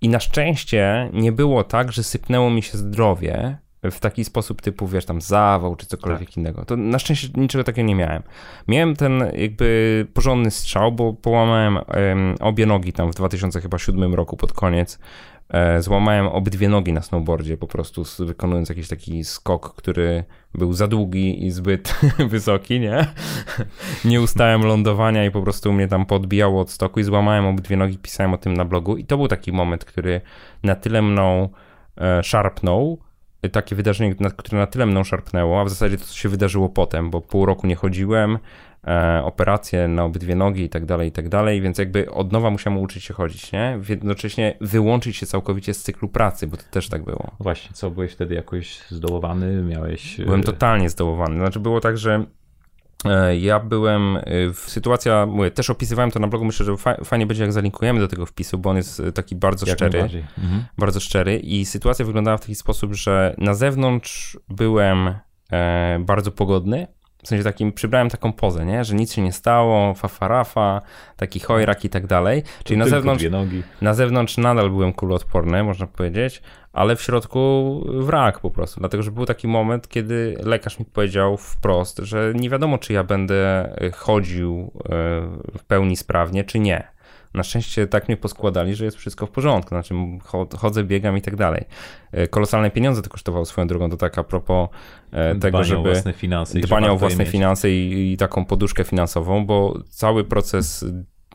i 0.00 0.08
na 0.08 0.20
szczęście 0.20 1.10
nie 1.12 1.32
było 1.32 1.64
tak, 1.64 1.92
że 1.92 2.02
sypnęło 2.02 2.50
mi 2.50 2.62
się 2.62 2.78
zdrowie, 2.78 3.58
w 3.82 4.00
taki 4.00 4.24
sposób 4.24 4.62
typu, 4.62 4.86
wiesz, 4.86 5.04
tam 5.04 5.20
zawał 5.20 5.76
czy 5.76 5.86
cokolwiek 5.86 6.28
tak. 6.28 6.36
innego. 6.36 6.64
To 6.64 6.76
na 6.76 6.98
szczęście 6.98 7.28
niczego 7.34 7.64
takiego 7.64 7.88
nie 7.88 7.94
miałem. 7.94 8.22
Miałem 8.68 8.96
ten 8.96 9.24
jakby 9.32 10.06
porządny 10.14 10.50
strzał, 10.50 10.92
bo 10.92 11.12
połamałem 11.12 11.76
um, 11.76 12.34
obie 12.40 12.66
nogi 12.66 12.92
tam 12.92 13.12
w 13.12 13.14
2007 13.14 14.14
roku 14.14 14.36
pod 14.36 14.52
koniec. 14.52 14.98
E, 15.50 15.82
złamałem 15.82 16.26
obydwie 16.26 16.68
nogi 16.68 16.92
na 16.92 17.02
snowboardzie, 17.02 17.56
po 17.56 17.66
prostu 17.66 18.02
wykonując 18.18 18.68
jakiś 18.68 18.88
taki 18.88 19.24
skok, 19.24 19.74
który 19.74 20.24
był 20.54 20.72
za 20.72 20.88
długi 20.88 21.46
i 21.46 21.50
zbyt 21.50 22.00
wysoki, 22.28 22.80
nie? 22.80 23.06
nie 24.04 24.20
ustałem 24.20 24.62
lądowania 24.62 25.24
i 25.24 25.30
po 25.30 25.42
prostu 25.42 25.72
mnie 25.72 25.88
tam 25.88 26.06
podbijało 26.06 26.60
od 26.60 26.70
stoku 26.70 27.00
i 27.00 27.02
złamałem 27.02 27.46
obydwie 27.46 27.76
nogi, 27.76 27.98
pisałem 27.98 28.34
o 28.34 28.38
tym 28.38 28.54
na 28.54 28.64
blogu 28.64 28.96
i 28.96 29.04
to 29.04 29.16
był 29.16 29.28
taki 29.28 29.52
moment, 29.52 29.84
który 29.84 30.20
na 30.62 30.74
tyle 30.74 31.02
mną 31.02 31.48
e, 31.98 32.22
szarpnął, 32.22 32.98
takie 33.48 33.76
wydarzenie, 33.76 34.14
które 34.36 34.58
na 34.58 34.66
tyle 34.66 34.86
mną 34.86 35.04
szarpnęło, 35.04 35.60
a 35.60 35.64
w 35.64 35.68
zasadzie 35.68 35.98
to, 35.98 36.04
co 36.04 36.14
się 36.14 36.28
wydarzyło 36.28 36.68
potem, 36.68 37.10
bo 37.10 37.20
pół 37.20 37.46
roku 37.46 37.66
nie 37.66 37.76
chodziłem, 37.76 38.38
e, 38.86 39.22
operacje 39.24 39.88
na 39.88 40.04
obydwie 40.04 40.34
nogi 40.34 40.62
i 40.62 40.68
tak 40.68 40.86
dalej, 40.86 41.08
i 41.08 41.12
tak 41.12 41.28
dalej, 41.28 41.60
więc 41.60 41.78
jakby 41.78 42.10
od 42.10 42.32
nowa 42.32 42.50
musiałem 42.50 42.78
uczyć 42.78 43.04
się 43.04 43.14
chodzić, 43.14 43.52
nie? 43.52 43.78
Jednocześnie 43.88 44.56
wyłączyć 44.60 45.16
się 45.16 45.26
całkowicie 45.26 45.74
z 45.74 45.82
cyklu 45.82 46.08
pracy, 46.08 46.46
bo 46.46 46.56
to 46.56 46.62
też 46.70 46.88
tak 46.88 47.04
było. 47.04 47.30
Właśnie, 47.40 47.70
co, 47.74 47.90
byłeś 47.90 48.12
wtedy 48.12 48.34
jakoś 48.34 48.78
zdołowany, 48.88 49.62
miałeś... 49.62 50.20
Byłem 50.20 50.42
totalnie 50.42 50.90
zdołowany, 50.90 51.36
znaczy 51.36 51.60
było 51.60 51.80
tak, 51.80 51.98
że 51.98 52.24
E, 52.24 52.39
ja 53.40 53.60
byłem 53.60 54.18
w 54.54 54.64
sytuacja, 54.66 55.26
mówię, 55.26 55.50
też 55.50 55.70
opisywałem 55.70 56.10
to 56.10 56.18
na 56.18 56.28
blogu, 56.28 56.44
myślę, 56.44 56.66
że 56.66 56.76
fajnie 57.04 57.26
będzie 57.26 57.42
jak 57.42 57.52
zalinkujemy 57.52 58.00
do 58.00 58.08
tego 58.08 58.26
wpisu, 58.26 58.58
bo 58.58 58.70
on 58.70 58.76
jest 58.76 59.02
taki 59.14 59.36
bardzo 59.36 59.66
jak 59.66 59.78
szczery, 59.78 60.00
mhm. 60.38 60.64
bardzo 60.78 61.00
szczery 61.00 61.38
i 61.38 61.64
sytuacja 61.64 62.04
wyglądała 62.04 62.36
w 62.36 62.40
taki 62.40 62.54
sposób, 62.54 62.94
że 62.94 63.34
na 63.38 63.54
zewnątrz 63.54 64.38
byłem 64.48 65.14
e, 65.52 65.98
bardzo 66.00 66.32
pogodny, 66.32 66.86
w 67.22 67.28
sensie 67.28 67.44
takim, 67.44 67.72
przybrałem 67.72 68.10
taką 68.10 68.32
pozę, 68.32 68.66
nie? 68.66 68.84
że 68.84 68.94
nic 68.94 69.12
się 69.12 69.22
nie 69.22 69.32
stało, 69.32 69.94
fafarafa, 69.94 70.82
taki 71.16 71.40
chojrak 71.40 71.84
i 71.84 71.88
tak 71.88 72.06
dalej. 72.06 72.42
Czyli 72.64 72.78
na 72.78 72.86
zewnątrz, 72.88 73.24
na 73.80 73.94
zewnątrz 73.94 74.36
nadal 74.36 74.70
byłem 74.70 74.92
kuloodporny, 74.92 75.64
można 75.64 75.86
powiedzieć, 75.86 76.42
ale 76.72 76.96
w 76.96 77.02
środku 77.02 77.84
wrak 77.98 78.40
po 78.40 78.50
prostu. 78.50 78.80
Dlatego, 78.80 79.02
że 79.02 79.10
był 79.10 79.26
taki 79.26 79.48
moment, 79.48 79.88
kiedy 79.88 80.36
lekarz 80.42 80.78
mi 80.78 80.84
powiedział 80.84 81.36
wprost, 81.36 81.98
że 81.98 82.32
nie 82.36 82.50
wiadomo, 82.50 82.78
czy 82.78 82.92
ja 82.92 83.04
będę 83.04 83.70
chodził 83.94 84.72
e, 84.76 84.88
w 85.58 85.64
pełni 85.66 85.96
sprawnie, 85.96 86.44
czy 86.44 86.58
nie. 86.58 86.88
Na 87.34 87.42
szczęście 87.42 87.86
tak 87.86 88.08
mnie 88.08 88.16
poskładali, 88.16 88.74
że 88.74 88.84
jest 88.84 88.96
wszystko 88.96 89.26
w 89.26 89.30
porządku, 89.30 89.68
znaczy 89.68 89.94
chodzę, 90.58 90.84
biegam 90.84 91.16
i 91.16 91.22
tak 91.22 91.36
dalej. 91.36 91.64
E, 92.12 92.28
kolosalne 92.28 92.70
pieniądze 92.70 93.02
to 93.02 93.10
kosztowało 93.10 93.44
swoją 93.44 93.66
drogą, 93.66 93.90
to 93.90 93.96
tak 93.96 94.18
a 94.18 94.24
propos 94.24 94.68
e, 95.12 95.34
tego, 95.34 95.64
żeby... 95.64 95.80
o 95.80 95.82
własne 95.82 96.12
finanse. 96.12 96.58
Dbania 96.58 96.92
o 96.92 96.96
własne 96.96 97.26
finanse 97.26 97.70
i, 97.70 98.12
i 98.12 98.16
taką 98.16 98.44
poduszkę 98.44 98.84
finansową, 98.84 99.46
bo 99.46 99.78
cały 99.88 100.24
proces 100.24 100.84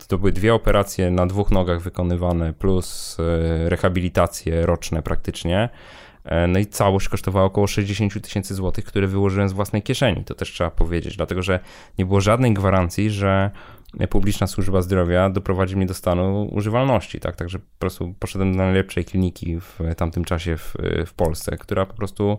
to 0.07 0.17
były 0.17 0.31
dwie 0.31 0.53
operacje 0.53 1.11
na 1.11 1.25
dwóch 1.25 1.51
nogach 1.51 1.81
wykonywane, 1.81 2.53
plus 2.53 3.17
e, 3.19 3.69
rehabilitacje 3.69 4.65
roczne 4.65 5.01
praktycznie. 5.01 5.69
No 6.47 6.59
i 6.59 6.65
całość 6.65 7.09
kosztowała 7.09 7.45
około 7.45 7.67
60 7.67 8.21
tysięcy 8.21 8.55
złotych, 8.55 8.85
które 8.85 9.07
wyłożyłem 9.07 9.49
z 9.49 9.53
własnej 9.53 9.81
kieszeni. 9.81 10.23
To 10.23 10.35
też 10.35 10.51
trzeba 10.51 10.71
powiedzieć, 10.71 11.17
dlatego 11.17 11.43
że 11.43 11.59
nie 11.97 12.05
było 12.05 12.21
żadnej 12.21 12.53
gwarancji, 12.53 13.09
że 13.09 13.51
publiczna 14.09 14.47
służba 14.47 14.81
zdrowia 14.81 15.29
doprowadzi 15.29 15.75
mnie 15.75 15.85
do 15.85 15.93
stanu 15.93 16.49
używalności, 16.51 17.19
tak? 17.19 17.35
Także 17.35 17.59
po 17.59 17.79
prostu 17.79 18.13
poszedłem 18.19 18.51
do 18.51 18.57
najlepszej 18.57 19.05
kliniki 19.05 19.59
w 19.59 19.79
tamtym 19.97 20.25
czasie 20.25 20.57
w, 20.57 20.73
w 21.05 21.13
Polsce, 21.13 21.57
która 21.57 21.85
po 21.85 21.93
prostu 21.93 22.31
e, 22.31 22.37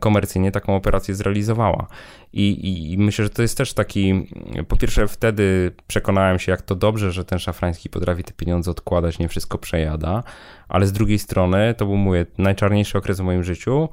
komercyjnie 0.00 0.52
taką 0.52 0.76
operację 0.76 1.14
zrealizowała. 1.14 1.86
I, 2.32 2.92
I, 2.92 2.98
myślę, 2.98 3.24
że 3.24 3.30
to 3.30 3.42
jest 3.42 3.58
też 3.58 3.74
taki, 3.74 4.26
po 4.68 4.76
pierwsze 4.76 5.08
wtedy 5.08 5.72
przekonałem 5.86 6.38
się, 6.38 6.52
jak 6.52 6.62
to 6.62 6.74
dobrze, 6.74 7.12
że 7.12 7.24
ten 7.24 7.38
szafrański 7.38 7.90
potrafi 7.90 8.24
te 8.24 8.32
pieniądze 8.32 8.70
odkładać, 8.70 9.18
nie 9.18 9.28
wszystko 9.28 9.58
przejada, 9.58 10.22
ale 10.68 10.86
z 10.86 10.92
drugiej 10.92 11.18
strony 11.18 11.74
to 11.76 11.86
był 11.86 11.96
mój 11.96 12.18
najczarniejszy 12.38 12.98
okres 12.98 13.20
w 13.20 13.24
moim 13.24 13.44
życiu, 13.44 13.88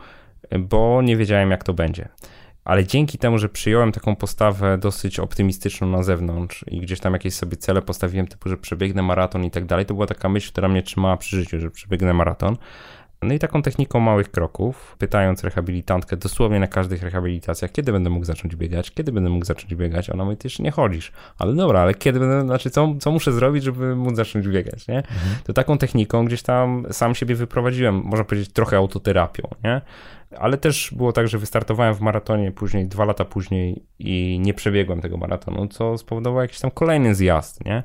bo 0.60 1.02
nie 1.02 1.18
wiedziałem, 1.18 1.52
jak 1.52 1.64
to 1.64 1.74
będzie 1.74 2.10
ale 2.68 2.86
dzięki 2.86 3.18
temu, 3.18 3.38
że 3.38 3.50
przyjąłem 3.50 3.92
taką 3.92 4.16
postawę 4.16 4.78
dosyć 4.78 5.20
optymistyczną 5.20 5.88
na 5.88 6.04
zewnątrz 6.04 6.66
i 6.68 6.80
gdzieś 6.80 7.00
tam 7.00 7.14
jakieś 7.14 7.34
sobie 7.34 7.58
cele 7.58 7.82
postawiłem, 7.82 8.28
typu, 8.28 8.50
że 8.50 8.58
przebiegnę 8.58 9.02
maraton 9.02 9.44
i 9.44 9.52
tak 9.52 9.66
dalej, 9.66 9.86
to 9.86 9.94
była 9.94 10.06
taka 10.06 10.30
myśl, 10.30 10.52
która 10.52 10.68
mnie 10.68 10.84
trzymała 10.84 11.18
przy 11.18 11.36
życiu, 11.36 11.60
że 11.60 11.72
przebiegnę 11.72 12.14
maraton. 12.14 12.58
No 13.22 13.34
i 13.34 13.40
taką 13.40 13.62
techniką 13.62 14.00
małych 14.00 14.32
kroków, 14.32 14.96
pytając 15.00 15.44
rehabilitantkę 15.44 16.18
dosłownie 16.18 16.60
na 16.60 16.68
każdych 16.68 17.04
rehabilitacjach, 17.04 17.72
kiedy 17.72 17.92
będę 17.92 18.10
mógł 18.10 18.26
zacząć 18.26 18.56
biegać, 18.56 18.92
kiedy 18.92 19.12
będę 19.12 19.30
mógł 19.30 19.46
zacząć 19.46 19.76
biegać, 19.76 20.10
ona 20.10 20.26
mówi, 20.26 20.38
ty 20.38 20.46
jeszcze 20.46 20.64
nie 20.64 20.72
chodzisz. 20.72 21.12
Ale 21.38 21.54
dobra, 21.54 21.80
ale 21.80 21.94
kiedy 21.94 22.20
będę, 22.20 22.42
znaczy 22.42 22.70
co, 22.70 22.96
co 23.00 23.12
muszę 23.12 23.32
zrobić, 23.32 23.64
żeby 23.64 23.96
móc 23.96 24.16
zacząć 24.16 24.48
biegać, 24.48 24.88
nie? 24.88 24.98
Mhm. 24.98 25.36
To 25.44 25.54
taką 25.54 25.78
techniką 25.78 26.26
gdzieś 26.26 26.42
tam 26.42 26.86
sam 26.92 27.16
siebie 27.16 27.36
wyprowadziłem, 27.36 27.96
można 27.96 28.26
powiedzieć 28.26 28.54
trochę 28.54 28.78
autoterapią, 28.78 29.48
nie? 29.64 29.82
ale 30.36 30.58
też 30.58 30.94
było 30.98 31.12
tak, 31.12 31.28
że 31.28 31.38
wystartowałem 31.38 31.94
w 31.94 32.02
maratonie 32.02 32.52
później, 32.52 32.88
dwa 32.88 33.06
lata 33.06 33.26
później 33.26 33.84
i 34.00 34.40
nie 34.42 34.54
przebiegłem 34.54 35.02
tego 35.02 35.18
maratonu, 35.18 35.68
co 35.68 35.98
spowodowało 35.98 36.42
jakiś 36.42 36.60
tam 36.60 36.72
kolejny 36.72 37.16
zjazd, 37.16 37.66
nie? 37.66 37.84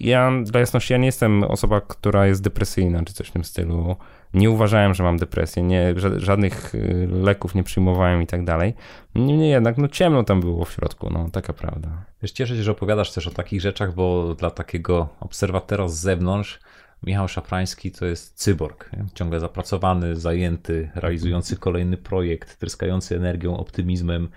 Ja, 0.00 0.32
dla 0.44 0.60
jasności, 0.60 0.92
ja 0.92 0.98
nie 0.98 1.06
jestem 1.06 1.44
osoba, 1.44 1.80
która 1.80 2.26
jest 2.26 2.42
depresyjna, 2.42 3.04
czy 3.04 3.14
coś 3.14 3.28
w 3.28 3.32
tym 3.32 3.44
stylu. 3.44 3.96
Nie 4.34 4.50
uważałem, 4.50 4.94
że 4.94 5.02
mam 5.02 5.16
depresję, 5.16 5.62
nie, 5.62 5.94
żadnych 6.16 6.74
y, 6.74 7.08
leków 7.10 7.54
nie 7.54 7.62
przyjmowałem 7.62 8.22
i 8.22 8.26
tak 8.26 8.44
dalej. 8.44 8.74
Niemniej 9.14 9.50
jednak, 9.50 9.78
no 9.78 9.88
ciemno 9.88 10.24
tam 10.24 10.40
było 10.40 10.64
w 10.64 10.72
środku, 10.72 11.10
no 11.10 11.30
taka 11.32 11.52
prawda. 11.52 11.88
Wiesz, 12.22 12.32
cieszę 12.32 12.56
się, 12.56 12.62
że 12.62 12.70
opowiadasz 12.70 13.12
też 13.12 13.26
o 13.26 13.30
takich 13.30 13.60
rzeczach, 13.60 13.94
bo 13.94 14.34
dla 14.34 14.50
takiego 14.50 15.08
obserwatora 15.20 15.88
z 15.88 15.94
zewnątrz 15.94 16.60
Michał 17.02 17.28
Szafrański 17.28 17.92
to 17.92 18.06
jest 18.06 18.34
cyborg, 18.34 18.92
nie? 18.92 19.04
ciągle 19.14 19.40
zapracowany, 19.40 20.16
zajęty, 20.16 20.90
realizujący 20.94 21.56
kolejny 21.56 21.96
projekt, 21.96 22.58
tryskający 22.58 23.16
energią, 23.16 23.56
optymizmem. 23.56 24.28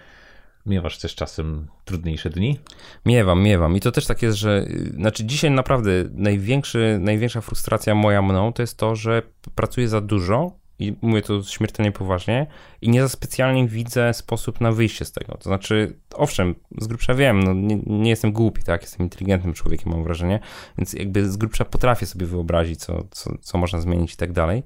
Miewasz 0.65 0.97
też 0.97 1.15
czasem 1.15 1.67
trudniejsze 1.85 2.29
dni? 2.29 2.59
Miewam, 3.05 3.41
miewam. 3.43 3.77
I 3.77 3.79
to 3.79 3.91
też 3.91 4.05
tak 4.05 4.21
jest, 4.21 4.37
że 4.37 4.65
znaczy 4.93 5.25
dzisiaj 5.25 5.51
naprawdę 5.51 5.91
największy, 6.11 6.97
największa 7.01 7.41
frustracja 7.41 7.95
moja 7.95 8.21
mną 8.21 8.53
to 8.53 8.63
jest 8.63 8.77
to, 8.77 8.95
że 8.95 9.21
pracuję 9.55 9.87
za 9.87 10.01
dużo 10.01 10.63
i 10.79 10.95
mówię 11.01 11.21
to 11.21 11.43
śmiertelnie 11.43 11.91
poważnie, 11.91 12.47
i 12.81 12.89
nie 12.89 13.01
za 13.01 13.09
specjalnie 13.09 13.67
widzę 13.67 14.13
sposób 14.13 14.61
na 14.61 14.71
wyjście 14.71 15.05
z 15.05 15.11
tego. 15.11 15.37
To 15.37 15.43
znaczy, 15.43 15.99
owszem, 16.13 16.55
z 16.77 16.87
grubsza 16.87 17.13
wiem, 17.13 17.43
no 17.43 17.53
nie, 17.53 17.75
nie, 17.75 18.09
jestem 18.09 18.31
głupi, 18.31 18.63
tak, 18.63 18.81
jestem 18.81 19.03
inteligentnym 19.05 19.53
człowiekiem, 19.53 19.91
mam 19.91 20.03
wrażenie, 20.03 20.39
więc 20.77 20.93
jakby 20.93 21.31
z 21.31 21.37
grubsza 21.37 21.65
potrafię 21.65 22.05
sobie 22.05 22.25
wyobrazić, 22.25 22.79
co, 22.79 23.03
co, 23.11 23.37
co 23.41 23.57
można 23.57 23.81
zmienić 23.81 24.13
i 24.13 24.17
tak 24.17 24.31
dalej, 24.31 24.63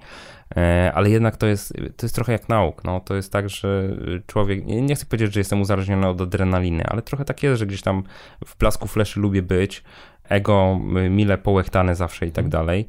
ale 0.94 1.10
jednak 1.10 1.38
to 1.38 1.48
jest, 1.48 1.74
to 1.74 2.06
jest 2.06 2.16
trochę 2.16 2.32
jak 2.32 2.50
nauk, 2.50 2.84
no, 2.84 3.00
to 3.00 3.16
jest 3.16 3.32
tak, 3.32 3.50
że 3.50 3.98
człowiek, 4.28 4.66
nie 4.66 4.96
chcę 4.96 5.06
powiedzieć, 5.06 5.34
że 5.34 5.40
jestem 5.40 5.62
uzależniony 5.62 6.08
od 6.08 6.22
adrenaliny, 6.22 6.84
ale 6.88 7.02
trochę 7.02 7.26
tak 7.26 7.44
jest, 7.44 7.60
że 7.60 7.66
gdzieś 7.66 7.82
tam 7.82 8.04
w 8.46 8.58
blasku 8.58 8.88
fleszy 8.88 9.20
lubię 9.20 9.42
być, 9.42 9.84
ego 10.30 10.80
mile 11.10 11.38
połechtane 11.38 11.96
zawsze 11.96 12.28
i 12.28 12.32
tak 12.32 12.46
mhm. 12.46 12.52
dalej. 12.52 12.88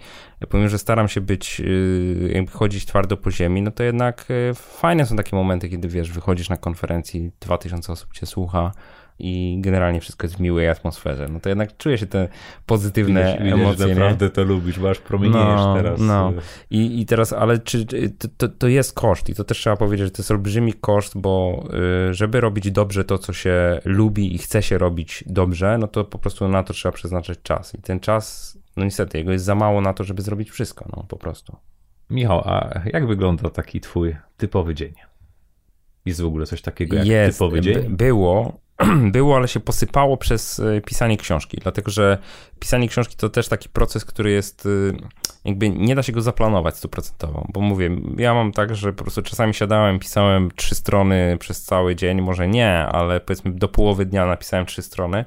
Pomimo, 0.48 0.68
że 0.68 0.78
staram 0.78 1.08
się 1.08 1.20
być, 1.20 1.60
y, 1.60 2.30
jakby 2.34 2.50
chodzić 2.50 2.86
twardo 2.86 3.16
po 3.16 3.30
ziemi, 3.30 3.62
no 3.62 3.70
to 3.70 3.82
jednak 3.82 4.26
y, 4.30 4.54
fajne 4.54 5.06
są 5.06 5.16
takie 5.16 5.36
momenty, 5.36 5.68
kiedy 5.68 5.88
wiesz, 5.88 6.12
wychodzisz 6.12 6.48
na 6.48 6.56
konferencji, 6.56 7.32
2000 7.40 7.92
osób 7.92 8.12
cię 8.12 8.26
słucha, 8.26 8.72
i 9.18 9.58
generalnie 9.60 10.00
wszystko 10.00 10.26
jest 10.26 10.36
w 10.36 10.40
miłej 10.40 10.68
atmosferze. 10.68 11.28
No 11.28 11.40
to 11.40 11.48
jednak 11.48 11.76
czuję 11.76 11.98
się 11.98 12.06
te 12.06 12.28
pozytywne 12.66 13.32
widać, 13.32 13.52
emocje. 13.52 13.72
Widać, 13.72 13.88
naprawdę 13.88 14.30
to 14.30 14.44
lubisz, 14.44 14.78
bo 14.78 14.90
aż 14.90 15.00
no, 15.20 15.74
teraz. 15.76 16.00
No. 16.00 16.32
I, 16.70 17.00
I 17.00 17.06
teraz, 17.06 17.32
ale 17.32 17.58
czy 17.58 17.86
to, 18.36 18.48
to 18.48 18.68
jest 18.68 18.92
koszt 18.92 19.28
i 19.28 19.34
to 19.34 19.44
też 19.44 19.58
trzeba 19.58 19.76
powiedzieć, 19.76 20.06
że 20.06 20.10
to 20.10 20.22
jest 20.22 20.30
olbrzymi 20.30 20.72
koszt, 20.72 21.18
bo 21.18 21.64
y, 22.10 22.14
żeby 22.14 22.40
robić 22.40 22.70
dobrze 22.70 23.04
to, 23.04 23.18
co 23.18 23.32
się 23.32 23.80
lubi 23.84 24.34
i 24.34 24.38
chce 24.38 24.62
się 24.62 24.78
robić 24.78 25.24
dobrze, 25.26 25.78
no 25.78 25.88
to 25.88 26.04
po 26.04 26.18
prostu 26.18 26.48
na 26.48 26.62
to 26.62 26.72
trzeba 26.72 26.92
przeznaczyć 26.92 27.38
czas. 27.42 27.74
I 27.74 27.82
ten 27.82 28.00
czas, 28.00 28.58
no 28.76 28.84
niestety, 28.84 29.18
jego 29.18 29.32
jest 29.32 29.44
za 29.44 29.54
mało 29.54 29.80
na 29.80 29.92
to, 29.92 30.04
żeby 30.04 30.22
zrobić 30.22 30.50
wszystko, 30.50 30.88
no 30.96 31.04
po 31.08 31.16
prostu. 31.16 31.56
Michał, 32.10 32.42
a 32.44 32.80
jak 32.92 33.06
wygląda 33.06 33.50
taki 33.50 33.80
twój 33.80 34.16
typowy 34.36 34.74
dzień? 34.74 34.92
Jest 36.04 36.20
w 36.20 36.26
ogóle 36.26 36.46
coś 36.46 36.62
takiego 36.62 36.96
jak 36.96 37.06
jest, 37.06 37.38
typowy 37.38 37.60
dzień? 37.60 37.96
Było, 37.96 38.60
było, 39.12 39.36
ale 39.36 39.48
się 39.48 39.60
posypało 39.60 40.16
przez 40.16 40.60
e, 40.60 40.80
pisanie 40.80 41.16
książki, 41.16 41.58
dlatego 41.62 41.90
że 41.90 42.18
pisanie 42.58 42.88
książki 42.88 43.16
to 43.16 43.28
też 43.28 43.48
taki 43.48 43.68
proces, 43.68 44.04
który 44.04 44.30
jest 44.30 44.66
e, 44.66 44.68
jakby 45.44 45.70
nie 45.70 45.94
da 45.94 46.02
się 46.02 46.12
go 46.12 46.20
zaplanować 46.20 46.76
stuprocentowo, 46.76 47.46
bo 47.52 47.60
mówię, 47.60 47.90
ja 48.16 48.34
mam 48.34 48.52
tak, 48.52 48.76
że 48.76 48.92
po 48.92 49.04
prostu 49.04 49.22
czasami 49.22 49.54
siadałem, 49.54 49.98
pisałem 49.98 50.50
trzy 50.56 50.74
strony 50.74 51.36
przez 51.40 51.62
cały 51.62 51.96
dzień, 51.96 52.20
może 52.20 52.48
nie, 52.48 52.72
ale 52.72 53.20
powiedzmy 53.20 53.52
do 53.52 53.68
połowy 53.68 54.06
dnia 54.06 54.26
napisałem 54.26 54.66
trzy 54.66 54.82
strony, 54.82 55.24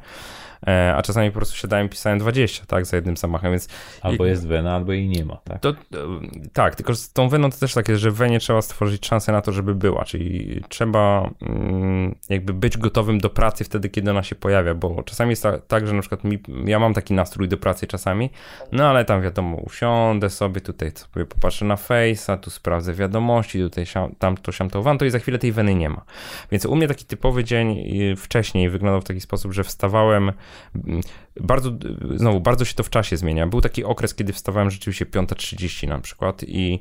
a 0.95 1.01
czasami 1.01 1.31
po 1.31 1.35
prostu 1.35 1.55
siadałem 1.55 1.85
i 1.85 1.89
pisałem 1.89 2.19
20, 2.19 2.65
tak, 2.65 2.85
za 2.85 2.97
jednym 2.97 3.17
zamachem, 3.17 3.51
więc... 3.51 3.67
Albo 4.01 4.25
jest 4.25 4.47
wena, 4.47 4.75
albo 4.75 4.93
jej 4.93 5.07
nie 5.07 5.25
ma, 5.25 5.35
tak? 5.35 5.59
To, 5.59 5.73
tak, 6.53 6.75
tylko 6.75 6.95
z 6.95 7.13
tą 7.13 7.29
weną 7.29 7.51
to 7.51 7.57
też 7.57 7.73
tak 7.73 7.89
jest, 7.89 8.01
że 8.01 8.11
wenie 8.11 8.39
trzeba 8.39 8.61
stworzyć 8.61 9.07
szansę 9.07 9.31
na 9.31 9.41
to, 9.41 9.51
żeby 9.51 9.75
była, 9.75 10.05
czyli 10.05 10.61
trzeba 10.69 11.29
mm, 11.41 12.15
jakby 12.29 12.53
być 12.53 12.77
gotowym 12.77 13.19
do 13.19 13.29
pracy 13.29 13.63
wtedy, 13.63 13.89
kiedy 13.89 14.11
ona 14.11 14.23
się 14.23 14.35
pojawia, 14.35 14.75
bo 14.75 15.03
czasami 15.03 15.29
jest 15.29 15.43
tak, 15.67 15.87
że 15.87 15.93
na 15.93 16.01
przykład 16.01 16.23
mi, 16.23 16.39
ja 16.65 16.79
mam 16.79 16.93
taki 16.93 17.13
nastrój 17.13 17.47
do 17.47 17.57
pracy 17.57 17.87
czasami, 17.87 18.29
no 18.71 18.89
ale 18.89 19.05
tam 19.05 19.21
wiadomo, 19.21 19.57
usiądę 19.57 20.29
sobie, 20.29 20.61
tutaj 20.61 20.91
sobie 20.95 21.25
popatrzę 21.25 21.65
na 21.65 21.75
Face'a, 21.75 22.37
tu 22.37 22.49
sprawdzę 22.49 22.93
wiadomości, 22.93 23.59
tutaj 23.59 23.85
tam 24.19 24.37
to, 24.37 24.51
siam 24.51 24.69
to, 24.69 24.83
wam, 24.83 24.97
to 24.97 25.05
i 25.05 25.09
za 25.09 25.19
chwilę 25.19 25.39
tej 25.39 25.51
weny 25.51 25.75
nie 25.75 25.89
ma. 25.89 26.01
Więc 26.51 26.65
u 26.65 26.75
mnie 26.75 26.87
taki 26.87 27.05
typowy 27.05 27.43
dzień 27.43 27.83
wcześniej 28.17 28.69
wyglądał 28.69 29.01
w 29.01 29.03
taki 29.03 29.21
sposób, 29.21 29.53
że 29.53 29.63
wstawałem 29.63 30.31
bardzo, 31.41 31.71
znowu, 32.15 32.39
bardzo 32.41 32.65
się 32.65 32.73
to 32.73 32.83
w 32.83 32.89
czasie 32.89 33.17
zmienia. 33.17 33.47
Był 33.47 33.61
taki 33.61 33.83
okres, 33.83 34.15
kiedy 34.15 34.33
wstawałem 34.33 34.71
rzeczywiście 34.71 35.05
5.30 35.05 35.87
na 35.87 35.99
przykład 35.99 36.43
i 36.43 36.79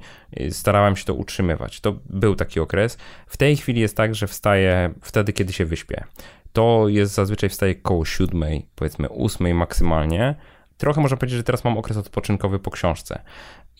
starałem 0.51 0.97
się 0.97 1.05
to 1.05 1.15
utrzymywać. 1.15 1.81
To 1.81 1.97
był 2.07 2.35
taki 2.37 2.61
okres. 2.61 2.99
W 3.27 3.37
tej 3.37 3.57
chwili 3.57 3.81
jest 3.81 3.97
tak, 3.97 4.15
że 4.15 4.27
wstaję 4.27 4.95
wtedy, 5.03 5.33
kiedy 5.33 5.53
się 5.53 5.65
wyśpię. 5.65 6.05
To 6.53 6.89
jest 6.89 7.15
zazwyczaj 7.15 7.51
wstaję 7.51 7.75
koło 7.75 8.05
7, 8.05 8.43
powiedzmy 8.75 9.09
8 9.09 9.57
maksymalnie. 9.57 10.35
Trochę 10.77 11.01
można 11.01 11.17
powiedzieć, 11.17 11.37
że 11.37 11.45
teraz 11.45 11.65
mam 11.65 11.79
okres 11.79 11.97
odpoczynkowy 11.97 12.59
po 12.59 12.71
książce. 12.71 13.23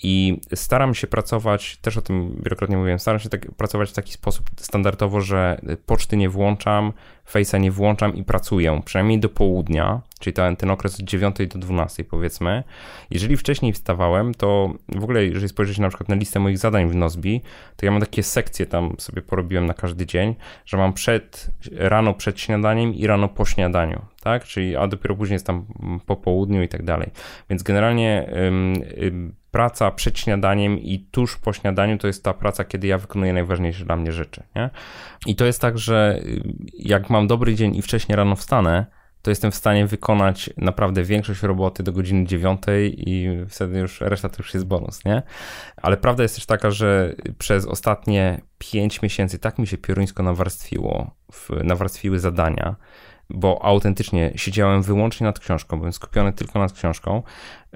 I 0.03 0.41
staram 0.55 0.95
się 0.95 1.07
pracować, 1.07 1.77
też 1.77 1.97
o 1.97 2.03
tym 2.03 2.41
wielokrotnie 2.45 2.77
mówiłem, 2.77 2.99
staram 2.99 3.21
się 3.21 3.29
tak, 3.29 3.51
pracować 3.53 3.91
w 3.91 3.93
taki 3.93 4.13
sposób 4.13 4.47
standardowo, 4.57 5.21
że 5.21 5.61
poczty 5.87 6.17
nie 6.17 6.29
włączam, 6.29 6.93
Face'a 7.33 7.61
nie 7.61 7.71
włączam 7.71 8.17
i 8.17 8.25
pracuję, 8.25 8.81
przynajmniej 8.85 9.21
do 9.21 9.29
południa, 9.29 10.01
czyli 10.21 10.35
ten, 10.35 10.57
ten 10.57 10.71
okres 10.71 11.01
od 11.01 11.07
9 11.07 11.37
do 11.49 11.59
12 11.59 12.05
powiedzmy. 12.05 12.65
Jeżeli 13.11 13.37
wcześniej 13.37 13.73
wstawałem, 13.73 14.35
to 14.35 14.75
w 14.89 15.05
ogóle 15.05 15.25
jeżeli 15.25 15.49
spojrzycie 15.49 15.83
na 15.83 15.89
przykład 15.89 16.09
na 16.09 16.15
listę 16.15 16.41
moich 16.41 16.59
zadań 16.59 16.89
w 16.89 16.95
Nozbi, 16.95 17.41
to 17.77 17.87
ja 17.87 17.93
mam 17.93 18.01
takie 18.01 18.23
sekcje 18.23 18.67
tam 18.67 18.95
sobie 18.99 19.23
porobiłem 19.23 19.67
na 19.67 19.75
każdy 19.75 20.07
dzień, 20.07 20.35
że 20.67 20.77
mam 20.77 20.93
przed, 20.93 21.51
rano 21.73 22.15
przed 22.15 22.41
śniadaniem 22.41 22.95
i 22.95 23.07
rano 23.07 23.29
po 23.29 23.45
śniadaniu, 23.45 24.03
tak? 24.23 24.45
Czyli, 24.45 24.77
a 24.77 24.87
dopiero 24.87 25.17
później 25.17 25.35
jest 25.35 25.47
tam 25.47 25.65
po 26.07 26.17
południu 26.17 26.63
i 26.63 26.69
tak 26.69 26.83
dalej. 26.83 27.11
Więc 27.51 27.63
generalnie 27.63 28.33
ym, 28.47 28.75
ym, 29.03 29.40
praca 29.51 29.91
przed 29.91 30.19
śniadaniem 30.19 30.79
i 30.79 30.99
tuż 31.11 31.37
po 31.37 31.53
śniadaniu 31.53 31.99
to 31.99 32.07
jest 32.07 32.25
ta 32.25 32.35
praca, 32.35 32.65
kiedy 32.65 32.87
ja 32.87 32.99
wykonuję 32.99 33.33
najważniejsze 33.33 33.85
dla 33.85 33.97
mnie 33.97 34.13
rzeczy, 34.13 34.43
nie? 34.57 34.71
I 35.27 35.37
to 35.37 35.45
jest 35.45 35.61
tak, 35.61 35.79
że 35.79 36.21
jak 36.79 37.11
mam 37.11 37.27
dobry 37.27 37.55
dzień 37.55 37.77
i 37.77 37.83
wcześniej 37.83 38.17
rano 38.17 38.37
wstanę, 38.37 38.87
to 39.23 39.31
jestem 39.31 39.51
w 39.51 39.55
stanie 39.55 39.87
wykonać 39.87 40.51
naprawdę 40.57 41.05
większość 41.05 41.43
roboty 41.43 41.83
do 41.83 41.93
godziny 41.93 42.27
dziewiątej 42.27 43.09
i 43.09 43.29
wtedy 43.49 43.79
już 43.79 44.01
reszta 44.01 44.29
to 44.29 44.37
już 44.39 44.55
jest 44.55 44.67
bonus, 44.67 45.05
nie? 45.05 45.23
Ale 45.77 45.97
prawda 45.97 46.23
jest 46.23 46.35
też 46.35 46.47
taka, 46.47 46.71
że 46.71 47.15
przez 47.39 47.67
ostatnie 47.67 48.41
pięć 48.59 49.03
miesięcy 49.03 49.39
tak 49.39 49.59
mi 49.59 49.67
się 49.67 49.79
pioruńsko 49.79 50.23
nawarstwiło, 50.23 51.11
nawarstwiły 51.65 52.19
zadania, 52.19 52.77
bo 53.31 53.65
autentycznie 53.65 54.33
siedziałem 54.37 54.83
wyłącznie 54.83 55.25
nad 55.25 55.39
książką, 55.39 55.77
byłem 55.77 55.93
skupiony 55.93 56.33
tylko 56.33 56.59
nad 56.59 56.73
książką, 56.73 57.23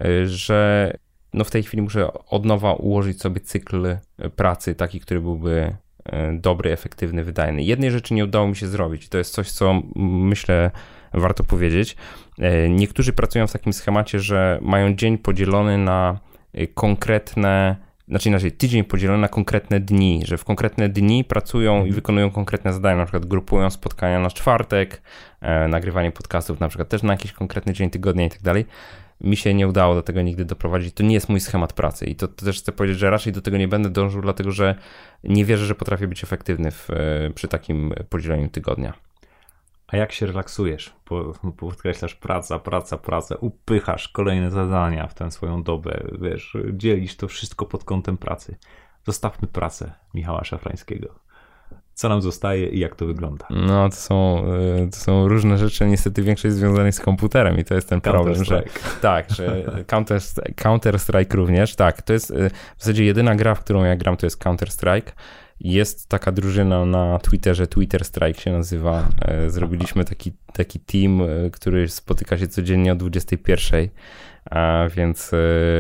y, 0.05 0.29
że 0.29 0.93
no 1.35 1.45
w 1.45 1.51
tej 1.51 1.63
chwili 1.63 1.83
muszę 1.83 2.13
od 2.13 2.45
nowa 2.45 2.73
ułożyć 2.73 3.21
sobie 3.21 3.41
cykl 3.41 3.97
pracy, 4.37 4.75
taki, 4.75 5.01
który 5.01 5.21
byłby 5.21 5.77
e, 6.05 6.33
dobry, 6.33 6.73
efektywny, 6.73 7.25
wydajny. 7.25 7.63
Jednej 7.63 7.91
rzeczy 7.91 8.15
nie 8.15 8.25
udało 8.25 8.49
mi 8.49 8.57
się 8.57 8.67
zrobić. 8.67 9.09
To 9.09 9.19
jest 9.19 9.35
coś, 9.35 9.51
co 9.51 9.83
myślę 9.97 10.71
warto 11.15 11.45
powiedzieć. 11.45 11.97
E, 12.39 12.69
niektórzy 12.69 13.13
pracują 13.13 13.47
w 13.47 13.53
takim 13.53 13.73
schemacie, 13.73 14.21
że 14.21 14.59
mają 14.63 14.95
dzień 14.95 15.19
podzielony 15.19 15.79
na 15.79 16.19
e, 16.53 16.67
konkretne, 16.67 17.77
znaczy 18.09 18.29
inaczej, 18.29 18.53
tydzień 18.53 18.85
podzielony 18.85 19.19
na 19.19 19.29
konkretne 19.29 19.81
dni, 19.81 20.23
że 20.25 20.39
w 20.39 20.45
konkretne 20.45 20.89
dni 20.89 21.25
pracują 21.25 21.73
i 21.73 21.77
mhm. 21.77 21.95
wykonują 21.95 22.31
konkretne 22.31 22.73
zadania, 22.73 22.97
na 22.97 23.05
przykład 23.05 23.27
grupują 23.27 23.71
spotkania 23.71 24.21
na 24.21 24.31
czwartek, 24.31 25.03
nagrywanie 25.69 26.13
podcastów 26.13 26.61
na 26.61 26.69
przykład 26.69 26.89
też 26.89 27.03
na 27.03 27.13
jakiś 27.13 27.33
konkretny 27.33 27.73
dzień 27.73 27.91
tygodnia 27.91 28.27
i 28.27 28.31
tak 28.31 28.43
dalej 28.43 28.67
mi 29.21 29.37
się 29.37 29.55
nie 29.55 29.69
udało 29.69 29.95
do 29.95 30.03
tego 30.03 30.23
nigdy 30.23 30.45
doprowadzić. 30.45 30.95
To 30.95 31.03
nie 31.03 31.15
jest 31.15 31.29
mój 31.29 31.41
schemat 31.41 31.73
pracy 31.73 32.07
i 32.07 32.17
to, 32.17 32.29
to, 32.29 32.45
też 32.45 32.59
chcę 32.59 32.73
powiedzieć, 32.73 32.99
że 32.99 33.11
raczej 33.11 33.33
do 33.33 33.41
tego 33.41 33.57
nie 33.57 33.69
będę 33.69 33.91
dążył, 33.91 34.23
dlatego 34.23 34.51
że 34.51 34.75
nie 35.25 35.45
wierzę, 35.45 35.67
że 35.67 35.75
potrafię 35.75 36.09
być 36.09 36.25
efektywny 36.25 36.71
w, 36.71 36.91
e, 36.91 37.31
przy 37.35 37.49
takim 37.49 37.95
podzieleniu 38.09 38.49
tygodnia. 38.49 38.93
A 39.87 39.97
jak 39.97 40.13
się 40.13 40.27
relaksujesz? 40.27 40.93
Po, 41.05 41.33
podkreślasz 41.57 42.15
praca, 42.15 42.59
praca, 42.59 42.99
praca, 42.99 43.35
upychasz 43.35 44.09
kolejne 44.09 44.51
zadania 44.51 45.07
w 45.07 45.15
tę 45.15 45.31
swoją 45.31 45.63
dobę, 45.63 46.05
wiesz, 46.21 46.57
dzielisz 46.73 47.17
to 47.17 47.29
wszystko 47.29 47.67
pod 47.67 47.85
kątem 47.85 48.17
pracy. 48.17 48.57
Zostawmy 49.07 49.49
pracę 49.49 49.93
Michała 50.15 50.45
Szafrańskiego 50.45 51.24
co 51.95 52.09
nam 52.09 52.23
zostaje 52.23 52.69
i 52.69 52.79
jak 52.79 52.97
to 52.97 53.07
wygląda. 53.07 53.47
No, 53.51 53.89
to 53.89 53.97
są, 53.97 54.45
y, 54.87 54.91
to 54.91 54.97
są 54.97 55.29
różne 55.29 55.59
rzeczy, 55.59 55.87
niestety 55.87 56.23
większość 56.23 56.55
związanych 56.55 56.95
z 56.95 57.01
komputerem 57.01 57.59
i 57.59 57.65
to 57.65 57.75
jest 57.75 57.89
ten 57.89 58.01
problem, 58.01 58.45
że 58.45 58.63
tak, 59.01 59.31
że 59.31 59.63
Counter, 59.87 60.21
Counter 60.57 60.99
Strike 60.99 61.37
również, 61.37 61.77
tak, 61.77 62.03
to 62.03 62.13
jest 62.13 62.31
y, 62.31 62.51
w 62.77 62.81
zasadzie 62.81 63.05
jedyna 63.05 63.35
gra, 63.35 63.55
w 63.55 63.61
którą 63.61 63.85
ja 63.85 63.97
gram, 63.97 64.17
to 64.17 64.27
jest 64.27 64.37
Counter 64.37 64.71
Strike. 64.71 65.13
Jest 65.61 66.09
taka 66.09 66.33
drużyna 66.33 66.85
na 66.85 67.19
Twitterze, 67.19 67.67
Twitter 67.67 68.05
Strike 68.05 68.41
się 68.41 68.53
nazywa. 68.53 69.09
E, 69.21 69.51
zrobiliśmy 69.51 70.05
taki, 70.05 70.33
taki 70.53 70.81
team, 70.81 71.23
który 71.53 71.89
spotyka 71.89 72.39
się 72.39 72.49
codziennie 72.49 72.93
o 72.93 72.97
21. 72.97 73.89
A 74.51 74.85
więc 74.97 75.31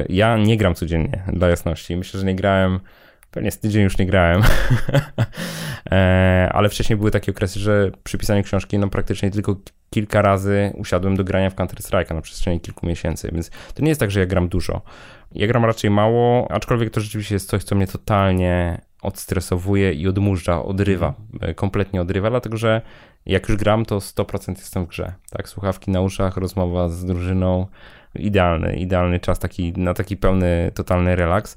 ja 0.09 0.37
nie 0.37 0.57
gram 0.57 0.75
codziennie, 0.75 1.23
dla 1.33 1.49
jasności. 1.49 1.97
Myślę, 1.97 2.21
że 2.21 2.27
nie 2.27 2.35
grałem 2.35 2.81
Pewnie 3.35 3.51
z 3.51 3.59
tydzień 3.59 3.83
już 3.83 3.99
nie 3.99 4.07
grałem, 4.07 4.43
e, 5.91 6.49
ale 6.53 6.69
wcześniej 6.69 6.97
były 6.97 7.11
takie 7.11 7.33
okresy, 7.33 7.61
że 7.61 7.91
przy 8.05 8.19
pisaniu 8.19 8.43
książki 8.43 8.79
no 8.79 8.89
praktycznie 8.89 9.31
tylko 9.31 9.57
kilka 9.91 10.23
razy 10.23 10.73
usiadłem 10.77 11.17
do 11.17 11.25
grania 11.25 11.51
w 11.51 11.55
Counter-Strike'a 11.55 12.15
na 12.15 12.21
przestrzeni 12.21 12.61
kilku 12.61 12.87
miesięcy, 12.87 13.31
więc 13.33 13.51
to 13.75 13.83
nie 13.83 13.89
jest 13.89 14.01
tak, 14.01 14.11
że 14.11 14.21
ja 14.21 14.27
gram 14.27 14.49
dużo. 14.49 14.83
Ja 15.33 15.47
gram 15.47 15.65
raczej 15.65 15.91
mało, 15.91 16.51
aczkolwiek 16.51 16.91
to 16.91 17.01
rzeczywiście 17.01 17.35
jest 17.35 17.49
coś, 17.49 17.65
co 17.65 17.75
mnie 17.75 17.87
totalnie 17.87 18.81
odstresowuje 19.03 19.93
i 19.93 20.09
odmurza, 20.09 20.63
odrywa, 20.63 21.15
e, 21.41 21.55
kompletnie 21.55 22.01
odrywa, 22.01 22.31
dlatego 22.31 22.57
że 22.57 22.81
jak 23.27 23.49
już 23.49 23.59
gram, 23.59 23.85
to 23.85 24.01
100% 24.01 24.59
jestem 24.59 24.85
w 24.85 24.89
grze. 24.89 25.13
Tak, 25.31 25.49
słuchawki 25.49 25.91
na 25.91 26.01
uszach, 26.01 26.37
rozmowa 26.37 26.89
z 26.89 27.05
drużyną, 27.05 27.67
idealny, 28.15 28.77
idealny 28.77 29.21
czas 29.21 29.39
taki, 29.39 29.73
na 29.73 29.95
taki 29.95 30.17
pełny, 30.17 30.71
totalny 30.75 31.17
relaks 31.17 31.57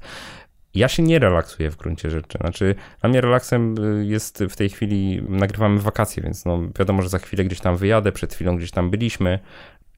ja 0.74 0.88
się 0.88 1.02
nie 1.02 1.18
relaksuję 1.18 1.70
w 1.70 1.76
gruncie 1.76 2.10
rzeczy. 2.10 2.38
Znaczy, 2.38 2.74
dla 3.00 3.10
mnie 3.10 3.20
relaksem 3.20 3.74
y, 4.00 4.06
jest 4.06 4.44
w 4.50 4.56
tej 4.56 4.68
chwili, 4.68 5.22
nagrywamy 5.28 5.80
wakacje, 5.80 6.22
więc 6.22 6.44
no 6.44 6.60
wiadomo, 6.78 7.02
że 7.02 7.08
za 7.08 7.18
chwilę 7.18 7.44
gdzieś 7.44 7.60
tam 7.60 7.76
wyjadę, 7.76 8.12
przed 8.12 8.34
chwilą 8.34 8.56
gdzieś 8.56 8.70
tam 8.70 8.90
byliśmy. 8.90 9.38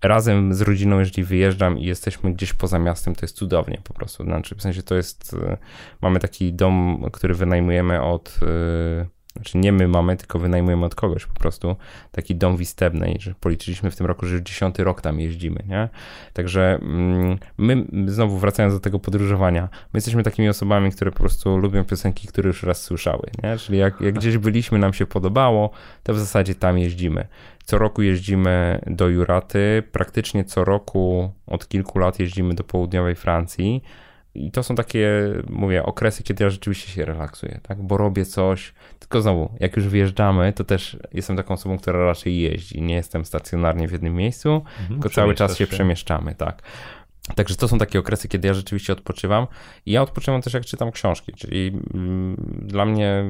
Razem 0.02 0.54
z 0.54 0.60
rodziną, 0.60 0.98
jeżeli 0.98 1.24
wyjeżdżam 1.24 1.78
i 1.78 1.84
jesteśmy 1.84 2.34
gdzieś 2.34 2.52
poza 2.52 2.78
miastem, 2.78 3.14
to 3.14 3.20
jest 3.22 3.36
cudownie 3.36 3.80
po 3.84 3.94
prostu. 3.94 4.24
Znaczy, 4.24 4.54
w 4.54 4.62
sensie 4.62 4.82
to 4.82 4.94
jest, 4.94 5.34
y, 5.34 5.56
mamy 6.00 6.20
taki 6.20 6.52
dom, 6.52 7.04
który 7.12 7.34
wynajmujemy 7.34 8.02
od 8.02 8.38
y, 8.42 9.19
znaczy 9.32 9.58
nie 9.58 9.72
my 9.72 9.88
mamy, 9.88 10.16
tylko 10.16 10.38
wynajmujemy 10.38 10.86
od 10.86 10.94
kogoś 10.94 11.26
po 11.26 11.34
prostu 11.34 11.76
taki 12.12 12.36
dom 12.36 12.56
w 12.56 12.60
Istebnej, 12.60 13.16
że 13.20 13.34
policzyliśmy 13.40 13.90
w 13.90 13.96
tym 13.96 14.06
roku, 14.06 14.26
że 14.26 14.34
już 14.34 14.42
dziesiąty 14.42 14.84
rok 14.84 15.00
tam 15.00 15.20
jeździmy, 15.20 15.64
nie? 15.68 15.88
Także 16.32 16.78
mm, 16.82 17.38
my, 17.58 17.84
znowu 18.06 18.38
wracając 18.38 18.74
do 18.74 18.80
tego 18.80 18.98
podróżowania, 18.98 19.62
my 19.62 19.98
jesteśmy 19.98 20.22
takimi 20.22 20.48
osobami, 20.48 20.92
które 20.92 21.10
po 21.10 21.18
prostu 21.18 21.56
lubią 21.56 21.84
piosenki, 21.84 22.28
które 22.28 22.46
już 22.46 22.62
raz 22.62 22.82
słyszały, 22.82 23.30
nie? 23.42 23.58
Czyli 23.58 23.78
jak, 23.78 24.00
jak 24.00 24.14
gdzieś 24.14 24.38
byliśmy, 24.38 24.78
nam 24.78 24.92
się 24.92 25.06
podobało, 25.06 25.70
to 26.02 26.14
w 26.14 26.18
zasadzie 26.18 26.54
tam 26.54 26.78
jeździmy. 26.78 27.26
Co 27.64 27.78
roku 27.78 28.02
jeździmy 28.02 28.80
do 28.86 29.08
Juraty, 29.08 29.82
praktycznie 29.92 30.44
co 30.44 30.64
roku 30.64 31.32
od 31.46 31.68
kilku 31.68 31.98
lat 31.98 32.20
jeździmy 32.20 32.54
do 32.54 32.64
południowej 32.64 33.14
Francji, 33.14 33.82
i 34.34 34.50
to 34.50 34.62
są 34.62 34.74
takie, 34.74 35.32
mówię, 35.48 35.82
okresy, 35.82 36.22
kiedy 36.22 36.44
ja 36.44 36.50
rzeczywiście 36.50 36.92
się 36.92 37.04
relaksuję, 37.04 37.60
tak? 37.62 37.82
Bo 37.82 37.96
robię 37.96 38.24
coś. 38.24 38.74
Tylko 38.98 39.22
znowu, 39.22 39.54
jak 39.60 39.76
już 39.76 39.88
wyjeżdżamy, 39.88 40.52
to 40.52 40.64
też 40.64 40.98
jestem 41.12 41.36
taką 41.36 41.54
osobą, 41.54 41.78
która 41.78 42.04
raczej 42.04 42.40
jeździ. 42.40 42.82
Nie 42.82 42.94
jestem 42.94 43.24
stacjonarnie 43.24 43.88
w 43.88 43.92
jednym 43.92 44.14
miejscu, 44.14 44.54
mhm, 44.54 44.88
tylko 44.88 45.10
cały 45.10 45.34
czas 45.34 45.50
się, 45.56 45.66
się 45.66 45.66
przemieszczamy, 45.66 46.34
tak. 46.34 46.62
Także 47.34 47.56
to 47.56 47.68
są 47.68 47.78
takie 47.78 47.98
okresy, 47.98 48.28
kiedy 48.28 48.48
ja 48.48 48.54
rzeczywiście 48.54 48.92
odpoczywam. 48.92 49.46
I 49.86 49.92
ja 49.92 50.02
odpoczywam 50.02 50.42
też, 50.42 50.54
jak 50.54 50.64
czytam 50.64 50.92
książki. 50.92 51.32
Czyli 51.32 51.80
mm, 51.94 52.36
dla 52.62 52.84
mnie, 52.84 53.24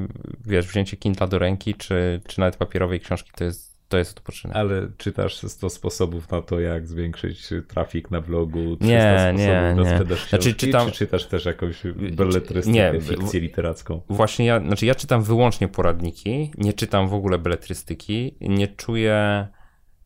wiesz, 0.46 0.66
wzięcie 0.66 0.96
Kindla 0.96 1.26
do 1.26 1.38
ręki, 1.38 1.74
czy, 1.74 2.20
czy 2.26 2.40
nawet 2.40 2.56
papierowej 2.56 3.00
książki, 3.00 3.30
to 3.36 3.44
jest 3.44 3.79
to 3.90 3.98
jest 3.98 4.18
odpoczynek. 4.18 4.56
Ale 4.56 4.88
czytasz 4.96 5.38
100 5.38 5.70
sposobów 5.70 6.30
na 6.30 6.42
to, 6.42 6.60
jak 6.60 6.88
zwiększyć 6.88 7.48
trafik 7.68 8.10
na 8.10 8.20
blogu, 8.20 8.76
300 8.76 9.32
nie, 9.32 9.38
nie, 9.38 9.74
na 9.76 9.90
sprzedaż 9.90 10.28
znaczy, 10.28 10.54
czytam... 10.54 10.90
czy 10.90 10.92
czytasz 10.92 11.26
też 11.26 11.44
jakąś 11.44 11.82
beletrystykę, 12.12 12.92
nie, 12.92 13.00
fikcję 13.00 13.40
literacką? 13.40 14.00
Właśnie 14.08 14.46
ja, 14.46 14.60
znaczy 14.60 14.86
ja 14.86 14.94
czytam 14.94 15.22
wyłącznie 15.22 15.68
poradniki, 15.68 16.50
nie 16.58 16.72
czytam 16.72 17.08
w 17.08 17.14
ogóle 17.14 17.38
beletrystyki, 17.38 18.34
nie 18.40 18.68
czuję 18.68 19.48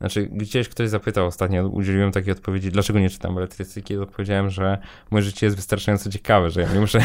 znaczy, 0.00 0.26
gdzieś 0.32 0.68
ktoś 0.68 0.88
zapytał 0.88 1.26
ostatnio, 1.26 1.68
udzieliłem 1.68 2.12
takiej 2.12 2.32
odpowiedzi, 2.32 2.70
dlaczego 2.70 2.98
nie 2.98 3.10
czytam 3.10 3.34
beletrystyki, 3.34 3.96
odpowiedziałem, 3.96 4.50
że 4.50 4.78
moje 5.10 5.22
życie 5.22 5.46
jest 5.46 5.56
wystarczająco 5.56 6.10
ciekawe, 6.10 6.50
że 6.50 6.60
ja 6.60 6.72
nie 6.72 6.80
muszę 6.80 7.00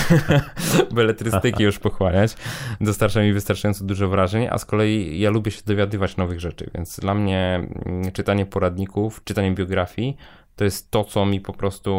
beletrystyki 0.91 1.63
już 1.63 1.79
pochłaniać. 1.79 2.35
Dostarcza 2.81 3.21
mi 3.21 3.33
wystarczająco 3.33 3.85
dużo 3.85 4.07
wrażeń, 4.07 4.47
a 4.49 4.57
z 4.57 4.65
kolei 4.65 5.19
ja 5.19 5.29
lubię 5.29 5.51
się 5.51 5.61
dowiadywać 5.65 6.17
nowych 6.17 6.39
rzeczy, 6.39 6.69
więc 6.75 6.99
dla 6.99 7.13
mnie 7.13 7.67
mm, 7.85 8.11
czytanie 8.11 8.45
poradników, 8.45 9.23
czytanie 9.23 9.51
biografii 9.51 10.17
to 10.55 10.63
jest 10.63 10.91
to, 10.91 11.03
co 11.03 11.25
mi 11.25 11.41
po 11.41 11.53
prostu 11.53 11.91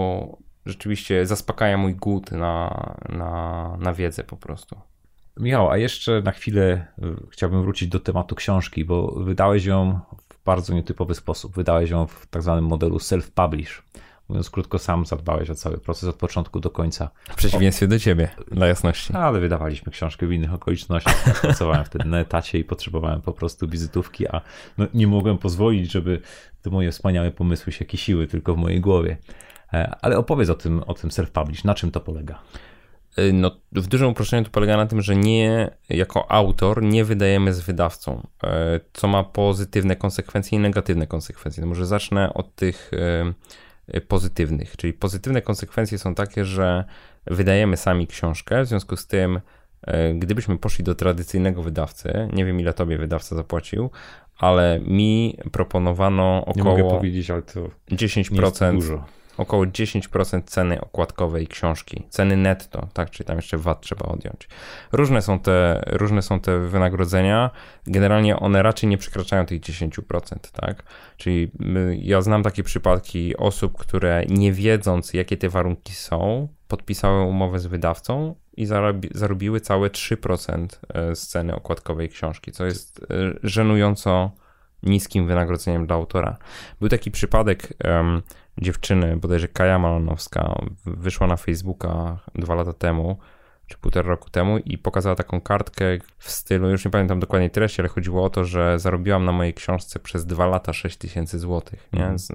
rzeczywiście 0.67 1.27
zaspokaja 1.27 1.79
mój 1.79 1.95
głód 1.95 2.33
na, 2.33 2.95
na, 3.09 3.77
na 3.81 3.95
wiedzę 3.95 4.25
po 4.25 4.37
prostu. 4.37 4.77
Michał, 5.37 5.71
a 5.71 5.77
jeszcze 5.77 6.23
na 6.23 6.33
chwilę 6.33 6.87
y, 6.99 7.27
chciałbym 7.31 7.63
wrócić 7.63 7.89
do 7.89 8.01
tematu 8.01 8.35
książki, 8.35 8.85
bo 8.85 9.11
wydałeś 9.11 9.65
ją 9.65 10.01
bardzo 10.45 10.75
nietypowy 10.75 11.15
sposób. 11.15 11.55
Wydałeś 11.55 11.91
ją 11.91 12.07
w 12.07 12.27
tak 12.27 12.43
zwanym 12.43 12.67
modelu 12.67 12.97
self-publish. 12.97 13.83
Mówiąc 14.29 14.51
krótko, 14.51 14.79
sam 14.79 15.07
zadbałeś 15.07 15.51
o 15.51 15.55
cały 15.55 15.79
proces 15.79 16.09
od 16.09 16.17
początku 16.17 16.61
do 16.61 16.71
końca. 16.71 17.11
W 17.31 17.35
przeciwieństwie 17.35 17.89
do 17.89 17.99
ciebie, 17.99 18.29
dla 18.51 18.67
jasności. 18.67 19.13
Ale 19.13 19.41
wydawaliśmy 19.41 19.93
książkę 19.93 20.27
w 20.27 20.33
innych 20.33 20.55
okolicznościach. 20.55 21.41
Pracowałem 21.43 21.85
wtedy 21.85 22.09
na 22.09 22.19
etacie 22.21 22.59
i 22.59 22.65
potrzebowałem 22.65 23.21
po 23.21 23.33
prostu 23.33 23.69
wizytówki, 23.69 24.29
a 24.29 24.41
no, 24.79 24.87
nie 24.95 25.07
mogłem 25.07 25.39
pozwolić, 25.39 25.93
żeby 25.93 26.21
te 26.63 26.71
moje 26.71 26.91
wspaniałe 26.91 27.31
pomysły 27.31 27.73
się 27.73 27.85
kisiły 27.85 28.27
tylko 28.27 28.55
w 28.55 28.59
mojej 28.59 28.81
głowie. 28.81 29.17
Ale 30.03 30.19
opowiedz 30.19 30.51
o 30.51 30.55
tym, 30.55 30.83
o 30.83 30.95
tym 30.95 31.11
self-publish, 31.11 31.65
na 31.65 31.75
czym 31.75 31.91
to 31.91 32.01
polega? 32.01 32.39
Y, 33.19 33.33
no, 33.33 33.51
w 33.73 33.87
dużym 33.87 34.09
uproszczeniu 34.09 34.45
to 34.45 34.51
polega 34.51 34.77
na 34.77 34.87
tym, 34.87 35.03
że 35.03 35.17
nie, 35.17 35.71
jako 35.89 36.31
autor, 36.31 36.83
nie 36.83 37.05
wydajemy 37.05 37.55
z 37.55 37.61
wydawcą, 37.61 38.27
y, 38.45 38.47
co 38.93 39.09
ma 39.09 39.25
pozytywne 39.25 39.97
konsekwencje 39.97 40.59
i 40.59 40.61
negatywne 40.61 41.07
konsekwencje. 41.07 41.61
No 41.61 41.67
może 41.67 41.87
zacznę 41.87 42.35
od 42.35 42.55
tych 42.55 42.91
y, 43.95 44.01
pozytywnych, 44.01 44.77
czyli 44.77 44.93
pozytywne 44.93 45.43
konsekwencje 45.43 45.99
są 45.99 46.15
takie, 46.15 46.45
że 46.45 46.85
wydajemy 47.27 47.77
sami 47.77 48.07
książkę, 48.07 48.63
w 48.65 48.67
związku 48.67 48.97
z 48.97 49.07
tym, 49.07 49.41
gdybyśmy 50.15 50.59
poszli 50.59 50.85
do 50.85 50.95
tradycyjnego 50.95 51.63
wydawcy, 51.63 52.29
nie 52.33 52.45
wiem 52.45 52.61
ile 52.61 52.75
tobie 52.75 52.99
wydawca 52.99 53.37
zapłacił, 53.37 53.91
ale 54.39 54.81
mi 54.81 55.39
proponowano 55.53 56.45
około 56.47 56.91
powiedzieć, 56.91 57.31
ale 57.31 57.43
to 57.43 57.69
10% 57.91 58.73
dużo 58.73 59.05
około 59.41 59.65
10% 59.65 60.43
ceny 60.45 60.81
okładkowej 60.81 61.47
książki, 61.47 62.03
ceny 62.09 62.37
netto, 62.37 62.89
tak, 62.93 63.11
czyli 63.11 63.27
tam 63.27 63.37
jeszcze 63.37 63.59
VAT 63.59 63.81
trzeba 63.81 64.07
odjąć. 64.07 64.49
Różne 64.93 65.23
są 65.23 65.39
te, 65.39 65.83
różne 65.87 66.23
są 66.23 66.41
te 66.41 66.59
wynagrodzenia, 66.59 67.51
generalnie 67.87 68.37
one 68.37 68.63
raczej 68.63 68.89
nie 68.89 68.99
przekraczają 68.99 69.47
tych 69.47 69.61
10%, 69.61 70.37
tak, 70.53 70.83
czyli 71.17 71.51
ja 71.99 72.23
znam 72.23 72.43
takie 72.43 72.63
przypadki 72.63 73.37
osób, 73.37 73.79
które 73.79 74.25
nie 74.29 74.53
wiedząc 74.53 75.15
jakie 75.15 75.37
te 75.37 75.49
warunki 75.49 75.93
są, 75.93 76.49
podpisały 76.69 77.23
umowę 77.23 77.59
z 77.59 77.67
wydawcą 77.67 78.35
i 78.57 78.67
zarobi, 78.67 79.09
zarobiły 79.15 79.61
całe 79.61 79.89
3% 79.89 80.67
e, 80.89 81.17
z 81.17 81.29
ceny 81.29 81.55
okładkowej 81.55 82.09
książki, 82.09 82.53
co 82.53 82.65
jest 82.65 83.01
e, 83.03 83.05
żenująco 83.43 84.31
niskim 84.83 85.27
wynagrodzeniem 85.27 85.87
dla 85.87 85.97
autora. 85.97 86.37
Był 86.81 86.89
taki 86.89 87.11
przypadek 87.11 87.75
um, 87.85 88.23
dziewczyny, 88.61 89.17
bodajże 89.17 89.49
Kaja 89.49 89.79
Malanowska, 89.79 90.55
wyszła 90.87 91.27
na 91.27 91.37
Facebooka 91.37 92.19
dwa 92.35 92.55
lata 92.55 92.73
temu, 92.73 93.19
czy 93.67 93.79
półtora 93.79 94.09
roku 94.09 94.31
temu 94.31 94.59
i 94.59 94.79
pokazała 94.79 95.15
taką 95.15 95.41
kartkę 95.41 95.85
w 96.19 96.31
stylu, 96.31 96.71
już 96.71 96.85
nie 96.85 96.91
pamiętam 96.91 97.21
dokładnie 97.21 97.51
treści, 97.51 97.81
ale 97.81 97.89
chodziło 97.89 98.25
o 98.25 98.31
to, 98.31 98.45
że 98.45 98.79
zarobiłam 98.79 99.25
na 99.25 99.33
mojej 99.33 99.55
książce 99.55 99.99
przez 99.99 100.27
dwa 100.27 100.47
lata 100.47 100.73
6 100.73 100.97
tysięcy 100.97 101.39
złotych, 101.39 101.89
nie? 101.93 102.05
Mm. 102.05 102.19
Z, 102.19 102.33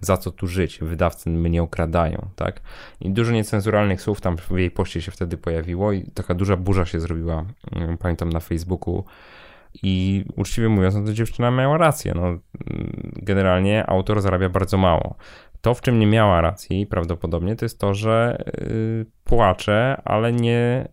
za 0.00 0.16
co 0.16 0.30
tu 0.30 0.46
żyć? 0.46 0.78
Wydawcy 0.82 1.30
mnie 1.30 1.62
okradają, 1.62 2.28
tak? 2.36 2.60
I 3.00 3.10
dużo 3.10 3.32
niecenzuralnych 3.32 4.02
słów 4.02 4.20
tam 4.20 4.36
w 4.36 4.50
jej 4.50 4.70
poście 4.70 5.02
się 5.02 5.10
wtedy 5.10 5.36
pojawiło 5.36 5.92
i 5.92 6.10
taka 6.14 6.34
duża 6.34 6.56
burza 6.56 6.86
się 6.86 7.00
zrobiła, 7.00 7.44
mm, 7.72 7.98
pamiętam 7.98 8.30
na 8.30 8.40
Facebooku, 8.40 9.04
i 9.82 10.24
uczciwie 10.36 10.68
mówiąc, 10.68 10.94
no 10.94 11.04
to 11.04 11.12
dziewczyna 11.12 11.50
miała 11.50 11.78
rację. 11.78 12.12
No, 12.16 12.38
generalnie 13.22 13.86
autor 13.86 14.20
zarabia 14.20 14.48
bardzo 14.48 14.76
mało. 14.76 15.16
To, 15.60 15.74
w 15.74 15.80
czym 15.80 15.98
nie 15.98 16.06
miała 16.06 16.40
racji, 16.40 16.86
prawdopodobnie, 16.86 17.56
to 17.56 17.64
jest 17.64 17.80
to, 17.80 17.94
że 17.94 18.44
yy, 18.60 19.06
płacze, 19.24 20.02
ale 20.04 20.32
nie 20.32 20.88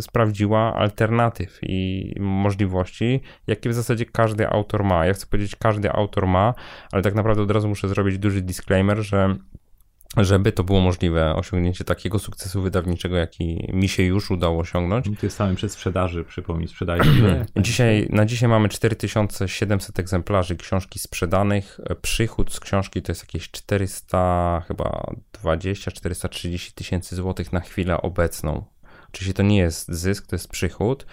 sprawdziła 0.00 0.74
alternatyw 0.74 1.58
i 1.62 2.12
możliwości, 2.20 3.20
jakie 3.46 3.70
w 3.70 3.74
zasadzie 3.74 4.04
każdy 4.04 4.48
autor 4.48 4.84
ma. 4.84 5.06
Ja 5.06 5.12
chcę 5.12 5.26
powiedzieć, 5.26 5.56
każdy 5.56 5.92
autor 5.92 6.26
ma, 6.26 6.54
ale 6.92 7.02
tak 7.02 7.14
naprawdę 7.14 7.42
od 7.42 7.50
razu 7.50 7.68
muszę 7.68 7.88
zrobić 7.88 8.18
duży 8.18 8.42
disclaimer, 8.42 8.98
że 8.98 9.36
żeby 10.24 10.52
to 10.52 10.64
było 10.64 10.80
możliwe, 10.80 11.34
osiągnięcie 11.34 11.84
takiego 11.84 12.18
sukcesu 12.18 12.62
wydawniczego, 12.62 13.16
jaki 13.16 13.70
mi 13.72 13.88
się 13.88 14.02
już 14.02 14.30
udało 14.30 14.58
osiągnąć. 14.58 15.06
Ty 15.20 15.30
samym 15.30 15.56
przed 15.56 15.72
sprzedaży, 15.72 16.24
przypomnij, 16.24 16.68
sprzedaj 16.68 17.00
dzisiaj, 17.56 18.08
Na 18.10 18.26
dzisiaj 18.26 18.48
mamy 18.48 18.68
4700 18.68 19.98
egzemplarzy 19.98 20.56
książki 20.56 20.98
sprzedanych. 20.98 21.80
Przychód 22.02 22.52
z 22.52 22.60
książki 22.60 23.02
to 23.02 23.12
jest 23.12 23.22
jakieś 23.22 23.50
400, 23.50 24.62
chyba 24.68 25.12
20-430 25.44 26.72
tysięcy 26.74 27.16
złotych 27.16 27.52
na 27.52 27.60
chwilę 27.60 28.02
obecną. 28.02 28.64
Oczywiście 29.08 29.34
to 29.34 29.42
nie 29.42 29.58
jest 29.58 29.92
zysk, 29.92 30.26
to 30.26 30.36
jest 30.36 30.48
przychód, 30.48 31.06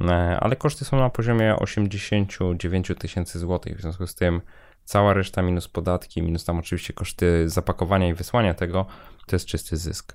e, 0.00 0.38
ale 0.40 0.56
koszty 0.56 0.84
są 0.84 0.98
na 0.98 1.10
poziomie 1.10 1.56
89 1.56 2.92
tysięcy 2.98 3.38
złotych. 3.38 3.78
W 3.78 3.80
związku 3.80 4.06
z 4.06 4.14
tym 4.14 4.40
Cała 4.84 5.14
reszta 5.14 5.42
minus 5.42 5.68
podatki, 5.68 6.22
minus 6.22 6.44
tam 6.44 6.58
oczywiście 6.58 6.92
koszty 6.92 7.48
zapakowania 7.48 8.08
i 8.08 8.14
wysłania 8.14 8.54
tego, 8.54 8.86
to 9.26 9.36
jest 9.36 9.46
czysty 9.46 9.76
zysk. 9.76 10.14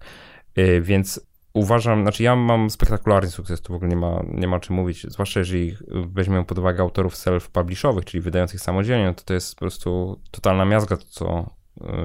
Y, 0.57 0.81
więc 0.81 1.29
uważam, 1.53 2.01
znaczy 2.01 2.23
ja 2.23 2.35
mam 2.35 2.69
spektakularny 2.69 3.29
sukces, 3.29 3.61
tu 3.61 3.73
w 3.73 3.75
ogóle 3.75 3.89
nie 3.89 3.95
ma, 3.95 4.23
nie 4.33 4.47
ma 4.47 4.57
o 4.57 4.59
czym 4.59 4.75
mówić, 4.75 5.03
zwłaszcza 5.03 5.39
jeżeli 5.39 5.77
weźmiemy 5.87 6.45
pod 6.45 6.59
uwagę 6.59 6.83
autorów 6.83 7.15
self-publishowych, 7.15 8.03
czyli 8.03 8.21
wydających 8.21 8.61
samodzielnie, 8.61 9.05
no 9.05 9.13
to 9.13 9.23
to 9.23 9.33
jest 9.33 9.55
po 9.55 9.59
prostu 9.59 10.19
totalna 10.31 10.65
miazga 10.65 10.97
to, 10.97 11.05
co 11.09 11.49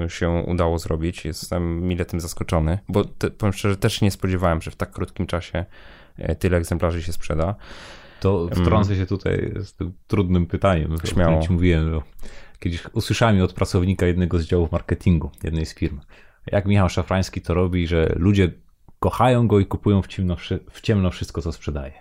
y, 0.05 0.09
się 0.09 0.29
udało 0.29 0.79
zrobić. 0.79 1.25
Jestem 1.25 1.87
mile 1.87 2.05
tym 2.05 2.19
zaskoczony, 2.19 2.79
bo 2.89 3.05
te, 3.05 3.31
powiem 3.31 3.53
szczerze, 3.53 3.77
też 3.77 4.01
nie 4.01 4.11
spodziewałem, 4.11 4.61
że 4.61 4.71
w 4.71 4.75
tak 4.75 4.91
krótkim 4.91 5.27
czasie 5.27 5.65
y, 6.19 6.35
tyle 6.35 6.57
egzemplarzy 6.57 7.03
się 7.03 7.13
sprzeda. 7.13 7.55
To 8.19 8.47
wtrącę 8.47 8.95
się 8.95 9.05
tutaj 9.05 9.51
z 9.63 9.73
tym 9.73 9.93
trudnym 10.07 10.45
pytaniem, 10.45 10.95
Śmiało. 11.03 11.41
ci 11.41 11.53
mówiłem. 11.53 12.01
Kiedyś 12.65 12.83
usłyszałem 12.93 13.41
od 13.41 13.53
pracownika 13.53 14.05
jednego 14.05 14.39
z 14.39 14.45
działów 14.45 14.71
marketingu 14.71 15.31
jednej 15.43 15.65
z 15.65 15.75
firm, 15.75 15.99
jak 16.51 16.65
Michał 16.65 16.89
Szafrański 16.89 17.41
to 17.41 17.53
robi, 17.53 17.87
że 17.87 18.13
ludzie 18.15 18.51
kochają 18.99 19.47
go 19.47 19.59
i 19.59 19.65
kupują 19.65 20.01
w 20.01 20.07
ciemno, 20.07 20.35
w 20.71 20.81
ciemno 20.81 21.11
wszystko, 21.11 21.41
co 21.41 21.51
sprzedaje. 21.51 21.93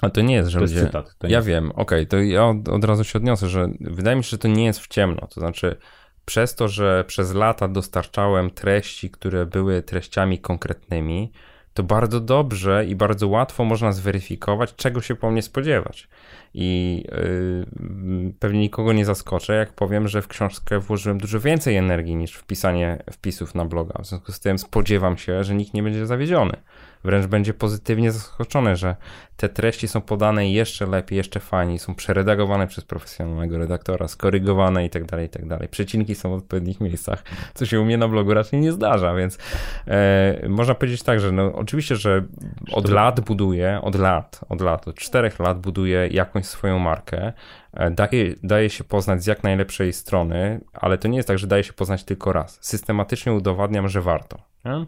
A 0.00 0.10
to 0.10 0.20
nie 0.20 0.34
jest, 0.34 0.48
że 0.48 0.58
to 0.58 0.62
ludzie... 0.62 0.74
Jest 0.74 0.86
cytat, 0.86 1.16
ja 1.22 1.28
jest... 1.28 1.48
wiem, 1.48 1.70
okej, 1.70 1.82
okay, 1.82 2.06
to 2.06 2.16
ja 2.16 2.46
od, 2.46 2.68
od 2.68 2.84
razu 2.84 3.04
się 3.04 3.18
odniosę, 3.18 3.48
że 3.48 3.68
wydaje 3.80 4.16
mi 4.16 4.24
się, 4.24 4.30
że 4.30 4.38
to 4.38 4.48
nie 4.48 4.64
jest 4.64 4.80
w 4.80 4.88
ciemno, 4.88 5.26
to 5.26 5.40
znaczy 5.40 5.76
przez 6.24 6.54
to, 6.54 6.68
że 6.68 7.04
przez 7.06 7.34
lata 7.34 7.68
dostarczałem 7.68 8.50
treści, 8.50 9.10
które 9.10 9.46
były 9.46 9.82
treściami 9.82 10.38
konkretnymi, 10.38 11.32
to 11.78 11.82
bardzo 11.82 12.20
dobrze 12.20 12.86
i 12.86 12.96
bardzo 12.96 13.28
łatwo 13.28 13.64
można 13.64 13.92
zweryfikować, 13.92 14.74
czego 14.74 15.00
się 15.00 15.14
po 15.14 15.30
mnie 15.30 15.42
spodziewać. 15.42 16.08
I 16.54 17.04
yy, 17.12 18.32
pewnie 18.38 18.60
nikogo 18.60 18.92
nie 18.92 19.04
zaskoczę, 19.04 19.54
jak 19.54 19.72
powiem, 19.72 20.08
że 20.08 20.22
w 20.22 20.28
książkę 20.28 20.78
włożyłem 20.78 21.18
dużo 21.18 21.40
więcej 21.40 21.76
energii 21.76 22.16
niż 22.16 22.34
w 22.34 22.44
pisanie 22.44 23.02
wpisów 23.12 23.54
na 23.54 23.64
bloga. 23.64 24.02
W 24.02 24.06
związku 24.06 24.32
z 24.32 24.40
tym 24.40 24.58
spodziewam 24.58 25.18
się, 25.18 25.44
że 25.44 25.54
nikt 25.54 25.74
nie 25.74 25.82
będzie 25.82 26.06
zawiedziony 26.06 26.56
wręcz 27.04 27.26
będzie 27.26 27.54
pozytywnie 27.54 28.12
zaskoczony, 28.12 28.76
że 28.76 28.96
te 29.38 29.48
treści 29.48 29.88
są 29.88 30.00
podane 30.00 30.50
jeszcze 30.50 30.86
lepiej, 30.86 31.16
jeszcze 31.16 31.40
fajniej, 31.40 31.78
są 31.78 31.94
przeredagowane 31.94 32.66
przez 32.66 32.84
profesjonalnego 32.84 33.58
redaktora, 33.58 34.08
skorygowane 34.08 34.84
i 34.84 34.90
tak 34.90 35.04
dalej, 35.04 35.26
i 35.26 35.28
tak 35.28 35.46
dalej. 35.46 35.68
Przecinki 35.68 36.14
są 36.14 36.30
w 36.30 36.32
odpowiednich 36.32 36.80
miejscach, 36.80 37.24
co 37.54 37.66
się 37.66 37.80
u 37.80 37.84
mnie 37.84 37.98
na 37.98 38.08
blogu 38.08 38.34
raczej 38.34 38.60
nie 38.60 38.72
zdarza, 38.72 39.14
więc 39.14 39.38
e, 39.86 40.48
można 40.48 40.74
powiedzieć 40.74 41.02
tak, 41.02 41.20
że 41.20 41.32
no, 41.32 41.52
oczywiście, 41.54 41.96
że 41.96 42.24
od 42.72 42.90
lat 42.90 43.20
buduję, 43.20 43.80
od 43.82 43.94
lat, 43.94 44.40
od 44.48 44.60
lat, 44.60 44.88
od 44.88 44.96
czterech 44.96 45.38
lat 45.38 45.60
buduję 45.60 46.08
jakąś 46.10 46.46
swoją 46.46 46.78
markę, 46.78 47.32
e, 47.72 47.90
daje, 47.90 48.34
daje 48.42 48.70
się 48.70 48.84
poznać 48.84 49.22
z 49.22 49.26
jak 49.26 49.44
najlepszej 49.44 49.92
strony, 49.92 50.60
ale 50.72 50.98
to 50.98 51.08
nie 51.08 51.16
jest 51.16 51.28
tak, 51.28 51.38
że 51.38 51.46
daje 51.46 51.64
się 51.64 51.72
poznać 51.72 52.04
tylko 52.04 52.32
raz. 52.32 52.58
Systematycznie 52.60 53.32
udowadniam, 53.32 53.88
że 53.88 54.00
warto. 54.00 54.38
Nie? 54.68 54.86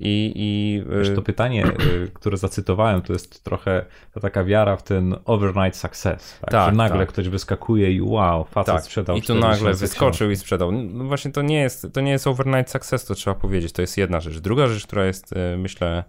I, 0.00 0.32
i 0.36 0.82
Wiesz, 0.98 1.14
to 1.14 1.22
pytanie, 1.22 1.66
y, 1.66 2.10
które 2.14 2.36
zacytowałem, 2.36 3.02
to 3.02 3.12
jest 3.12 3.44
trochę 3.44 3.84
to 4.14 4.20
taka 4.20 4.44
wiara 4.44 4.76
w 4.76 4.82
ten 4.82 5.16
overnight 5.24 5.76
success. 5.76 6.38
Tak? 6.40 6.50
tak 6.50 6.70
że 6.70 6.76
nagle 6.76 6.98
tak. 6.98 7.08
ktoś 7.08 7.28
wyskakuje 7.28 7.92
i 7.92 8.00
wow, 8.02 8.44
facet 8.44 8.74
tak. 8.74 8.84
sprzedał 8.84 9.16
I 9.16 9.22
tu 9.22 9.34
nagle 9.34 9.74
wyskoczył 9.74 10.30
i 10.30 10.36
sprzedał. 10.36 10.72
No 10.72 11.04
właśnie 11.04 11.32
to 11.32 11.42
nie, 11.42 11.60
jest, 11.60 11.86
to 11.92 12.00
nie 12.00 12.10
jest 12.10 12.26
overnight 12.26 12.70
success, 12.70 13.04
to 13.04 13.14
trzeba 13.14 13.34
powiedzieć. 13.34 13.72
To 13.72 13.82
jest 13.82 13.96
jedna 13.96 14.20
rzecz. 14.20 14.38
Druga 14.38 14.66
rzecz, 14.66 14.86
która 14.86 15.04
jest 15.04 15.32
y, 15.32 15.56
myślę 15.58 16.04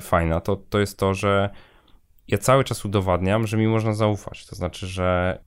fajna, 0.00 0.40
to, 0.40 0.56
to 0.56 0.78
jest 0.78 0.98
to, 0.98 1.14
że 1.14 1.50
ja 2.28 2.38
cały 2.38 2.64
czas 2.64 2.84
udowadniam, 2.84 3.46
że 3.46 3.56
mi 3.56 3.66
można 3.66 3.94
zaufać. 3.94 4.46
To 4.46 4.56
znaczy, 4.56 4.86
że 4.86 5.38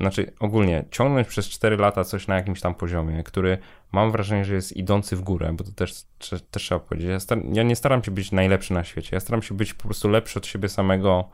znaczy 0.00 0.32
ogólnie 0.40 0.84
ciągnąć 0.90 1.28
przez 1.28 1.48
4 1.48 1.76
lata 1.76 2.04
coś 2.04 2.26
na 2.26 2.34
jakimś 2.34 2.60
tam 2.60 2.74
poziomie, 2.74 3.22
który 3.22 3.58
mam 3.92 4.12
wrażenie, 4.12 4.44
że 4.44 4.54
jest 4.54 4.76
idący 4.76 5.16
w 5.16 5.20
górę, 5.20 5.52
bo 5.52 5.64
to 5.64 5.72
też, 5.72 6.02
też 6.18 6.42
trzeba 6.50 6.80
powiedzieć. 6.80 7.10
Ja, 7.10 7.20
star- 7.20 7.42
ja, 7.52 7.62
nie 7.62 7.76
staram 7.76 8.04
się 8.04 8.10
być 8.10 8.32
najlepszy 8.32 8.72
na 8.72 8.84
świecie, 8.84 9.08
ja 9.12 9.20
staram 9.20 9.42
się 9.42 9.54
być 9.54 9.74
po 9.74 9.84
prostu 9.84 10.08
lepszy 10.08 10.38
od 10.38 10.46
siebie 10.46 10.68
samego 10.68 11.30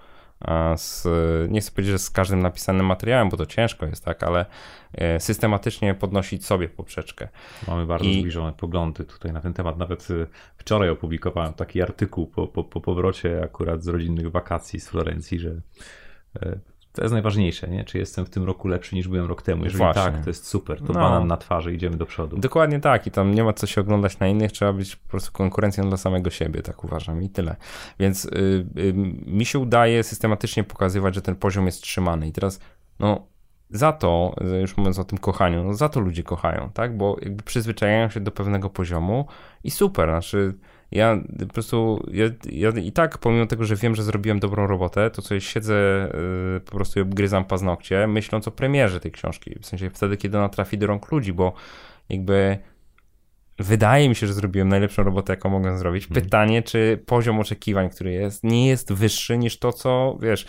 z, 0.76 1.06
nie 1.50 1.60
chcę 1.60 1.70
powiedzieć, 1.70 1.92
że 1.92 1.98
z 1.98 2.10
każdym 2.10 2.42
napisanym 2.42 2.86
materiałem, 2.86 3.28
bo 3.28 3.36
to 3.36 3.46
ciężko 3.46 3.86
jest, 3.86 4.04
tak, 4.04 4.22
ale 4.22 4.46
e, 4.94 5.20
systematycznie 5.20 5.94
podnosić 5.94 6.46
sobie 6.46 6.68
poprzeczkę. 6.68 7.28
Mamy 7.68 7.86
bardzo 7.86 8.04
I... 8.04 8.20
zbliżone 8.20 8.52
poglądy 8.52 9.04
tutaj 9.04 9.32
na 9.32 9.40
ten 9.40 9.54
temat. 9.54 9.78
Nawet 9.78 10.08
e, 10.10 10.26
wczoraj 10.56 10.88
opublikowałem 10.88 11.52
taki 11.52 11.82
artykuł 11.82 12.26
po, 12.26 12.46
po, 12.46 12.64
po 12.64 12.80
powrocie 12.80 13.42
akurat 13.44 13.82
z 13.82 13.88
rodzinnych 13.88 14.30
wakacji 14.30 14.80
z 14.80 14.88
Florencji, 14.88 15.38
że 15.38 15.60
e, 16.42 16.58
to 16.92 17.02
jest 17.02 17.12
najważniejsze, 17.12 17.68
nie? 17.68 17.84
Czy 17.84 17.98
jestem 17.98 18.26
w 18.26 18.30
tym 18.30 18.44
roku 18.44 18.68
lepszy 18.68 18.94
niż 18.94 19.08
byłem 19.08 19.26
rok 19.26 19.42
temu? 19.42 19.64
Jeżeli 19.64 19.78
Właśnie. 19.78 20.02
tak, 20.02 20.24
to 20.24 20.30
jest 20.30 20.46
super, 20.46 20.78
to 20.78 20.92
no. 20.92 21.00
banan 21.00 21.26
na 21.26 21.36
twarzy, 21.36 21.74
idziemy 21.74 21.96
do 21.96 22.06
przodu. 22.06 22.36
Dokładnie 22.36 22.80
tak 22.80 23.06
i 23.06 23.10
tam 23.10 23.34
nie 23.34 23.44
ma 23.44 23.52
co 23.52 23.66
się 23.66 23.80
oglądać 23.80 24.18
na 24.18 24.28
innych, 24.28 24.52
trzeba 24.52 24.72
być 24.72 24.96
po 24.96 25.08
prostu 25.08 25.32
konkurencją 25.32 25.88
dla 25.88 25.96
samego 25.96 26.30
siebie, 26.30 26.62
tak 26.62 26.84
uważam 26.84 27.22
i 27.22 27.28
tyle. 27.28 27.56
Więc 27.98 28.24
y, 28.24 28.28
y, 28.78 28.92
mi 29.26 29.44
się 29.44 29.58
udaje 29.58 30.02
systematycznie 30.02 30.64
pokazywać, 30.64 31.14
że 31.14 31.22
ten 31.22 31.36
poziom 31.36 31.66
jest 31.66 31.82
trzymany 31.82 32.28
i 32.28 32.32
teraz, 32.32 32.60
no 32.98 33.26
za 33.70 33.92
to, 33.92 34.34
już 34.60 34.76
mówiąc 34.76 34.98
o 34.98 35.04
tym 35.04 35.18
kochaniu, 35.18 35.64
no 35.64 35.74
za 35.74 35.88
to 35.88 36.00
ludzie 36.00 36.22
kochają, 36.22 36.70
tak? 36.74 36.96
Bo 36.96 37.16
jakby 37.22 37.42
przyzwyczajają 37.42 38.10
się 38.10 38.20
do 38.20 38.30
pewnego 38.30 38.70
poziomu 38.70 39.26
i 39.64 39.70
super, 39.70 40.08
znaczy 40.08 40.54
ja 40.92 41.18
po 41.38 41.54
prostu, 41.54 42.06
ja, 42.12 42.24
ja, 42.52 42.70
i 42.70 42.92
tak 42.92 43.18
pomimo 43.18 43.46
tego, 43.46 43.64
że 43.64 43.76
wiem, 43.76 43.94
że 43.94 44.02
zrobiłem 44.02 44.40
dobrą 44.40 44.66
robotę, 44.66 45.10
to 45.10 45.22
sobie 45.22 45.40
siedzę, 45.40 46.08
yy, 46.54 46.60
po 46.60 46.72
prostu 46.72 47.06
gryzam 47.06 47.44
paznokcie, 47.44 48.06
myśląc 48.06 48.48
o 48.48 48.50
premierze 48.50 49.00
tej 49.00 49.12
książki, 49.12 49.58
w 49.60 49.66
sensie 49.66 49.90
wtedy, 49.90 50.16
kiedy 50.16 50.38
ona 50.38 50.48
trafi 50.48 50.78
do 50.78 50.86
rąk 50.86 51.12
ludzi, 51.12 51.32
bo 51.32 51.52
jakby 52.08 52.58
wydaje 53.60 54.08
mi 54.08 54.14
się, 54.14 54.26
że 54.26 54.32
zrobiłem 54.32 54.68
najlepszą 54.68 55.02
robotę, 55.02 55.32
jaką 55.32 55.50
mogłem 55.50 55.78
zrobić. 55.78 56.04
Mhm. 56.04 56.24
Pytanie, 56.24 56.62
czy 56.62 57.02
poziom 57.06 57.40
oczekiwań, 57.40 57.90
który 57.90 58.12
jest, 58.12 58.44
nie 58.44 58.68
jest 58.68 58.92
wyższy 58.92 59.38
niż 59.38 59.58
to, 59.58 59.72
co, 59.72 60.18
wiesz, 60.20 60.46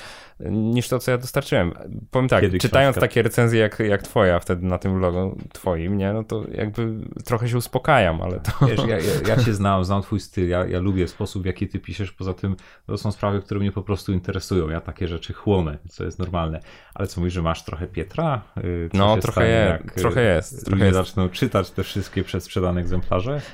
niż 0.50 0.88
to, 0.88 1.00
co 1.00 1.12
ja 1.12 1.18
dostarczyłem. 1.18 1.74
Powiem 2.12 2.30
tak, 2.30 2.42
Kiedy 2.42 2.60
czytając 2.60 2.94
książka... 2.94 3.08
takie 3.08 3.22
recenzje 3.22 3.60
jak, 3.60 3.80
jak 3.80 4.04
twoja 4.04 4.40
wtedy 4.40 4.66
na 4.66 4.78
tym 4.78 4.98
vlogu 4.98 5.38
twoim, 5.54 5.98
nie, 5.98 6.14
no 6.14 6.24
to 6.24 6.44
jakby 6.52 6.98
trochę 7.26 7.50
się 7.50 7.58
uspokajam, 7.58 8.22
ale 8.22 8.40
to... 8.40 8.66
Wiesz, 8.66 8.80
ja, 8.88 8.98
ja, 8.98 9.36
ja 9.36 9.44
się 9.44 9.54
znam, 9.54 9.86
znam 9.86 10.02
twój 10.02 10.20
styl, 10.20 10.50
ja, 10.50 10.66
ja 10.66 10.80
lubię 10.80 11.08
sposób, 11.08 11.44
w 11.44 11.46
jaki 11.46 11.68
ty 11.68 11.80
piszesz, 11.80 12.12
poza 12.12 12.34
tym 12.34 12.56
to 12.86 12.98
są 12.98 13.12
sprawy, 13.12 13.42
które 13.42 13.60
mnie 13.60 13.72
po 13.72 13.82
prostu 13.82 14.14
interesują, 14.14 14.70
ja 14.70 14.82
takie 14.82 15.08
rzeczy 15.08 15.34
chłonę, 15.34 15.78
co 15.90 16.04
jest 16.04 16.20
normalne. 16.20 16.60
Ale 16.94 17.08
co 17.08 17.22
mówisz, 17.22 17.34
że 17.34 17.42
masz 17.42 17.64
trochę 17.64 17.88
Pietra? 17.88 18.42
Y, 18.58 18.90
co 18.92 18.98
no, 18.98 19.18
trochę, 19.18 19.48
je, 19.48 19.56
jak 19.56 19.94
trochę 19.94 20.36
jest. 20.36 20.66
Trochę 20.66 20.86
jest. 20.86 20.98
zaczną 20.98 21.30
czytać 21.30 21.72
te 21.72 21.84
wszystkie 21.84 22.24
przedsprzedane 22.24 22.82
egzemplarze? 22.82 23.01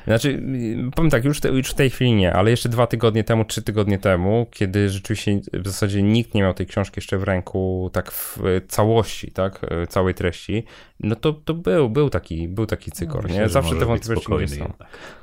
Znaczy, 0.07 0.43
powiem 0.95 1.11
tak, 1.11 1.25
już, 1.25 1.39
te, 1.39 1.49
już 1.49 1.69
w 1.69 1.73
tej 1.73 1.89
chwili 1.89 2.13
nie, 2.13 2.33
ale 2.33 2.51
jeszcze 2.51 2.69
dwa 2.69 2.87
tygodnie 2.87 3.23
temu, 3.23 3.45
trzy 3.45 3.61
tygodnie 3.61 3.99
temu, 3.99 4.47
kiedy 4.51 4.89
rzeczywiście 4.89 5.39
w 5.53 5.67
zasadzie 5.67 6.03
nikt 6.03 6.33
nie 6.33 6.41
miał 6.41 6.53
tej 6.53 6.65
książki 6.65 6.93
jeszcze 6.97 7.17
w 7.17 7.23
ręku, 7.23 7.89
tak 7.93 8.11
w 8.11 8.39
całości, 8.67 9.31
tak, 9.31 9.65
całej 9.89 10.13
treści, 10.13 10.63
no 10.99 11.15
to, 11.15 11.33
to 11.33 11.53
był, 11.53 11.89
był 11.89 12.09
taki, 12.09 12.47
był 12.47 12.65
taki 12.65 12.91
cykor, 12.91 13.29
no, 13.29 13.35
nie? 13.35 13.49
Zawsze 13.49 13.75
te 13.75 13.85
wątpliwości 13.85 14.47
są. 14.47 14.73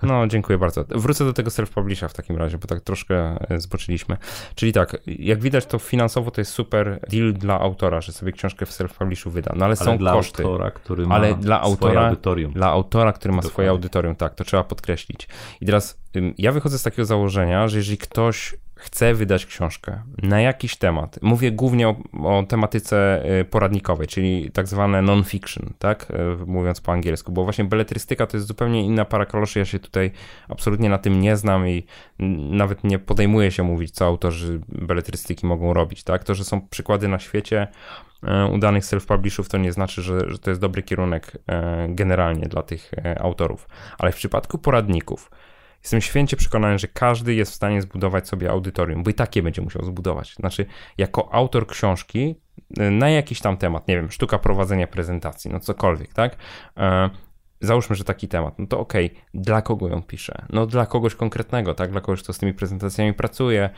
No, 0.03 0.27
dziękuję 0.27 0.59
bardzo. 0.59 0.85
Wrócę 0.89 1.25
do 1.25 1.33
tego 1.33 1.51
self-publisha 1.51 2.09
w 2.09 2.13
takim 2.13 2.37
razie, 2.37 2.59
bo 2.59 2.67
tak 2.67 2.81
troszkę 2.81 3.37
e, 3.51 3.61
zboczyliśmy. 3.61 4.17
Czyli 4.55 4.73
tak, 4.73 4.97
jak 5.07 5.41
widać, 5.41 5.67
to 5.67 5.79
finansowo 5.79 6.31
to 6.31 6.41
jest 6.41 6.53
super 6.53 7.01
deal 7.11 7.33
dla 7.33 7.61
autora, 7.61 8.01
że 8.01 8.13
sobie 8.13 8.33
książkę 8.33 8.67
w 8.67 8.71
self-publishu 8.71 9.31
wyda, 9.31 9.53
no 9.57 9.65
ale, 9.65 9.65
ale 9.65 9.77
są 9.77 9.99
dla 9.99 10.13
koszty. 10.13 10.43
Autora, 10.43 10.71
który 10.71 11.07
ma 11.07 11.15
ale 11.15 11.35
dla 11.35 11.61
autora, 11.61 12.05
audytorium. 12.07 12.53
Dla 12.53 12.67
autora, 12.67 13.13
który 13.13 13.33
ma 13.33 13.37
Dokładnie. 13.37 13.53
swoje 13.53 13.71
audytorium, 13.71 14.14
tak, 14.17 14.35
to 14.35 14.45
trzeba 14.45 14.65
podkreślić. 14.65 15.29
I 15.61 15.67
teraz 15.67 15.99
ja 16.39 16.53
wychodzę 16.53 16.79
z 16.79 16.83
takiego 16.83 17.07
założenia, 17.07 17.69
że 17.69 17.77
jeżeli 17.77 17.99
ktoś 17.99 18.55
chce 18.85 19.15
wydać 19.15 19.47
książkę 19.47 20.03
na 20.23 20.41
jakiś 20.41 20.77
temat, 20.77 21.19
mówię 21.23 21.53
głównie 21.53 21.89
o, 21.89 21.97
o 22.25 22.43
tematyce 22.49 23.25
y, 23.41 23.45
poradnikowej, 23.45 24.07
czyli 24.07 24.51
tak 24.51 24.69
zwane 24.69 25.03
non-fiction, 25.03 25.73
tak, 25.79 26.11
y, 26.43 26.47
mówiąc 26.47 26.81
po 26.81 26.93
angielsku, 26.93 27.33
bo 27.33 27.45
właśnie 27.45 27.65
beletrystyka 27.65 28.27
to 28.27 28.37
jest 28.37 28.47
zupełnie 28.47 28.83
inna 28.83 29.05
para 29.05 29.27
kaloszy, 29.27 29.59
ja 29.59 29.65
się 29.65 29.79
tutaj 29.79 30.11
absolutnie 30.49 30.89
na 30.89 30.99
tym 30.99 31.21
nie 31.21 31.37
znam 31.37 31.69
i 31.69 31.87
nawet 32.51 32.85
nie 32.85 32.99
podejmuję 32.99 33.51
się 33.51 33.63
mówić, 33.63 33.91
co 33.91 34.07
autorzy 34.07 34.61
beletrystyki 34.69 35.47
mogą 35.47 35.75
robić, 35.75 36.05
tak, 36.05 36.25
to, 36.25 36.35
że 36.35 36.45
są 36.45 36.69
przykłady 36.69 37.09
na 37.09 37.19
świecie 37.19 37.69
y, 38.23 38.27
udanych 38.53 38.85
self-publishów, 38.85 39.49
to 39.49 39.59
nie 39.59 39.73
znaczy, 39.73 40.03
że, 40.03 40.31
że 40.31 40.39
to 40.39 40.51
jest 40.51 40.61
dobry 40.61 40.83
kierunek 40.83 41.33
generalnie 41.89 42.49
dla 42.49 42.63
tych 42.63 42.91
autorów, 43.21 43.69
ale 43.99 44.13
w 44.13 44.17
przypadku 44.17 44.59
poradników, 44.59 45.31
Jestem 45.85 46.01
święcie 46.01 46.37
przekonany, 46.37 46.79
że 46.79 46.89
każdy 46.89 47.35
jest 47.35 47.53
w 47.53 47.55
stanie 47.55 47.83
zbudować 47.83 48.29
sobie 48.29 48.51
audytorium, 48.51 49.03
bo 49.03 49.11
i 49.11 49.15
takie 49.15 49.43
będzie 49.43 49.63
musiał 49.63 49.85
zbudować. 49.85 50.35
Znaczy, 50.35 50.67
jako 50.99 51.35
autor 51.35 51.67
książki 51.67 52.35
y, 52.81 52.91
na 52.91 53.11
jakiś 53.11 53.41
tam 53.41 53.57
temat, 53.57 53.89
nie 53.89 53.97
wiem, 53.97 54.11
sztuka 54.11 54.39
prowadzenia 54.39 54.87
prezentacji, 54.87 55.51
no 55.51 55.61
cokolwiek, 55.61 56.15
tak? 56.15 56.37
Załóżmy, 57.65 57.97
że 57.97 58.05
taki 58.05 58.29
temat, 58.29 58.59
no 58.59 58.67
to 58.67 58.79
okej, 58.79 59.07
okay, 59.07 59.21
dla 59.35 59.63
kogo 59.63 59.89
ją 59.89 60.03
piszę? 60.03 60.47
No 60.51 60.67
dla 60.67 60.87
kogoś 60.87 61.15
konkretnego, 61.15 61.75
tak? 61.75 61.91
Dla 61.91 62.01
kogoś, 62.01 62.23
kto 62.23 62.33
z 62.33 62.39
tymi 62.39 62.55
prezentacjami 62.55 63.15
pracuje, 63.15 63.71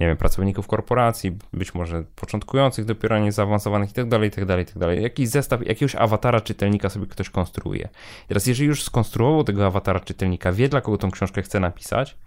nie 0.00 0.06
wiem, 0.06 0.16
pracowników 0.16 0.66
korporacji, 0.66 1.38
być 1.52 1.74
może 1.74 2.04
początkujących, 2.16 2.84
dopiero 2.84 3.18
nie 3.18 3.32
zaawansowanych 3.32 3.90
i 3.90 3.92
tak 3.92 4.08
dalej, 4.08 4.28
i 4.28 4.32
tak 4.32 4.44
dalej, 4.44 4.62
i 4.62 4.66
tak 4.66 4.78
dalej. 4.78 5.02
Jakiś 5.02 5.28
zestaw, 5.28 5.66
jakiegoś 5.66 5.94
awatara 5.94 6.40
czytelnika 6.40 6.88
sobie 6.88 7.06
ktoś 7.06 7.30
konstruuje. 7.30 7.88
Teraz, 8.28 8.46
jeżeli 8.46 8.68
już 8.68 8.82
skonstruował 8.82 9.44
tego 9.44 9.66
awatara 9.66 10.00
czytelnika, 10.00 10.52
wie 10.52 10.68
dla 10.68 10.80
kogo 10.80 10.98
tą 10.98 11.10
książkę 11.10 11.42
chce 11.42 11.60
napisać, 11.60 12.18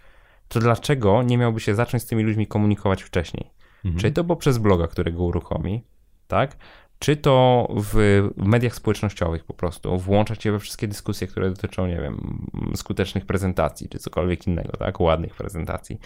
to 0.48 0.60
dlaczego 0.60 1.22
nie 1.22 1.38
miałby 1.38 1.60
się 1.60 1.74
zacząć 1.74 2.02
z 2.02 2.06
tymi 2.06 2.22
ludźmi 2.22 2.46
komunikować 2.46 3.02
wcześniej? 3.02 3.50
Mhm. 3.84 4.00
Czyli 4.00 4.12
to 4.12 4.24
poprzez 4.24 4.58
bloga, 4.58 4.86
którego 4.86 5.24
uruchomi, 5.24 5.84
tak? 6.28 6.56
Czy 6.98 7.16
to 7.16 7.68
w 7.76 8.22
mediach 8.36 8.74
społecznościowych 8.74 9.44
po 9.44 9.54
prostu, 9.54 9.98
włączać 9.98 10.44
je 10.44 10.52
we 10.52 10.58
wszystkie 10.58 10.88
dyskusje, 10.88 11.26
które 11.26 11.50
dotyczą, 11.50 11.86
nie 11.86 12.00
wiem, 12.00 12.46
skutecznych 12.74 13.26
prezentacji, 13.26 13.88
czy 13.88 13.98
cokolwiek 13.98 14.46
innego, 14.46 14.72
tak, 14.76 15.00
ładnych 15.00 15.34
prezentacji. 15.34 16.00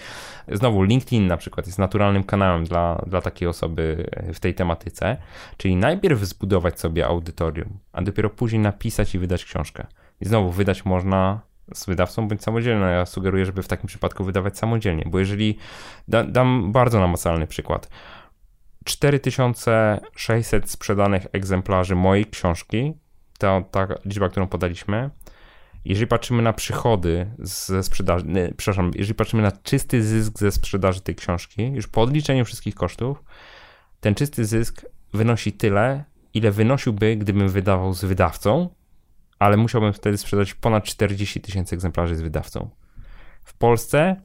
Znowu, 0.49 0.82
LinkedIn 0.82 1.26
na 1.26 1.36
przykład 1.36 1.66
jest 1.66 1.78
naturalnym 1.78 2.24
kanałem 2.24 2.64
dla, 2.64 3.05
dla 3.07 3.20
takiej 3.20 3.49
osoby 3.49 4.11
w 4.34 4.40
tej 4.40 4.55
tematyce, 4.55 5.16
czyli 5.57 5.76
najpierw 5.76 6.20
zbudować 6.20 6.80
sobie 6.80 7.07
audytorium, 7.07 7.78
a 7.93 8.03
dopiero 8.03 8.30
później 8.30 8.62
napisać 8.62 9.14
i 9.14 9.18
wydać 9.18 9.45
książkę. 9.45 9.86
I 10.20 10.24
znowu, 10.24 10.51
wydać 10.51 10.84
można 10.84 11.40
z 11.74 11.86
wydawcą 11.86 12.28
bądź 12.28 12.43
samodzielnie. 12.43 12.84
Ja 12.84 13.07
sugeruję, 13.07 13.47
żeby 13.47 13.62
w 13.62 13.68
takim 13.68 13.86
przypadku 13.86 14.24
wydawać 14.24 14.59
samodzielnie, 14.59 15.05
bo 15.07 15.18
jeżeli, 15.18 15.59
da, 16.09 16.24
dam 16.24 16.72
bardzo 16.72 17.01
namacalny 17.01 17.47
przykład, 17.47 17.88
4600 18.85 20.70
sprzedanych 20.70 21.26
egzemplarzy 21.33 21.95
mojej 21.95 22.26
książki, 22.26 22.93
ta, 23.39 23.62
ta 23.62 23.89
liczba, 24.05 24.28
którą 24.28 24.47
podaliśmy, 24.47 25.11
jeżeli 25.85 26.07
patrzymy 26.07 26.43
na 26.43 26.53
przychody 26.53 27.30
ze 27.39 27.83
sprzedaży, 27.83 28.24
nie, 28.28 28.53
przepraszam, 28.57 28.91
jeżeli 28.95 29.14
patrzymy 29.14 29.43
na 29.43 29.53
czysty 29.53 30.03
zysk 30.03 30.39
ze 30.39 30.53
sprzedaży 30.53 31.01
tej 31.01 31.14
książki, 31.14 31.72
już 31.72 31.87
po 31.87 32.03
odliczeniu 32.03 32.45
wszystkich 32.45 32.74
kosztów, 32.74 33.24
ten 34.01 34.14
czysty 34.14 34.45
zysk 34.45 34.87
wynosi 35.14 35.53
tyle, 35.53 36.05
ile 36.35 36.51
wynosiłby, 36.51 37.16
gdybym 37.16 37.49
wydawał 37.49 37.93
z 37.95 38.05
wydawcą, 38.05 38.68
ale 39.39 39.57
musiałbym 39.57 39.93
wtedy 39.93 40.18
sprzedać 40.18 40.55
ponad 40.55 40.85
40 40.85 41.41
tysięcy 41.41 41.74
egzemplarzy 41.74 42.16
z 42.16 42.20
wydawcą. 42.20 42.70
W 43.45 43.55
Polsce 43.55 44.16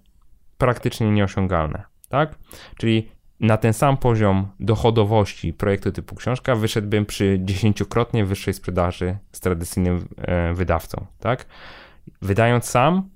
praktycznie 0.57 1.11
nieosiągalne, 1.11 1.83
tak? 2.09 2.35
Czyli 2.77 3.11
na 3.39 3.57
ten 3.57 3.73
sam 3.73 3.97
poziom 3.97 4.47
dochodowości 4.59 5.53
projektu 5.53 5.91
typu 5.91 6.15
książka 6.15 6.55
wyszedłbym 6.55 7.05
przy 7.05 7.39
dziesięciokrotnie 7.43 8.25
wyższej 8.25 8.53
sprzedaży 8.53 9.17
z 9.31 9.39
tradycyjnym 9.39 10.07
e, 10.17 10.53
wydawcą, 10.53 11.05
tak? 11.19 11.45
Wydając 12.21 12.65
sam, 12.65 13.09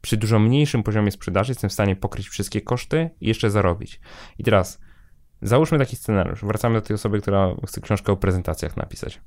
przy 0.00 0.16
dużo 0.16 0.38
mniejszym 0.38 0.82
poziomie 0.82 1.10
sprzedaży 1.10 1.50
jestem 1.50 1.70
w 1.70 1.72
stanie 1.72 1.96
pokryć 1.96 2.28
wszystkie 2.28 2.60
koszty 2.60 3.10
i 3.20 3.28
jeszcze 3.28 3.50
zarobić. 3.50 4.00
I 4.38 4.44
teraz 4.44 4.80
załóżmy 5.42 5.78
taki 5.78 5.96
scenariusz. 5.96 6.44
Wracamy 6.44 6.74
do 6.74 6.86
tej 6.86 6.94
osoby, 6.94 7.20
która 7.20 7.54
chce 7.66 7.80
książkę 7.80 8.12
o 8.12 8.16
prezentacjach 8.16 8.76
napisać. 8.76 9.20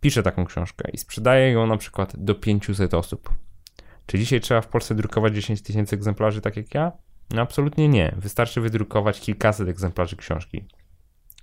Pisze 0.00 0.22
taką 0.22 0.44
książkę 0.44 0.90
i 0.92 0.98
sprzedaje 0.98 1.52
ją 1.52 1.66
na 1.66 1.76
przykład 1.76 2.12
do 2.16 2.34
500 2.34 2.94
osób. 2.94 3.34
Czy 4.06 4.18
dzisiaj 4.18 4.40
trzeba 4.40 4.60
w 4.60 4.68
Polsce 4.68 4.94
drukować 4.94 5.34
10 5.34 5.62
tysięcy 5.62 5.96
egzemplarzy, 5.96 6.40
tak 6.40 6.56
jak 6.56 6.74
ja? 6.74 6.92
No 7.30 7.42
absolutnie 7.42 7.88
nie. 7.88 8.14
Wystarczy 8.16 8.60
wydrukować 8.60 9.20
kilkaset 9.20 9.68
egzemplarzy 9.68 10.16
książki. 10.16 10.64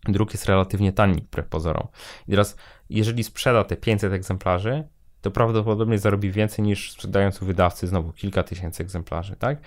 Druk 0.03 0.33
jest 0.33 0.45
relatywnie 0.45 0.93
tani, 0.93 1.21
wbrew 1.21 1.47
pozorom. 1.47 1.87
I 2.27 2.31
teraz, 2.31 2.55
jeżeli 2.89 3.23
sprzeda 3.23 3.63
te 3.63 3.77
500 3.77 4.13
egzemplarzy, 4.13 4.83
to 5.21 5.31
prawdopodobnie 5.31 5.99
zarobi 5.99 6.31
więcej 6.31 6.65
niż 6.65 6.91
sprzedając 6.91 7.41
u 7.41 7.45
wydawcy 7.45 7.87
znowu 7.87 8.13
kilka 8.13 8.43
tysięcy 8.43 8.83
egzemplarzy, 8.83 9.35
tak? 9.35 9.57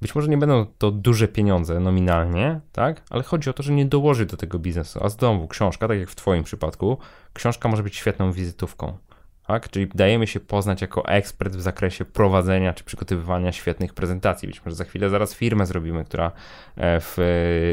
Być 0.00 0.14
może 0.14 0.28
nie 0.28 0.38
będą 0.38 0.66
to 0.78 0.90
duże 0.90 1.28
pieniądze 1.28 1.80
nominalnie, 1.80 2.60
tak? 2.72 3.02
Ale 3.10 3.22
chodzi 3.22 3.50
o 3.50 3.52
to, 3.52 3.62
że 3.62 3.72
nie 3.72 3.86
dołoży 3.86 4.26
do 4.26 4.36
tego 4.36 4.58
biznesu. 4.58 5.00
A 5.04 5.08
znowu 5.08 5.48
książka, 5.48 5.88
tak 5.88 5.98
jak 5.98 6.10
w 6.10 6.14
Twoim 6.14 6.44
przypadku, 6.44 6.98
książka 7.32 7.68
może 7.68 7.82
być 7.82 7.96
świetną 7.96 8.32
wizytówką 8.32 8.98
tak? 9.46 9.70
Czyli 9.70 9.88
dajemy 9.94 10.26
się 10.26 10.40
poznać 10.40 10.80
jako 10.80 11.08
ekspert 11.08 11.56
w 11.56 11.60
zakresie 11.60 12.04
prowadzenia 12.04 12.72
czy 12.72 12.84
przygotowywania 12.84 13.52
świetnych 13.52 13.94
prezentacji. 13.94 14.48
Być 14.48 14.64
może 14.64 14.76
za 14.76 14.84
chwilę 14.84 15.10
zaraz 15.10 15.34
firmę 15.34 15.66
zrobimy, 15.66 16.04
która 16.04 16.26
e, 16.76 17.00
w, 17.00 17.14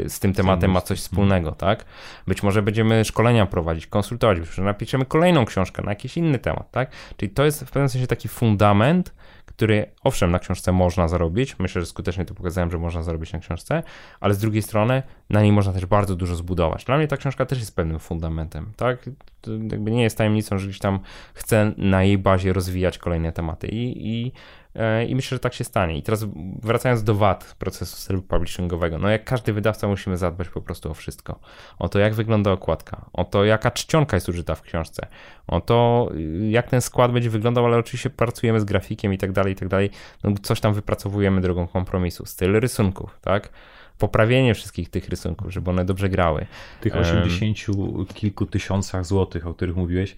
z 0.08 0.20
tym 0.20 0.34
tematem 0.34 0.72
ma 0.72 0.82
coś 0.82 1.00
wspólnego, 1.00 1.52
tak? 1.52 1.86
Być 2.28 2.44
może 2.44 2.62
będziemy 2.62 3.06
szkolenia 3.06 3.46
prowadzić, 3.46 3.88
konsultować, 3.88 4.40
być 4.40 4.50
może 4.50 4.64
napiszemy 4.64 5.06
kolejną 5.06 5.46
książkę 5.46 5.84
na 5.84 5.92
jakiś 5.92 6.18
inny 6.18 6.40
temat, 6.40 6.72
tak? 6.72 6.92
Czyli 7.18 7.30
to 7.30 7.46
jest 7.46 7.64
w 7.64 7.72
pewnym 7.72 7.90
sensie 7.90 8.08
taki 8.08 8.28
fundament, 8.28 9.14
który 9.56 9.92
owszem, 10.04 10.32
na 10.32 10.40
książce 10.40 10.72
można 10.72 11.08
zarobić. 11.08 11.60
Myślę, 11.60 11.82
że 11.82 11.88
skutecznie 11.88 12.26
to 12.26 12.34
pokazałem, 12.34 12.72
że 12.72 12.78
można 12.78 13.04
zarobić 13.04 13.34
na 13.34 13.40
książce, 13.40 13.84
ale 14.20 14.34
z 14.34 14.38
drugiej 14.38 14.62
strony 14.62 15.04
na 15.30 15.42
niej 15.42 15.52
można 15.52 15.74
też 15.74 15.86
bardzo 15.86 16.16
dużo 16.16 16.36
zbudować. 16.36 16.86
Dla 16.86 16.98
mnie 16.98 17.08
ta 17.08 17.18
książka 17.18 17.46
też 17.46 17.60
jest 17.60 17.76
pewnym 17.76 18.00
fundamentem, 18.00 18.74
tak? 18.78 19.10
To 19.42 19.52
jakby 19.52 19.92
nie 19.92 20.04
jest 20.04 20.18
tajemnicą, 20.18 20.58
że 20.58 20.68
gdzieś 20.68 20.80
tam 20.80 21.00
chcę 21.34 21.72
na 21.78 22.04
jej 22.04 22.18
bazie 22.18 22.54
rozwijać 22.54 22.98
kolejne 22.98 23.32
tematy 23.32 23.68
i, 23.68 24.08
i 24.08 24.32
I 25.08 25.16
myślę, 25.16 25.36
że 25.36 25.40
tak 25.40 25.54
się 25.54 25.64
stanie. 25.64 25.98
I 25.98 26.04
teraz 26.04 26.26
wracając 26.64 27.04
do 27.04 27.16
wad 27.16 27.56
procesu 27.60 28.14
self-publishingowego, 28.14 29.00
no 29.00 29.10
jak 29.10 29.24
każdy 29.24 29.54
wydawca 29.54 29.88
musimy 29.88 30.18
zadbać 30.18 30.50
po 30.50 30.62
prostu 30.62 30.92
o 30.92 30.94
wszystko. 30.94 31.40
O 31.80 31.90
to, 31.90 32.00
jak 32.00 32.14
wygląda 32.14 32.52
okładka, 32.52 33.06
o 33.14 33.24
to, 33.24 33.46
jaka 33.46 33.72
czcionka 33.72 34.18
jest 34.18 34.30
użyta 34.30 34.56
w 34.56 34.62
książce, 34.62 35.08
o 35.48 35.62
to, 35.62 36.10
jak 36.50 36.70
ten 36.70 36.82
skład 36.82 37.12
będzie 37.12 37.30
wyglądał, 37.30 37.66
ale 37.66 37.78
oczywiście 37.78 38.10
pracujemy 38.10 38.60
z 38.60 38.64
grafikiem 38.64 39.14
i 39.14 39.18
tak 39.18 39.32
dalej, 39.32 39.54
i 39.54 39.56
tak 39.56 39.68
dalej. 39.68 39.90
No, 40.24 40.32
coś 40.42 40.60
tam 40.60 40.74
wypracowujemy 40.74 41.42
drogą 41.42 41.68
kompromisu. 41.68 42.26
Styl 42.26 42.60
rysunków, 42.60 43.20
tak? 43.22 43.50
Poprawienie 44.02 44.54
wszystkich 44.54 44.90
tych 44.90 45.10
rysunków, 45.10 45.54
żeby 45.54 45.70
one 45.70 45.86
dobrze 45.86 46.10
grały. 46.10 46.46
Tych 46.82 46.96
80 46.96 47.58
kilku 48.14 48.46
tysiącach 48.46 49.06
złotych, 49.06 49.48
o 49.48 49.54
których 49.54 49.76
mówiłeś, 49.76 50.16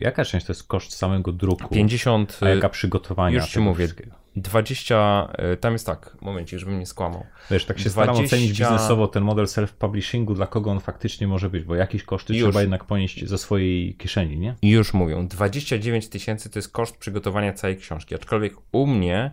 jaka 0.00 0.24
część 0.24 0.46
to 0.46 0.52
jest 0.52 0.68
koszt 0.68 0.92
samego 0.92 1.32
druku? 1.32 1.74
50. 1.74 2.38
A 2.40 2.48
jaka 2.48 2.68
przygotowania? 2.68 3.36
Już 3.36 3.48
ci 3.48 3.60
mówię. 3.60 3.88
20, 4.36 5.28
e, 5.32 5.56
tam 5.56 5.72
jest 5.72 5.86
tak, 5.86 6.16
momencie, 6.20 6.58
żebym 6.58 6.78
nie 6.78 6.86
skłamał. 6.86 7.26
Wiesz, 7.50 7.64
tak 7.64 7.78
się 7.78 7.90
20... 7.90 8.12
staram 8.12 8.24
ocenić 8.26 8.58
biznesowo 8.58 9.08
ten 9.08 9.22
model 9.22 9.44
self-publishingu, 9.46 10.34
dla 10.34 10.46
kogo 10.46 10.70
on 10.70 10.80
faktycznie 10.80 11.28
może 11.28 11.50
być, 11.50 11.64
bo 11.64 11.74
jakieś 11.74 12.02
koszty 12.02 12.34
Już. 12.34 12.42
trzeba 12.42 12.60
jednak 12.60 12.84
ponieść 12.84 13.28
ze 13.28 13.38
swojej 13.38 13.94
kieszeni, 13.94 14.38
nie? 14.38 14.54
Już 14.62 14.94
mówią, 14.94 15.28
29 15.28 16.08
tysięcy 16.08 16.50
to 16.50 16.58
jest 16.58 16.72
koszt 16.72 16.96
przygotowania 16.96 17.52
całej 17.52 17.76
książki, 17.76 18.14
aczkolwiek 18.14 18.54
u 18.72 18.86
mnie 18.86 19.30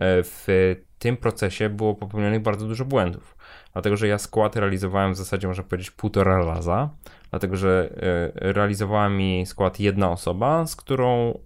w 0.00 0.74
tym 0.98 1.16
procesie 1.16 1.68
było 1.68 1.94
popełnionych 1.94 2.42
bardzo 2.42 2.66
dużo 2.66 2.84
błędów. 2.84 3.36
Dlatego 3.72 3.96
że 3.96 4.08
ja 4.08 4.18
skład 4.18 4.56
realizowałem 4.56 5.12
w 5.12 5.16
zasadzie, 5.16 5.48
można 5.48 5.64
powiedzieć, 5.64 5.90
półtora 5.90 6.44
raza, 6.44 6.90
dlatego 7.30 7.56
że 7.56 7.90
e, 7.96 8.52
realizowała 8.52 9.08
mi 9.08 9.46
skład 9.46 9.80
jedna 9.80 10.10
osoba, 10.10 10.66
z 10.66 10.76
którą 10.76 11.38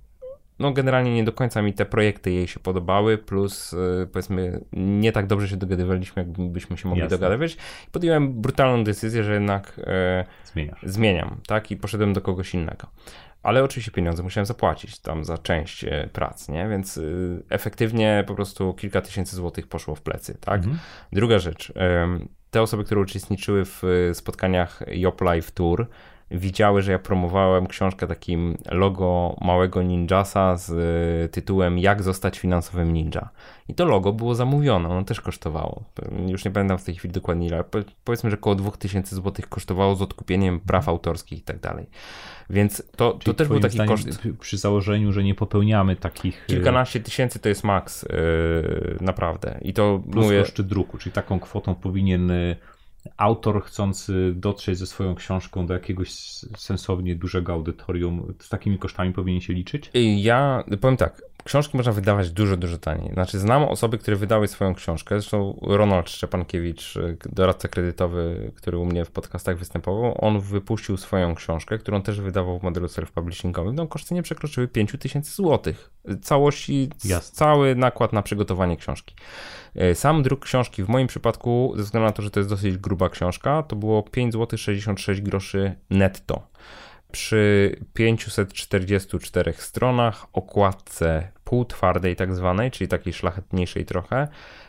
no 0.63 0.73
generalnie 0.73 1.15
nie 1.15 1.25
do 1.25 1.33
końca 1.33 1.63
mi 1.63 1.73
te 1.73 1.85
projekty 1.85 2.31
jej 2.31 2.49
się 2.49 2.61
podobały, 2.61 3.19
plus 3.19 3.75
e, 3.75 4.07
powiedzmy 4.07 4.61
nie 4.73 5.13
tak 5.13 5.27
dobrze 5.27 5.49
się 5.49 5.57
dogadywaliśmy, 5.57 6.27
jakbyśmy 6.39 6.79
się 6.79 6.89
mogli 6.89 7.03
Jasne. 7.03 7.19
dogadywać. 7.19 7.57
Podjąłem 7.93 8.41
brutalną 8.41 8.85
decyzję, 8.85 9.25
że 9.25 9.35
jednak 9.35 9.81
e, 9.87 10.25
zmieniam, 10.83 11.41
tak, 11.47 11.71
i 11.71 11.77
poszedłem 11.77 12.13
do 12.13 12.21
kogoś 12.21 12.55
innego 12.55 12.87
ale 13.43 13.65
oczywiście 13.65 13.93
pieniądze 13.93 14.23
musiałem 14.23 14.47
zapłacić 14.47 14.99
tam 14.99 15.25
za 15.25 15.39
część 15.39 15.85
e, 15.85 16.09
prac, 16.13 16.49
nie? 16.49 16.69
Więc 16.69 16.97
y, 16.97 17.43
efektywnie 17.49 18.25
po 18.27 18.35
prostu 18.35 18.75
kilka 18.75 19.01
tysięcy 19.01 19.37
złotych 19.37 19.67
poszło 19.67 19.95
w 19.95 20.03
plecy, 20.03 20.39
tak? 20.41 20.57
Mhm. 20.59 20.79
Druga 21.13 21.39
rzecz, 21.39 21.73
te 22.53 22.63
osoby, 22.63 22.85
które 22.85 23.01
uczestniczyły 23.01 23.65
w 23.65 23.83
e, 23.85 24.15
spotkaniach 24.15 24.83
Yop 24.89 25.21
Live 25.21 25.51
Tour, 25.51 25.89
widziały, 26.33 26.83
że 26.83 26.93
ja 26.93 26.99
promowałem 26.99 27.67
książkę 27.67 28.07
takim 28.07 28.59
logo 28.71 29.37
małego 29.41 29.83
ninjasa 29.83 30.57
z 30.57 30.71
e, 30.71 31.29
tytułem 31.29 31.79
Jak 31.79 32.03
zostać 32.03 32.39
finansowym 32.39 32.93
ninja. 32.93 33.29
I 33.69 33.75
to 33.75 33.85
logo 33.85 34.13
było 34.13 34.35
zamówione, 34.35 34.89
ono 34.89 35.05
też 35.05 35.21
kosztowało. 35.21 35.85
Już 36.27 36.45
nie 36.45 36.51
pamiętam 36.51 36.79
w 36.79 36.85
tej 36.85 36.95
chwili 36.95 37.15
dokładnie 37.15 37.47
ile, 37.47 37.57
ale 37.57 37.85
powiedzmy, 38.05 38.31
że 38.31 38.37
około 38.37 38.57
2000 38.57 39.17
zł 39.17 39.47
kosztowało 39.49 39.95
z 39.95 40.03
odkupieniem 40.03 40.61
praw 40.61 40.89
autorskich 40.89 41.39
i 41.39 41.43
tak 41.43 41.61
dalej. 41.61 41.87
Więc 42.51 42.83
to, 42.97 43.19
to 43.25 43.35
też 43.35 43.49
był 43.49 43.61
taki 43.61 43.79
koszt. 43.79 44.23
Przy 44.41 44.59
założeniu, 44.59 45.13
że 45.13 45.25
nie 45.25 45.35
popełniamy 45.35 45.97
takich. 45.97 46.45
Y, 46.45 46.47
Kilkanaście 46.47 47.01
tysięcy 47.01 47.39
to 47.39 47.49
jest 47.49 47.65
maks, 47.65 48.03
yy, 48.03 48.97
naprawdę. 49.01 49.59
I 49.63 49.73
to 49.73 50.03
Plus 50.11 50.25
mówię... 50.25 50.41
koszty 50.41 50.63
druku, 50.63 50.99
czyli 50.99 51.13
taką 51.13 51.41
kwotą 51.41 51.75
powinien 51.75 52.31
y, 52.31 52.57
autor 53.17 53.65
chcący 53.65 54.33
dotrzeć 54.37 54.79
ze 54.79 54.87
swoją 54.87 55.15
książką 55.15 55.67
do 55.67 55.75
jakiegoś 55.75 56.13
sensownie 56.57 57.17
dużego 57.17 57.53
audytorium, 57.53 58.35
z 58.39 58.49
takimi 58.49 58.79
kosztami 58.79 59.13
powinien 59.13 59.41
się 59.41 59.53
liczyć? 59.53 59.91
Ja 60.17 60.65
powiem 60.81 60.97
tak, 60.97 61.23
książki 61.45 61.77
można 61.77 61.93
wydawać 61.93 62.31
dużo, 62.31 62.57
dużo 62.57 62.79
taniej. 62.79 63.13
Znaczy, 63.13 63.39
znam 63.39 63.63
osoby, 63.63 63.99
które 63.99 64.17
wydały 64.17 64.49
swoją 64.49 64.75
książkę. 64.75 65.21
Zresztą 65.21 65.59
Ronald 65.63 66.11
Szczepankiewicz, 66.11 66.99
doradca 67.33 67.69
kredytowy, 67.69 68.53
który 68.57 68.79
u 68.79 68.85
mnie 68.85 69.05
w 69.05 69.11
podcastach 69.11 69.59
występował, 69.59 70.25
on 70.25 70.41
wypuścił 70.41 70.97
swoją 70.97 71.35
książkę, 71.35 71.79
którą 71.79 72.03
też 72.03 72.21
wydawał 72.21 72.59
w 72.59 72.63
modelu 72.63 72.87
self-publishingowym. 72.87 73.75
No, 73.75 73.87
koszty 73.87 74.15
nie 74.15 74.23
przekroczyły 74.23 74.69
5000 74.69 75.33
złotych. 75.33 75.91
Całości, 76.23 76.91
Jasne. 77.05 77.37
cały 77.37 77.75
nakład 77.77 78.13
na 78.13 78.23
przygotowanie 78.23 78.77
książki. 78.77 79.15
E, 79.75 79.95
sam 79.95 80.23
druk 80.23 80.45
książki 80.45 80.85
w 80.85 80.89
moim 80.89 81.07
przypadku, 81.07 81.73
ze 81.77 81.83
względu 81.83 82.07
na 82.07 82.13
to, 82.13 82.23
że 82.23 82.31
to 82.31 82.41
jest 82.41 82.51
dosyć 82.51 82.79
gruba 82.79 83.09
książka, 83.09 83.63
to 83.63 83.77
było 83.77 84.03
5 84.03 84.33
zł 84.33 84.59
66 84.59 85.21
groszy 85.21 85.75
netto 85.91 86.53
przy 87.13 87.77
544 87.95 89.53
stronach, 89.53 90.27
okładce 90.33 91.29
półtwardej 91.45 92.17
tak 92.17 92.35
zwanej, 92.35 92.71
czyli 92.71 92.89
takiej 92.89 93.13
szlachetniejszej 93.13 93.85
trochę, 93.85 94.29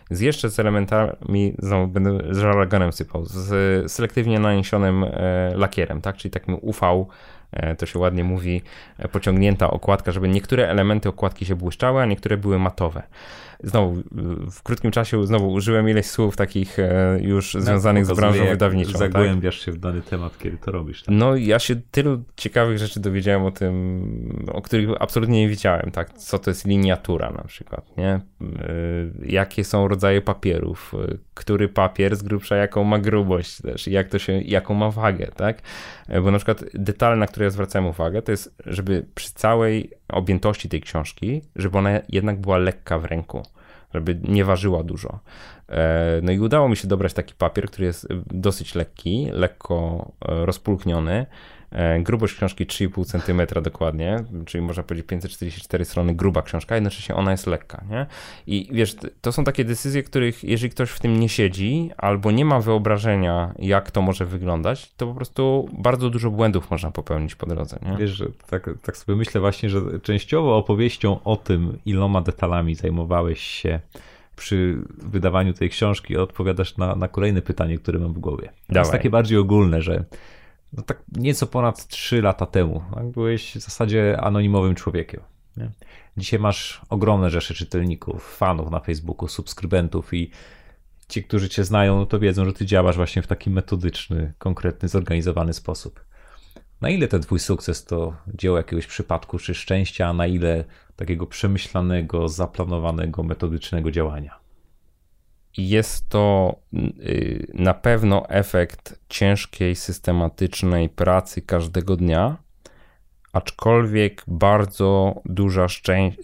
z 0.09 0.19
jeszcze 0.19 0.49
z 0.49 0.59
elementami, 0.59 1.53
znowu 1.59 1.87
będę 1.87 2.33
żaraganem 2.33 2.93
sypał, 2.93 3.25
z 3.25 3.91
selektywnie 3.91 4.39
naniesionym 4.39 5.03
e, 5.03 5.09
lakierem, 5.55 6.01
tak, 6.01 6.17
czyli 6.17 6.31
takim 6.31 6.57
UV, 6.61 6.79
e, 7.51 7.75
to 7.75 7.85
się 7.85 7.99
ładnie 7.99 8.23
mówi, 8.23 8.61
e, 8.97 9.07
pociągnięta 9.07 9.71
okładka, 9.71 10.11
żeby 10.11 10.29
niektóre 10.29 10.69
elementy 10.69 11.09
okładki 11.09 11.45
się 11.45 11.55
błyszczały, 11.55 12.01
a 12.01 12.05
niektóre 12.05 12.37
były 12.37 12.59
matowe 12.59 13.03
znowu 13.63 14.03
w 14.51 14.63
krótkim 14.63 14.91
czasie 14.91 15.27
znowu 15.27 15.51
użyłem 15.51 15.89
ileś 15.89 16.05
słów 16.05 16.35
takich 16.35 16.79
e, 16.79 17.19
już 17.21 17.53
no, 17.53 17.61
związanych 17.61 18.05
z 18.05 18.13
branżą 18.13 18.45
wydawniczą. 18.45 18.97
Zagłębiasz 18.97 19.57
tak? 19.57 19.65
się 19.65 19.71
w 19.71 19.77
dany 19.77 20.01
temat, 20.01 20.37
kiedy 20.37 20.57
to 20.57 20.71
robisz. 20.71 21.03
Tak? 21.03 21.15
No 21.15 21.35
ja 21.35 21.59
się 21.59 21.75
tylu 21.91 22.23
ciekawych 22.35 22.77
rzeczy 22.77 22.99
dowiedziałem 22.99 23.45
o 23.45 23.51
tym, 23.51 24.45
o 24.53 24.61
których 24.61 24.89
absolutnie 24.99 25.39
nie 25.39 25.49
wiedziałem, 25.49 25.91
tak? 25.91 26.13
Co 26.13 26.39
to 26.39 26.49
jest 26.49 26.65
liniatura 26.65 27.31
na 27.31 27.43
przykład, 27.43 27.97
nie? 27.97 28.09
E, 28.09 28.21
jakie 29.25 29.63
są 29.63 29.87
rodzaje 29.87 30.21
papierów, 30.21 30.93
e, 30.93 31.17
który 31.33 31.69
papier 31.69 32.15
z 32.15 32.23
grubsza 32.23 32.55
jaką 32.55 32.83
ma 32.83 32.99
grubość 32.99 33.61
też, 33.61 33.87
jak 33.87 34.09
to 34.09 34.19
się, 34.19 34.41
jaką 34.41 34.73
ma 34.73 34.91
wagę, 34.91 35.27
tak? 35.35 35.61
Bo 36.23 36.31
na 36.31 36.37
przykład 36.37 36.63
detale, 36.73 37.15
na 37.15 37.27
które 37.27 37.43
ja 37.43 37.49
zwracałem 37.49 37.87
uwagę, 37.87 38.21
to 38.21 38.31
jest, 38.31 38.55
żeby 38.65 39.05
przy 39.15 39.33
całej 39.33 39.91
objętości 40.07 40.69
tej 40.69 40.81
książki, 40.81 41.41
żeby 41.55 41.77
ona 41.77 41.89
jednak 42.09 42.41
była 42.41 42.57
lekka 42.57 42.99
w 42.99 43.05
ręku 43.05 43.43
żeby 43.93 44.19
nie 44.23 44.45
ważyła 44.45 44.83
dużo. 44.83 45.19
E, 45.69 46.19
no 46.23 46.31
i 46.31 46.39
udało 46.39 46.69
mi 46.69 46.77
się 46.77 46.87
dobrać 46.87 47.13
taki 47.13 47.33
papier, 47.33 47.67
który 47.67 47.85
jest 47.85 48.07
dosyć 48.25 48.75
lekki, 48.75 49.27
lekko 49.31 50.11
e, 50.21 50.45
rozpulchniony. 50.45 51.25
E, 51.73 51.99
grubość 51.99 52.35
książki 52.35 52.65
3,5 52.65 53.05
cm 53.05 53.63
dokładnie, 53.63 54.23
czyli 54.45 54.63
można 54.63 54.83
powiedzieć 54.83 55.07
544 55.07 55.85
strony, 55.85 56.15
gruba 56.15 56.41
książka, 56.41 56.75
jednocześnie 56.75 57.15
ona 57.15 57.31
jest 57.31 57.47
lekka, 57.47 57.83
nie? 57.89 58.05
I 58.47 58.69
wiesz, 58.71 58.95
to 59.21 59.31
są 59.31 59.43
takie 59.43 59.65
decyzje, 59.65 60.03
których 60.03 60.43
jeżeli 60.43 60.69
ktoś 60.69 60.89
w 60.89 60.99
tym 60.99 61.19
nie 61.19 61.29
siedzi 61.29 61.91
albo 61.97 62.31
nie 62.31 62.45
ma 62.45 62.59
wyobrażenia, 62.59 63.53
jak 63.59 63.91
to 63.91 64.01
może 64.01 64.25
wyglądać, 64.25 64.91
to 64.97 65.07
po 65.07 65.13
prostu 65.13 65.69
bardzo 65.77 66.09
dużo 66.09 66.31
błędów 66.31 66.71
można 66.71 66.91
popełnić 66.91 67.35
po 67.35 67.45
drodze, 67.45 67.79
nie? 67.81 67.97
Wiesz, 67.97 68.11
że 68.11 68.25
tak, 68.49 68.69
tak 68.81 68.97
sobie 68.97 69.15
myślę 69.15 69.41
właśnie, 69.41 69.69
że 69.69 69.81
częściowo 70.01 70.57
opowieścią 70.57 71.23
o 71.23 71.35
tym, 71.35 71.77
iloma 71.85 72.21
detalami 72.21 72.75
zajmowałeś 72.75 73.39
się 73.39 73.79
przy 74.35 74.77
wydawaniu 74.97 75.53
tej 75.53 75.69
książki 75.69 76.17
odpowiadasz 76.17 76.77
na, 76.77 76.95
na 76.95 77.07
kolejne 77.07 77.41
pytanie, 77.41 77.77
które 77.77 77.99
mam 77.99 78.13
w 78.13 78.19
głowie. 78.19 78.49
To 78.73 78.79
jest 78.79 78.91
takie 78.91 79.09
bardziej 79.09 79.37
ogólne, 79.37 79.81
że 79.81 80.03
no 80.77 80.83
tak 80.83 81.03
nieco 81.11 81.47
ponad 81.47 81.87
3 81.87 82.21
lata 82.21 82.45
temu 82.45 82.83
tak? 82.95 83.07
byłeś 83.07 83.55
w 83.55 83.59
zasadzie 83.59 84.21
anonimowym 84.21 84.75
człowiekiem. 84.75 85.21
Nie? 85.57 85.71
Dzisiaj 86.17 86.39
masz 86.39 86.81
ogromne 86.89 87.29
rzesze 87.29 87.53
czytelników, 87.53 88.35
fanów 88.37 88.71
na 88.71 88.79
Facebooku, 88.79 89.27
subskrybentów 89.27 90.13
i 90.13 90.31
ci, 91.07 91.23
którzy 91.23 91.49
cię 91.49 91.63
znają, 91.63 91.97
no 91.97 92.05
to 92.05 92.19
wiedzą, 92.19 92.45
że 92.45 92.53
ty 92.53 92.65
działasz 92.65 92.95
właśnie 92.95 93.21
w 93.21 93.27
taki 93.27 93.49
metodyczny, 93.49 94.33
konkretny, 94.37 94.89
zorganizowany 94.89 95.53
sposób. 95.53 96.05
Na 96.81 96.89
ile 96.89 97.07
ten 97.07 97.21
twój 97.21 97.39
sukces 97.39 97.85
to 97.85 98.13
dzieło 98.27 98.57
jakiegoś 98.57 98.87
przypadku 98.87 99.39
czy 99.39 99.53
szczęścia, 99.53 100.07
a 100.07 100.13
na 100.13 100.27
ile 100.27 100.63
takiego 100.95 101.27
przemyślanego, 101.27 102.29
zaplanowanego, 102.29 103.23
metodycznego 103.23 103.91
działania? 103.91 104.42
Jest 105.57 106.09
to 106.09 106.55
y, 106.73 107.47
na 107.53 107.73
pewno 107.73 108.29
efekt 108.29 108.99
ciężkiej, 109.09 109.75
systematycznej 109.75 110.89
pracy 110.89 111.41
każdego 111.41 111.95
dnia, 111.95 112.37
aczkolwiek 113.33 114.23
bardzo 114.27 115.21
duża 115.25 115.67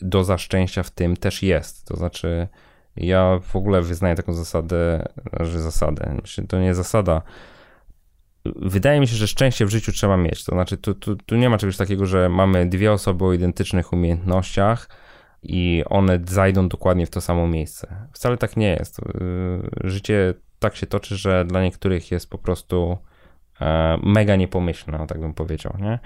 doza 0.01 0.37
szczęścia 0.37 0.83
w 0.83 0.91
tym 0.91 1.17
też 1.17 1.43
jest. 1.43 1.87
To 1.87 1.97
znaczy, 1.97 2.47
ja 2.95 3.39
w 3.43 3.55
ogóle 3.55 3.81
wyznaję 3.81 4.15
taką 4.15 4.33
zasadę, 4.33 5.05
że 5.39 5.61
zasadę, 5.61 6.17
to 6.47 6.59
nie 6.59 6.75
zasada. 6.75 7.21
Wydaje 8.45 8.99
mi 8.99 9.07
się, 9.07 9.15
że 9.15 9.27
szczęście 9.27 9.65
w 9.65 9.69
życiu 9.69 9.91
trzeba 9.91 10.17
mieć. 10.17 10.43
To 10.43 10.51
znaczy, 10.51 10.77
tu, 10.77 10.93
tu, 10.93 11.15
tu 11.15 11.35
nie 11.35 11.49
ma 11.49 11.57
czegoś 11.57 11.77
takiego, 11.77 12.05
że 12.05 12.29
mamy 12.29 12.69
dwie 12.69 12.91
osoby 12.91 13.25
o 13.25 13.33
identycznych 13.33 13.93
umiejętnościach 13.93 14.89
i 15.43 15.83
one 15.89 16.19
zajdą 16.27 16.67
dokładnie 16.67 17.05
w 17.05 17.09
to 17.09 17.21
samo 17.21 17.47
miejsce. 17.47 18.07
Wcale 18.13 18.37
tak 18.37 18.57
nie 18.57 18.69
jest. 18.69 18.99
Y, 18.99 19.03
życie 19.83 20.33
tak 20.59 20.75
się 20.75 20.87
toczy, 20.87 21.15
że 21.15 21.45
dla 21.45 21.63
niektórych 21.63 22.11
jest 22.11 22.29
po 22.29 22.37
prostu 22.37 22.97
e, 23.61 23.99
mega 24.03 24.35
niepomyślne, 24.35 25.07
tak 25.07 25.19
bym 25.19 25.33
powiedział, 25.33 25.73
nie? 25.79 25.99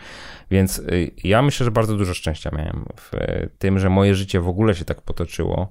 Więc 0.51 0.79
y, 0.79 1.11
ja 1.23 1.41
myślę, 1.41 1.63
że 1.63 1.71
bardzo 1.71 1.97
dużo 1.97 2.13
szczęścia 2.13 2.49
miałem 2.53 2.85
w 2.95 3.11
tym, 3.59 3.79
że 3.79 3.89
moje 3.89 4.15
życie 4.15 4.39
w 4.39 4.47
ogóle 4.47 4.75
się 4.75 4.85
tak 4.85 5.01
potoczyło, 5.01 5.69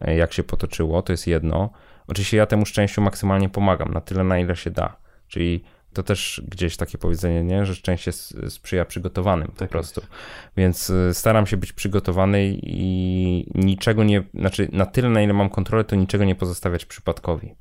e, 0.00 0.16
jak 0.16 0.32
się 0.32 0.42
potoczyło, 0.42 1.02
to 1.02 1.12
jest 1.12 1.26
jedno. 1.26 1.70
Oczywiście 2.06 2.36
ja 2.36 2.46
temu 2.46 2.66
szczęściu 2.66 3.02
maksymalnie 3.02 3.48
pomagam, 3.48 3.92
na 3.92 4.00
tyle, 4.00 4.24
na 4.24 4.38
ile 4.38 4.56
się 4.56 4.70
da. 4.70 4.96
Czyli 5.28 5.64
to 5.92 6.02
też 6.02 6.42
gdzieś 6.48 6.76
takie 6.76 6.98
powiedzenie, 6.98 7.44
nie? 7.44 7.66
że 7.66 7.74
szczęście 7.74 8.12
sprzyja 8.48 8.84
przygotowanym 8.84 9.48
po 9.48 9.58
tak 9.58 9.68
prostu. 9.68 10.00
Jest. 10.00 10.12
Więc 10.56 10.90
y, 10.90 11.14
staram 11.14 11.46
się 11.46 11.56
być 11.56 11.72
przygotowany 11.72 12.58
i 12.62 13.46
niczego 13.54 14.04
nie, 14.04 14.22
znaczy 14.34 14.68
na 14.72 14.86
tyle, 14.86 15.08
na 15.08 15.22
ile 15.22 15.32
mam 15.32 15.50
kontrolę, 15.50 15.84
to 15.84 15.96
niczego 15.96 16.24
nie 16.24 16.34
pozostawiać 16.34 16.84
przypadkowi. 16.84 17.54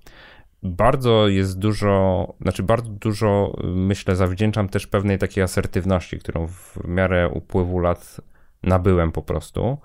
Bardzo 0.64 1.28
jest 1.28 1.60
dużo, 1.60 2.34
znaczy 2.42 2.64
bardzo 2.64 2.90
dużo, 2.90 3.58
y, 3.64 3.68
myślę, 3.68 4.16
zawdzięczam 4.16 4.70
też 4.70 4.88
pewnej 4.88 5.18
takiej 5.18 5.44
asertywności, 5.44 6.20
którą 6.20 6.48
w 6.48 6.78
miarę 6.88 7.30
upływu 7.30 7.80
lat 7.80 8.22
nabyłem 8.64 9.12
po 9.12 9.22
prostu, 9.22 9.78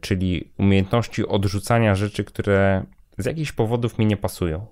czyli 0.00 0.50
umiejętności 0.58 1.26
odrzucania 1.26 1.94
rzeczy, 1.94 2.24
które 2.24 2.84
z 3.18 3.26
jakichś 3.26 3.52
powodów 3.52 3.98
mi 3.98 4.06
nie 4.06 4.16
pasują 4.16 4.66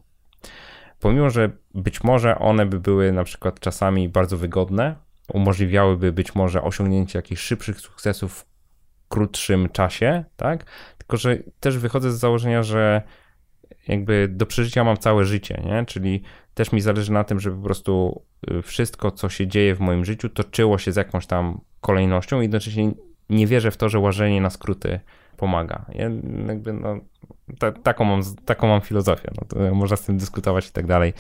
pomimo, 1.01 1.31
że 1.31 1.51
być 1.75 2.05
może 2.05 2.39
one 2.39 2.67
by 2.67 2.81
były 2.81 3.13
na 3.13 3.25
przykład 3.25 3.61
czasami 3.61 4.09
bardzo 4.09 4.37
wygodne, 4.37 4.97
umożliwiałyby 5.33 6.13
być 6.13 6.35
może 6.35 6.63
osiągnięcie 6.63 7.19
jakichś 7.19 7.43
szybszych 7.43 7.81
sukcesów 7.81 8.33
w 8.35 8.47
krótszym 9.09 9.69
czasie, 9.69 10.25
tak? 10.37 10.65
Tylko, 10.99 11.17
że 11.17 11.39
też 11.61 11.79
wychodzę 11.79 12.13
z 12.13 12.19
założenia, 12.19 12.63
że 12.63 13.03
jakby 13.89 14.29
do 14.31 14.47
przeżycia 14.47 14.85
mam 14.85 14.97
całe 14.97 15.25
życie, 15.25 15.63
nie? 15.65 15.85
Czyli 15.87 16.23
też 16.55 16.73
mi 16.73 16.81
zależy 16.81 17.13
na 17.13 17.25
tym, 17.25 17.41
żeby 17.41 17.57
po 17.57 17.63
prostu 17.63 18.23
y, 18.51 18.63
wszystko, 18.63 19.11
co 19.11 19.29
się 19.29 19.47
dzieje 19.47 19.75
w 19.75 19.81
moim 19.81 20.05
życiu, 20.05 20.29
toczyło 20.29 20.79
się 20.79 20.93
z 20.93 20.97
jakąś 20.97 21.27
tam 21.27 21.61
kolejnością 21.81 22.41
i 22.41 22.43
jednocześnie 22.43 22.93
nie 23.31 23.47
wierzę 23.47 23.71
w 23.71 23.77
to, 23.77 23.89
że 23.89 23.99
łażenie 23.99 24.41
na 24.41 24.51
skróty 24.51 25.01
pomaga. 25.41 25.85
Ja 25.95 26.11
jakby 26.47 26.73
no, 26.73 27.01
ta, 27.59 27.73
taką, 27.73 28.05
mam, 28.05 28.23
taką 28.45 28.69
mam 28.69 28.81
filozofię. 28.81 29.31
No, 29.57 29.75
można 29.75 29.97
z 29.97 30.05
tym 30.05 30.19
dyskutować 30.19 30.69
i 30.69 30.73
tak 30.73 30.87
dalej. 30.87 31.13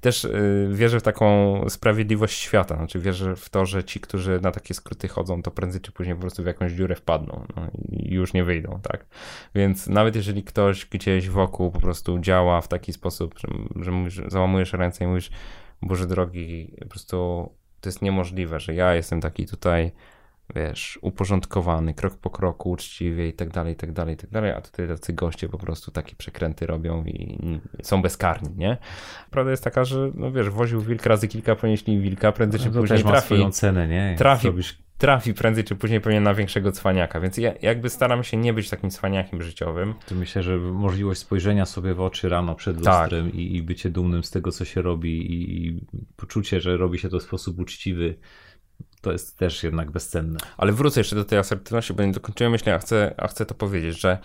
Też 0.00 0.24
y, 0.24 0.68
wierzę 0.72 1.00
w 1.00 1.02
taką 1.02 1.60
sprawiedliwość 1.68 2.38
świata. 2.38 2.76
Znaczy 2.76 2.98
wierzę 2.98 3.36
w 3.36 3.48
to, 3.48 3.66
że 3.66 3.84
ci, 3.84 4.00
którzy 4.00 4.40
na 4.40 4.50
takie 4.50 4.74
skróty 4.74 5.08
chodzą, 5.08 5.42
to 5.42 5.50
prędzej 5.50 5.80
czy 5.80 5.92
później 5.92 6.14
po 6.14 6.20
prostu 6.20 6.42
w 6.42 6.46
jakąś 6.46 6.72
dziurę 6.72 6.94
wpadną 6.94 7.46
no, 7.56 7.66
i 7.88 8.14
już 8.14 8.32
nie 8.32 8.44
wyjdą, 8.44 8.80
tak? 8.82 9.06
Więc 9.54 9.86
nawet 9.86 10.16
jeżeli 10.16 10.42
ktoś 10.42 10.86
gdzieś 10.86 11.28
wokół 11.28 11.70
po 11.70 11.80
prostu 11.80 12.18
działa 12.18 12.60
w 12.60 12.68
taki 12.68 12.92
sposób, 12.92 13.34
że, 13.38 13.48
że, 13.84 13.90
mówisz, 13.90 14.22
załamujesz 14.26 14.72
ręce 14.72 15.04
i 15.04 15.06
mówisz, 15.06 15.30
Boże 15.82 16.06
drogi, 16.06 16.74
po 16.80 16.88
prostu 16.88 17.48
to 17.80 17.88
jest 17.88 18.02
niemożliwe, 18.02 18.60
że 18.60 18.74
ja 18.74 18.94
jestem 18.94 19.20
taki 19.20 19.46
tutaj 19.46 19.92
wiesz, 20.54 20.98
uporządkowany, 21.02 21.94
krok 21.94 22.16
po 22.16 22.30
kroku, 22.30 22.70
uczciwie 22.70 23.28
i 23.28 23.32
tak 23.32 23.50
dalej, 23.50 23.72
i 23.72 23.76
tak 23.76 23.92
dalej, 23.92 24.14
i 24.14 24.16
tak 24.16 24.30
dalej, 24.30 24.50
a 24.50 24.60
tutaj 24.60 24.88
tacy 24.88 25.12
goście 25.12 25.48
po 25.48 25.58
prostu 25.58 25.90
takie 25.90 26.16
przekręty 26.16 26.66
robią 26.66 27.04
i 27.04 27.38
są 27.82 28.02
bezkarni, 28.02 28.48
nie? 28.56 28.76
Prawda 29.30 29.50
jest 29.50 29.64
taka, 29.64 29.84
że, 29.84 30.10
no 30.14 30.32
wiesz, 30.32 30.50
woził 30.50 30.80
wilk 30.80 31.06
razy 31.06 31.28
kilka, 31.28 31.56
ponieśli 31.56 32.00
wilka, 32.00 32.32
prędzej 32.32 32.60
czy 32.60 32.70
no, 32.70 32.80
później 32.80 32.98
też 32.98 33.10
trafi. 33.10 33.26
swoją 33.26 33.50
cenę, 33.50 33.88
nie? 33.88 34.14
trafi, 34.18 34.48
trafi 34.98 35.34
prędzej 35.34 35.64
czy 35.64 35.76
później 35.76 36.00
pewnie 36.00 36.20
na 36.20 36.34
większego 36.34 36.72
cwaniaka, 36.72 37.20
więc 37.20 37.38
ja 37.38 37.52
jakby 37.62 37.90
staram 37.90 38.24
się 38.24 38.36
nie 38.36 38.52
być 38.52 38.70
takim 38.70 38.90
cwaniakiem 38.90 39.42
życiowym. 39.42 39.94
To 40.06 40.14
myślę, 40.14 40.42
że 40.42 40.56
możliwość 40.56 41.20
spojrzenia 41.20 41.66
sobie 41.66 41.94
w 41.94 42.00
oczy 42.00 42.28
rano 42.28 42.54
przed 42.54 42.82
tak. 42.82 43.02
lustrem 43.02 43.26
tak. 43.26 43.34
i, 43.34 43.56
i 43.56 43.62
bycie 43.62 43.90
dumnym 43.90 44.24
z 44.24 44.30
tego, 44.30 44.52
co 44.52 44.64
się 44.64 44.82
robi 44.82 45.32
i, 45.32 45.66
i 45.66 45.80
poczucie, 46.16 46.60
że 46.60 46.76
robi 46.76 46.98
się 46.98 47.08
to 47.08 47.18
w 47.18 47.22
sposób 47.22 47.58
uczciwy, 47.58 48.14
to 49.02 49.12
jest 49.12 49.38
też 49.38 49.62
jednak 49.62 49.90
bezcenne. 49.90 50.38
Ale 50.56 50.72
wrócę 50.72 51.00
jeszcze 51.00 51.16
do 51.16 51.24
tej 51.24 51.38
asertywności, 51.38 51.94
bo 51.94 52.02
nie 52.02 52.12
dokończyłem 52.12 52.52
myśli, 52.52 52.72
a 52.72 52.78
chcę, 52.78 53.14
a 53.16 53.28
chcę 53.28 53.46
to 53.46 53.54
powiedzieć, 53.54 54.00
że 54.00 54.18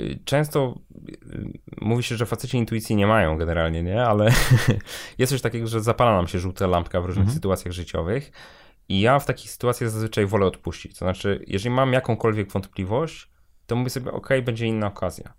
y, 0.00 0.18
często 0.24 0.78
y, 1.08 1.58
mówi 1.80 2.02
się, 2.02 2.16
że 2.16 2.26
faceci 2.26 2.56
intuicji 2.56 2.96
nie 2.96 3.06
mają 3.06 3.38
generalnie, 3.38 3.82
nie? 3.82 4.04
Ale 4.04 4.30
jest 5.18 5.32
coś 5.32 5.40
takiego, 5.40 5.66
że 5.66 5.80
zapala 5.80 6.16
nam 6.16 6.28
się 6.28 6.38
żółta 6.38 6.66
lampka 6.66 7.00
w 7.00 7.04
różnych 7.04 7.22
mhm. 7.22 7.34
sytuacjach 7.34 7.74
życiowych 7.74 8.32
i 8.88 9.00
ja 9.00 9.18
w 9.18 9.26
takich 9.26 9.50
sytuacjach 9.50 9.90
zazwyczaj 9.90 10.26
wolę 10.26 10.46
odpuścić. 10.46 10.92
To 10.92 10.98
znaczy, 10.98 11.44
jeżeli 11.46 11.74
mam 11.74 11.92
jakąkolwiek 11.92 12.52
wątpliwość, 12.52 13.30
to 13.66 13.76
mówię 13.76 13.90
sobie, 13.90 14.12
ok, 14.12 14.28
będzie 14.44 14.66
inna 14.66 14.86
okazja. 14.86 15.34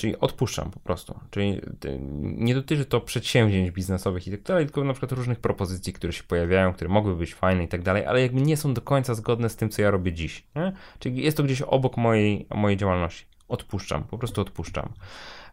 Czyli 0.00 0.18
odpuszczam 0.18 0.70
po 0.70 0.80
prostu. 0.80 1.20
Czyli 1.30 1.60
y, 1.84 1.98
nie 2.22 2.54
dotyczy 2.54 2.84
to 2.84 3.00
przedsięwzięć 3.00 3.70
biznesowych 3.70 4.26
i 4.26 4.30
tak 4.30 4.42
dalej, 4.42 4.64
tylko 4.64 4.84
na 4.84 4.92
przykład 4.92 5.12
różnych 5.12 5.40
propozycji, 5.40 5.92
które 5.92 6.12
się 6.12 6.22
pojawiają, 6.22 6.72
które 6.72 6.90
mogły 6.90 7.16
być 7.16 7.34
fajne 7.34 7.64
i 7.64 7.68
tak 7.68 7.82
dalej, 7.82 8.06
ale 8.06 8.22
jakby 8.22 8.40
nie 8.40 8.56
są 8.56 8.74
do 8.74 8.80
końca 8.80 9.14
zgodne 9.14 9.48
z 9.48 9.56
tym, 9.56 9.68
co 9.68 9.82
ja 9.82 9.90
robię 9.90 10.12
dziś. 10.12 10.46
Nie? 10.56 10.72
Czyli 10.98 11.22
jest 11.22 11.36
to 11.36 11.42
gdzieś 11.42 11.62
obok 11.62 11.96
mojej, 11.96 12.46
mojej 12.54 12.76
działalności. 12.76 13.26
Odpuszczam, 13.48 14.04
po 14.04 14.18
prostu 14.18 14.40
odpuszczam. 14.40 14.92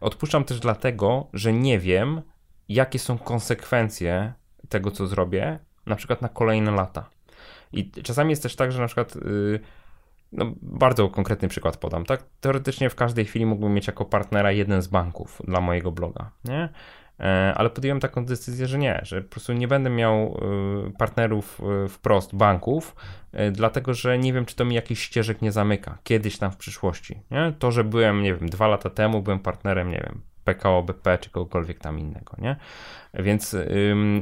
Odpuszczam 0.00 0.44
też 0.44 0.60
dlatego, 0.60 1.26
że 1.32 1.52
nie 1.52 1.78
wiem, 1.78 2.22
jakie 2.68 2.98
są 2.98 3.18
konsekwencje 3.18 4.32
tego, 4.68 4.90
co 4.90 5.06
zrobię, 5.06 5.58
na 5.86 5.96
przykład 5.96 6.22
na 6.22 6.28
kolejne 6.28 6.70
lata. 6.70 7.10
I 7.72 7.90
czasami 7.90 8.30
jest 8.30 8.42
też 8.42 8.56
tak, 8.56 8.72
że 8.72 8.80
na 8.80 8.86
przykład. 8.86 9.14
Yy, 9.14 9.60
no, 10.32 10.52
bardzo 10.62 11.08
konkretny 11.08 11.48
przykład 11.48 11.76
podam, 11.76 12.04
tak? 12.04 12.22
Teoretycznie 12.40 12.90
w 12.90 12.94
każdej 12.94 13.24
chwili 13.24 13.46
mógłbym 13.46 13.74
mieć 13.74 13.86
jako 13.86 14.04
partnera 14.04 14.52
jeden 14.52 14.82
z 14.82 14.86
banków 14.86 15.42
dla 15.44 15.60
mojego 15.60 15.92
bloga, 15.92 16.30
nie? 16.44 16.68
E, 17.20 17.54
ale 17.56 17.70
podjąłem 17.70 18.00
taką 18.00 18.24
decyzję, 18.24 18.66
że 18.66 18.78
nie, 18.78 19.00
że 19.02 19.22
po 19.22 19.30
prostu 19.30 19.52
nie 19.52 19.68
będę 19.68 19.90
miał 19.90 20.16
e, 20.16 20.90
partnerów 20.98 21.60
e, 21.84 21.88
wprost 21.88 22.36
banków, 22.36 22.96
dlatego 23.52 23.94
że 23.94 24.18
nie 24.18 24.32
wiem, 24.32 24.44
czy 24.44 24.56
to 24.56 24.64
mi 24.64 24.74
jakiś 24.74 25.02
ścieżek 25.02 25.42
nie 25.42 25.52
zamyka 25.52 25.98
kiedyś 26.04 26.38
tam 26.38 26.50
w 26.50 26.56
przyszłości. 26.56 27.22
Nie? 27.30 27.52
To, 27.58 27.70
że 27.70 27.84
byłem, 27.84 28.22
nie 28.22 28.34
wiem, 28.34 28.48
dwa 28.48 28.68
lata 28.68 28.90
temu 28.90 29.22
byłem 29.22 29.38
partnerem, 29.38 29.90
nie 29.90 30.02
wiem, 30.06 30.20
PKO 30.44 30.82
BP 30.82 31.18
czy 31.18 31.30
kogokolwiek 31.30 31.78
tam 31.78 31.98
innego, 31.98 32.36
nie? 32.38 32.56
Więc 33.14 33.56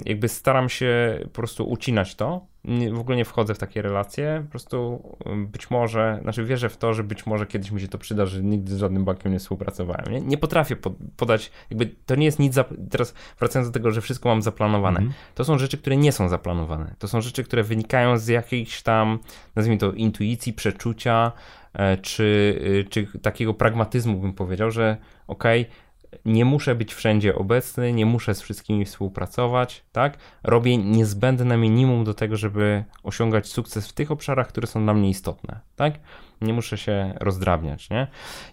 jakby 0.04 0.28
staram 0.28 0.68
się 0.68 1.18
po 1.22 1.28
prostu 1.28 1.70
ucinać 1.70 2.14
to. 2.14 2.46
W 2.92 2.98
ogóle 2.98 3.16
nie 3.16 3.24
wchodzę 3.24 3.54
w 3.54 3.58
takie 3.58 3.82
relacje. 3.82 4.42
Po 4.44 4.50
prostu 4.50 5.02
być 5.36 5.70
może, 5.70 6.18
znaczy 6.22 6.44
wierzę 6.44 6.68
w 6.68 6.76
to, 6.76 6.94
że 6.94 7.04
być 7.04 7.26
może 7.26 7.46
kiedyś 7.46 7.70
mi 7.70 7.80
się 7.80 7.88
to 7.88 7.98
przyda, 7.98 8.26
że 8.26 8.42
nigdy 8.42 8.74
z 8.74 8.78
żadnym 8.78 9.04
bankiem 9.04 9.32
nie 9.32 9.38
współpracowałem. 9.38 10.12
Nie, 10.12 10.20
nie 10.20 10.38
potrafię 10.38 10.76
podać, 11.16 11.50
jakby 11.70 11.90
to 12.06 12.14
nie 12.14 12.24
jest 12.26 12.38
nic. 12.38 12.54
Teraz 12.90 13.14
wracając 13.38 13.68
do 13.68 13.72
tego, 13.72 13.90
że 13.90 14.00
wszystko 14.00 14.28
mam 14.28 14.42
zaplanowane. 14.42 14.98
Mhm. 14.98 15.14
To 15.34 15.44
są 15.44 15.58
rzeczy, 15.58 15.78
które 15.78 15.96
nie 15.96 16.12
są 16.12 16.28
zaplanowane. 16.28 16.94
To 16.98 17.08
są 17.08 17.20
rzeczy, 17.20 17.44
które 17.44 17.62
wynikają 17.62 18.18
z 18.18 18.28
jakiejś 18.28 18.82
tam, 18.82 19.18
nazwijmy 19.56 19.78
to, 19.78 19.92
intuicji, 19.92 20.52
przeczucia, 20.52 21.32
e, 21.72 21.96
czy, 21.96 22.24
y, 22.66 22.84
czy 22.90 23.06
takiego 23.22 23.54
pragmatyzmu, 23.54 24.20
bym 24.20 24.32
powiedział, 24.32 24.70
że 24.70 24.96
okej, 25.26 25.60
okay, 25.62 25.85
nie 26.24 26.44
muszę 26.44 26.74
być 26.74 26.94
wszędzie 26.94 27.34
obecny, 27.34 27.92
nie 27.92 28.06
muszę 28.06 28.34
z 28.34 28.42
wszystkimi 28.42 28.84
współpracować, 28.84 29.84
tak? 29.92 30.18
Robię 30.42 30.76
niezbędne 30.76 31.56
minimum 31.56 32.04
do 32.04 32.14
tego, 32.14 32.36
żeby 32.36 32.84
osiągać 33.02 33.46
sukces 33.48 33.88
w 33.88 33.92
tych 33.92 34.10
obszarach, 34.10 34.48
które 34.48 34.66
są 34.66 34.84
dla 34.84 34.94
mnie 34.94 35.10
istotne, 35.10 35.60
tak? 35.76 35.94
Nie 36.40 36.52
muszę 36.52 36.78
się 36.78 37.14
rozdrabniać, 37.20 37.90
nie? 37.90 38.06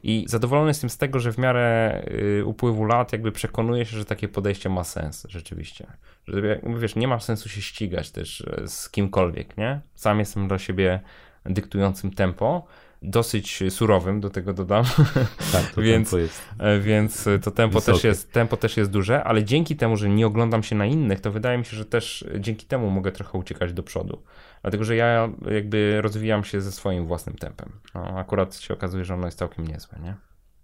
I 0.04 0.26
zadowolony 0.28 0.68
jestem 0.68 0.90
z 0.90 0.98
tego, 0.98 1.20
że 1.20 1.32
w 1.32 1.38
miarę 1.38 2.02
y, 2.40 2.46
upływu 2.46 2.86
lat 2.86 3.12
jakby 3.12 3.32
przekonuję 3.32 3.86
się, 3.86 3.98
że 3.98 4.06
takie 4.06 4.28
podejście 4.28 4.70
ma 4.70 4.84
sens 4.84 5.26
rzeczywiście. 5.30 5.88
Że 6.28 6.60
wiesz, 6.78 6.96
nie 6.96 7.08
ma 7.08 7.20
sensu 7.20 7.50
się 7.50 7.62
ścigać 7.62 8.12
też 8.12 8.42
e, 8.42 8.68
z 8.68 8.90
kimkolwiek, 8.90 9.58
nie? 9.58 9.82
Sam 9.96 10.20
jestem 10.20 10.48
dla 10.48 10.60
siebie 10.60 11.00
dyktującym 11.46 12.12
tempo, 12.12 12.66
dosyć 13.04 13.64
surowym, 13.70 14.20
do 14.20 14.30
tego 14.30 14.54
dodam. 14.54 14.86
Tak, 15.52 15.72
to 15.72 15.82
więc, 15.82 16.10
tempo 16.10 16.18
jest. 16.18 16.42
E, 16.60 16.80
więc 16.80 17.30
to 17.44 17.52
tempo 17.52 17.82
też, 17.82 18.04
jest, 18.04 18.32
tempo 18.32 18.58
też 18.58 18.78
jest 18.78 18.92
duże, 18.92 19.24
ale 19.24 19.44
dzięki 19.44 19.76
temu, 19.76 19.98
że 19.98 20.10
nie 20.10 20.28
oglądam 20.28 20.64
się 20.64 20.76
na 20.76 20.86
innych, 20.86 21.20
to 21.20 21.32
wydaje 21.32 21.58
mi 21.58 21.66
się, 21.66 21.78
że 21.78 21.86
też 21.86 22.26
dzięki 22.40 22.66
temu 22.66 22.90
mogę 22.90 23.12
trochę 23.12 23.38
uciekać 23.38 23.74
do 23.74 23.84
przodu. 23.84 24.24
Dlatego, 24.62 24.84
że 24.84 24.96
ja 24.96 25.30
jakby 25.52 26.02
rozwijam 26.02 26.44
się 26.44 26.62
ze 26.62 26.72
swoim 26.72 27.08
własnym 27.08 27.36
tempem. 27.36 27.72
No, 27.96 28.02
akurat 28.02 28.56
się 28.56 28.74
okazuje, 28.74 29.06
że 29.06 29.14
ono 29.14 29.26
jest 29.26 29.38
całkiem 29.38 29.68
niezłe, 29.68 30.00
nie? 30.00 30.16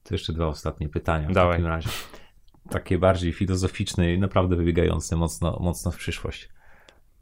To 0.04 0.16
jeszcze 0.16 0.34
dwa 0.34 0.48
ostatnie 0.48 0.90
pytania 0.90 1.30
w 1.30 1.32
Dawaj. 1.32 1.52
takim 1.54 1.68
razie. 1.68 1.90
Takie 2.70 2.98
bardziej 2.98 3.34
filozoficzne 3.34 4.14
i 4.14 4.20
naprawdę 4.20 4.56
wybiegające 4.56 5.16
mocno, 5.16 5.58
mocno 5.62 5.92
w 5.92 5.98
przyszłość. 5.98 6.50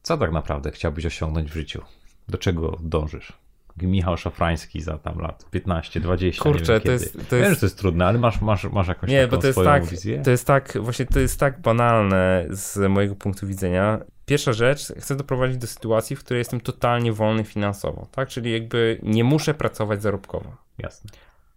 Co 0.02 0.18
tak 0.18 0.32
naprawdę 0.32 0.72
chciałbyś 0.72 1.06
osiągnąć 1.06 1.52
w 1.52 1.54
życiu? 1.54 1.82
Do 2.28 2.38
czego 2.38 2.78
dążysz? 2.82 3.47
Michał 3.82 4.18
Szafrański 4.18 4.82
za 4.82 4.98
tam 4.98 5.20
lat 5.20 5.50
15, 5.52 6.00
20. 6.00 6.44
Kurczę, 6.44 6.74
wiem, 6.74 6.82
to, 6.82 6.92
jest, 6.92 7.14
to 7.14 7.18
jest. 7.20 7.30
Wiem, 7.32 7.54
że 7.54 7.60
to 7.60 7.66
jest 7.66 7.78
trudne, 7.78 8.06
ale 8.06 8.20
masz, 8.20 8.42
masz, 8.42 8.64
masz 8.64 8.88
jakąś 8.88 9.10
nie, 9.10 9.28
bo 9.28 9.38
to 9.38 9.48
jest 9.48 9.60
tak, 9.64 9.86
wizję? 9.86 10.22
To 10.22 10.32
jest 10.32 10.48
tak, 10.48 10.78
właśnie 10.82 11.06
to 11.06 11.20
jest 11.20 11.40
tak 11.40 11.62
banalne 11.62 12.46
z 12.50 12.90
mojego 12.92 13.16
punktu 13.16 13.48
widzenia. 13.48 14.00
Pierwsza 14.26 14.54
rzecz, 14.54 14.94
chcę 15.00 15.16
doprowadzić 15.16 15.58
do 15.58 15.68
sytuacji, 15.68 16.16
w 16.16 16.20
której 16.24 16.40
jestem 16.40 16.62
totalnie 16.62 17.14
wolny 17.14 17.44
finansowo, 17.44 18.08
tak? 18.12 18.30
Czyli 18.30 18.52
jakby 18.52 19.00
nie 19.04 19.24
muszę 19.24 19.54
pracować 19.54 20.02
zarobkowo. 20.02 20.58
Jasne. 20.78 21.10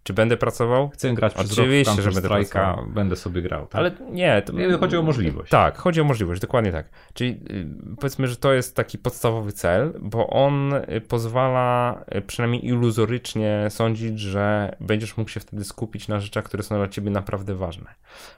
Czy 0.03 0.13
będę 0.13 0.37
pracował? 0.37 0.89
Chcę 0.89 1.13
grać 1.13 1.33
przez 1.33 1.51
Oczywiście, 1.51 1.95
rok 1.95 2.01
że 2.01 2.11
będę 2.11 2.29
pracował. 2.29 2.85
Będę 2.87 3.15
sobie 3.15 3.41
grał. 3.41 3.67
Tak? 3.67 3.75
Ale 3.75 3.91
nie. 4.11 4.41
To... 4.41 4.53
Nie, 4.53 4.71
chodzi 4.71 4.97
o 4.97 5.01
możliwość. 5.01 5.51
Tak, 5.51 5.77
chodzi 5.77 6.01
o 6.01 6.03
możliwość, 6.03 6.41
dokładnie 6.41 6.71
tak. 6.71 6.89
Czyli 7.13 7.29
y, 7.31 7.95
powiedzmy, 7.99 8.27
że 8.27 8.35
to 8.35 8.53
jest 8.53 8.75
taki 8.75 8.97
podstawowy 8.97 9.51
cel, 9.51 9.93
bo 9.99 10.27
on 10.27 10.73
y, 10.73 11.01
pozwala 11.01 12.03
y, 12.15 12.21
przynajmniej 12.21 12.65
iluzorycznie 12.65 13.67
sądzić, 13.69 14.19
że 14.19 14.75
będziesz 14.79 15.17
mógł 15.17 15.29
się 15.29 15.39
wtedy 15.39 15.63
skupić 15.63 16.07
na 16.07 16.19
rzeczach, 16.19 16.43
które 16.43 16.63
są 16.63 16.75
dla 16.75 16.87
ciebie 16.87 17.11
naprawdę 17.11 17.55
ważne. 17.55 17.95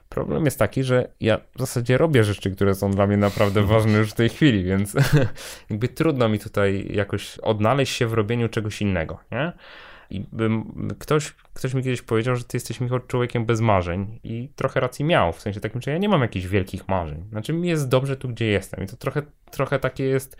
Problem 0.08 0.44
jest 0.44 0.58
taki, 0.58 0.82
że 0.82 1.08
ja 1.20 1.38
w 1.56 1.60
zasadzie 1.60 1.98
robię 1.98 2.24
rzeczy, 2.24 2.50
które 2.50 2.74
są 2.74 2.90
dla 2.90 3.06
mnie 3.06 3.16
naprawdę 3.16 3.62
ważne 3.74 3.98
już 3.98 4.10
w 4.10 4.14
tej 4.14 4.28
chwili, 4.28 4.64
więc 4.64 4.94
jakby 5.70 5.88
trudno 5.88 6.28
mi 6.28 6.38
tutaj 6.38 6.88
jakoś 6.90 7.38
odnaleźć 7.38 7.96
się 7.96 8.06
w 8.06 8.12
robieniu 8.12 8.48
czegoś 8.48 8.82
innego, 8.82 9.18
nie? 9.32 9.52
I 10.10 10.26
bym, 10.32 10.88
ktoś, 10.98 11.32
ktoś 11.54 11.74
mi 11.74 11.82
kiedyś 11.82 12.02
powiedział, 12.02 12.36
że 12.36 12.44
ty 12.44 12.56
jesteś 12.56 12.80
Michał 12.80 13.00
człowiekiem 13.00 13.46
bez 13.46 13.60
marzeń 13.60 14.20
i 14.24 14.48
trochę 14.56 14.80
racji 14.80 15.04
miał, 15.04 15.32
w 15.32 15.40
sensie 15.40 15.60
takim, 15.60 15.82
że 15.82 15.90
ja 15.90 15.98
nie 15.98 16.08
mam 16.08 16.20
jakichś 16.20 16.46
wielkich 16.46 16.88
marzeń. 16.88 17.24
Znaczy 17.30 17.52
mi 17.52 17.68
jest 17.68 17.88
dobrze 17.88 18.16
tu, 18.16 18.28
gdzie 18.28 18.46
jestem 18.46 18.84
i 18.84 18.86
to 18.86 18.96
trochę, 18.96 19.22
trochę 19.50 19.78
takie 19.78 20.04
jest, 20.04 20.36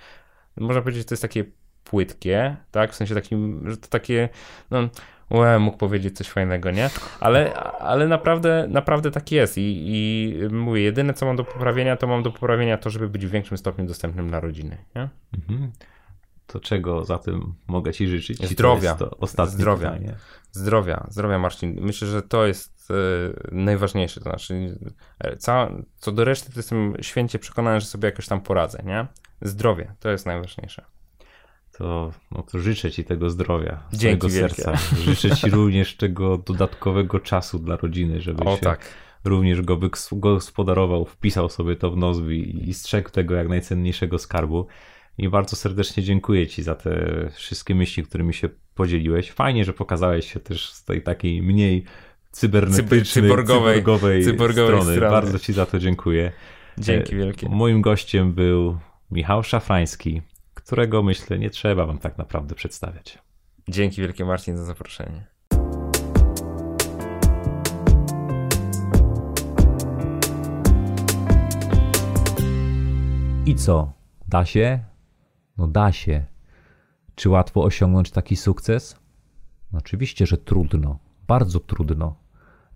można 0.56 0.82
powiedzieć, 0.82 1.02
że 1.02 1.08
to 1.08 1.14
jest 1.14 1.22
takie 1.22 1.44
płytkie, 1.84 2.56
tak, 2.70 2.92
w 2.92 2.94
sensie 2.94 3.14
takim, 3.14 3.70
że 3.70 3.76
to 3.76 3.88
takie, 3.88 4.28
no, 4.70 4.88
Ue, 5.30 5.58
mógł 5.58 5.76
powiedzieć 5.76 6.16
coś 6.16 6.28
fajnego, 6.28 6.70
nie? 6.70 6.90
Ale, 7.20 7.54
ale 7.62 8.08
naprawdę, 8.08 8.66
naprawdę 8.68 9.10
tak 9.10 9.32
jest 9.32 9.58
I, 9.58 9.82
i 9.86 10.34
mówię, 10.54 10.82
jedyne 10.82 11.14
co 11.14 11.26
mam 11.26 11.36
do 11.36 11.44
poprawienia, 11.44 11.96
to 11.96 12.06
mam 12.06 12.22
do 12.22 12.30
poprawienia 12.30 12.78
to, 12.78 12.90
żeby 12.90 13.08
być 13.08 13.26
w 13.26 13.30
większym 13.30 13.58
stopniu 13.58 13.86
dostępnym 13.86 14.28
dla 14.28 14.40
rodziny, 14.40 14.76
nie? 14.94 15.08
Mhm 15.38 15.72
to 16.46 16.60
czego 16.60 17.04
za 17.04 17.18
tym 17.18 17.54
mogę 17.66 17.92
Ci 17.92 18.08
życzyć? 18.08 18.48
Zdrowia. 18.48 18.94
To, 18.94 19.10
ostatnie 19.10 19.54
zdrowia. 19.54 19.90
Pytanie. 19.90 20.16
Zdrowia, 20.52 21.06
zdrowia 21.10 21.38
Marcin. 21.38 21.80
Myślę, 21.80 22.08
że 22.08 22.22
to 22.22 22.46
jest 22.46 22.90
e, 22.90 22.94
najważniejsze. 23.52 24.20
To 24.20 24.30
znaczy, 24.30 24.78
e, 25.18 25.36
cała, 25.36 25.70
co 25.96 26.12
do 26.12 26.24
reszty, 26.24 26.52
to 26.52 26.58
jestem 26.58 26.94
święcie 27.00 27.38
przekonany, 27.38 27.80
że 27.80 27.86
sobie 27.86 28.06
jakoś 28.06 28.26
tam 28.26 28.40
poradzę, 28.40 28.82
nie? 28.86 29.06
Zdrowie, 29.42 29.94
to 30.00 30.10
jest 30.10 30.26
najważniejsze. 30.26 30.84
To, 31.78 32.12
no 32.30 32.42
to 32.42 32.58
życzę 32.58 32.90
Ci 32.90 33.04
tego 33.04 33.30
zdrowia 33.30 33.82
z 33.90 33.98
Dzięki 33.98 34.30
serca. 34.30 34.76
Życzę 35.04 35.30
Ci 35.36 35.50
również 35.60 35.96
tego 35.96 36.38
dodatkowego 36.38 37.20
czasu 37.20 37.58
dla 37.58 37.76
rodziny, 37.76 38.20
żeby 38.20 38.44
o, 38.44 38.56
się 38.56 38.62
tak. 38.62 38.94
również 39.24 39.62
go 39.62 39.78
gospodarował, 40.12 41.04
wpisał 41.04 41.48
sobie 41.48 41.76
to 41.76 41.90
w 41.90 41.96
nozwi 41.96 42.68
i 42.68 42.74
strzegł 42.74 43.10
tego 43.10 43.34
jak 43.34 43.48
najcenniejszego 43.48 44.18
skarbu. 44.18 44.66
I 45.18 45.28
bardzo 45.28 45.56
serdecznie 45.56 46.02
dziękuję 46.02 46.46
Ci 46.46 46.62
za 46.62 46.74
te 46.74 46.90
wszystkie 47.34 47.74
myśli, 47.74 48.02
którymi 48.02 48.34
się 48.34 48.48
podzieliłeś. 48.74 49.32
Fajnie, 49.32 49.64
że 49.64 49.72
pokazałeś 49.72 50.32
się 50.32 50.40
też 50.40 50.72
z 50.72 50.84
tej 50.84 51.02
takiej 51.02 51.42
mniej 51.42 51.84
cybernetycznej, 52.30 53.04
cyborgowej, 53.04 53.78
cyborgowej, 53.78 54.24
cyborgowej 54.24 54.80
strony. 54.80 54.96
strony. 54.96 55.12
Bardzo 55.12 55.38
Ci 55.38 55.52
za 55.52 55.66
to 55.66 55.78
dziękuję. 55.78 56.32
Dzięki 56.78 57.16
wielkie. 57.16 57.48
Moim 57.48 57.82
gościem 57.82 58.32
był 58.32 58.78
Michał 59.10 59.42
Szafrański, 59.42 60.22
którego 60.54 61.02
myślę 61.02 61.38
nie 61.38 61.50
trzeba 61.50 61.86
Wam 61.86 61.98
tak 61.98 62.18
naprawdę 62.18 62.54
przedstawiać. 62.54 63.18
Dzięki 63.68 64.02
wielkie 64.02 64.24
Marcin 64.24 64.56
za 64.56 64.64
zaproszenie. 64.64 65.26
I 73.46 73.54
co? 73.54 73.92
Da 74.28 74.44
się? 74.44 74.93
No 75.58 75.66
da 75.66 75.92
się. 75.92 76.24
Czy 77.14 77.28
łatwo 77.30 77.62
osiągnąć 77.62 78.10
taki 78.10 78.36
sukces? 78.36 78.96
No 79.72 79.78
oczywiście, 79.78 80.26
że 80.26 80.38
trudno, 80.38 80.98
bardzo 81.26 81.60
trudno. 81.60 82.16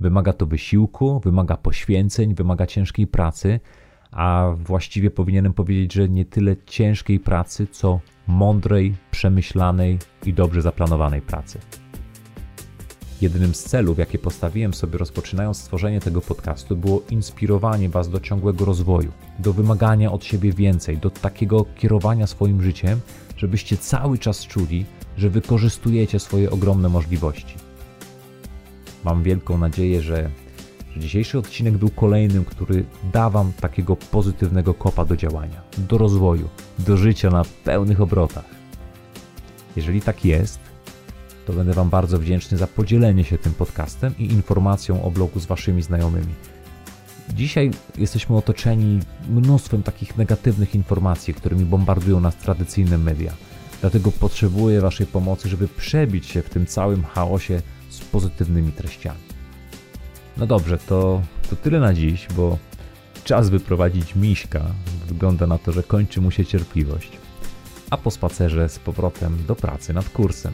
Wymaga 0.00 0.32
to 0.32 0.46
wysiłku, 0.46 1.20
wymaga 1.20 1.56
poświęceń, 1.56 2.34
wymaga 2.34 2.66
ciężkiej 2.66 3.06
pracy, 3.06 3.60
a 4.10 4.52
właściwie 4.56 5.10
powinienem 5.10 5.52
powiedzieć, 5.52 5.92
że 5.92 6.08
nie 6.08 6.24
tyle 6.24 6.56
ciężkiej 6.66 7.20
pracy, 7.20 7.66
co 7.66 8.00
mądrej, 8.26 8.94
przemyślanej 9.10 9.98
i 10.26 10.32
dobrze 10.32 10.62
zaplanowanej 10.62 11.22
pracy. 11.22 11.58
Jednym 13.20 13.54
z 13.54 13.62
celów, 13.62 13.98
jakie 13.98 14.18
postawiłem 14.18 14.74
sobie 14.74 14.98
rozpoczynając 14.98 15.56
stworzenie 15.56 16.00
tego 16.00 16.20
podcastu, 16.20 16.76
było 16.76 17.02
inspirowanie 17.10 17.88
Was 17.88 18.08
do 18.08 18.20
ciągłego 18.20 18.64
rozwoju, 18.64 19.12
do 19.38 19.52
wymagania 19.52 20.12
od 20.12 20.24
siebie 20.24 20.52
więcej, 20.52 20.98
do 20.98 21.10
takiego 21.10 21.64
kierowania 21.76 22.26
swoim 22.26 22.62
życiem, 22.62 23.00
żebyście 23.36 23.76
cały 23.76 24.18
czas 24.18 24.46
czuli, 24.46 24.84
że 25.16 25.30
wykorzystujecie 25.30 26.18
swoje 26.18 26.50
ogromne 26.50 26.88
możliwości. 26.88 27.54
Mam 29.04 29.22
wielką 29.22 29.58
nadzieję, 29.58 30.02
że, 30.02 30.30
że 30.94 31.00
dzisiejszy 31.00 31.38
odcinek 31.38 31.78
był 31.78 31.90
kolejnym, 31.90 32.44
który 32.44 32.84
da 33.12 33.30
Wam 33.30 33.52
takiego 33.60 33.96
pozytywnego 33.96 34.74
kopa 34.74 35.04
do 35.04 35.16
działania, 35.16 35.62
do 35.78 35.98
rozwoju, 35.98 36.48
do 36.78 36.96
życia 36.96 37.30
na 37.30 37.42
pełnych 37.64 38.00
obrotach. 38.00 38.44
Jeżeli 39.76 40.00
tak 40.00 40.24
jest, 40.24 40.67
to 41.48 41.52
będę 41.52 41.72
Wam 41.72 41.90
bardzo 41.90 42.18
wdzięczny 42.18 42.58
za 42.58 42.66
podzielenie 42.66 43.24
się 43.24 43.38
tym 43.38 43.54
podcastem 43.54 44.14
i 44.18 44.24
informacją 44.24 45.02
o 45.02 45.10
blogu 45.10 45.40
z 45.40 45.46
Waszymi 45.46 45.82
znajomymi. 45.82 46.34
Dzisiaj 47.34 47.70
jesteśmy 47.98 48.36
otoczeni 48.36 49.00
mnóstwem 49.28 49.82
takich 49.82 50.16
negatywnych 50.16 50.74
informacji, 50.74 51.34
którymi 51.34 51.64
bombardują 51.64 52.20
nas 52.20 52.36
tradycyjne 52.36 52.98
media. 52.98 53.32
Dlatego 53.80 54.12
potrzebuję 54.12 54.80
Waszej 54.80 55.06
pomocy, 55.06 55.48
żeby 55.48 55.68
przebić 55.68 56.26
się 56.26 56.42
w 56.42 56.50
tym 56.50 56.66
całym 56.66 57.04
chaosie 57.04 57.62
z 57.90 58.00
pozytywnymi 58.00 58.72
treściami. 58.72 59.20
No 60.36 60.46
dobrze, 60.46 60.78
to, 60.78 61.22
to 61.50 61.56
tyle 61.56 61.80
na 61.80 61.94
dziś, 61.94 62.26
bo 62.36 62.58
czas 63.24 63.48
wyprowadzić 63.48 64.14
miśka. 64.14 64.64
Wygląda 65.06 65.46
na 65.46 65.58
to, 65.58 65.72
że 65.72 65.82
kończy 65.82 66.20
mu 66.20 66.30
się 66.30 66.44
cierpliwość. 66.44 67.10
A 67.90 67.96
po 67.96 68.10
spacerze 68.10 68.68
z 68.68 68.78
powrotem 68.78 69.38
do 69.46 69.56
pracy 69.56 69.94
nad 69.94 70.08
kursem. 70.08 70.52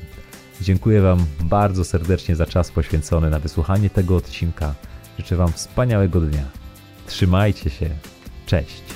Dziękuję 0.61 1.01
Wam 1.01 1.27
bardzo 1.41 1.85
serdecznie 1.85 2.37
za 2.37 2.47
czas 2.47 2.71
poświęcony 2.71 3.31
na 3.31 3.39
wysłuchanie 3.39 3.91
tego 3.91 4.17
odcinka. 4.17 4.75
Życzę 5.19 5.37
Wam 5.37 5.53
wspaniałego 5.53 6.21
dnia. 6.21 6.45
Trzymajcie 7.07 7.71
się. 7.71 7.91
Cześć. 8.47 8.94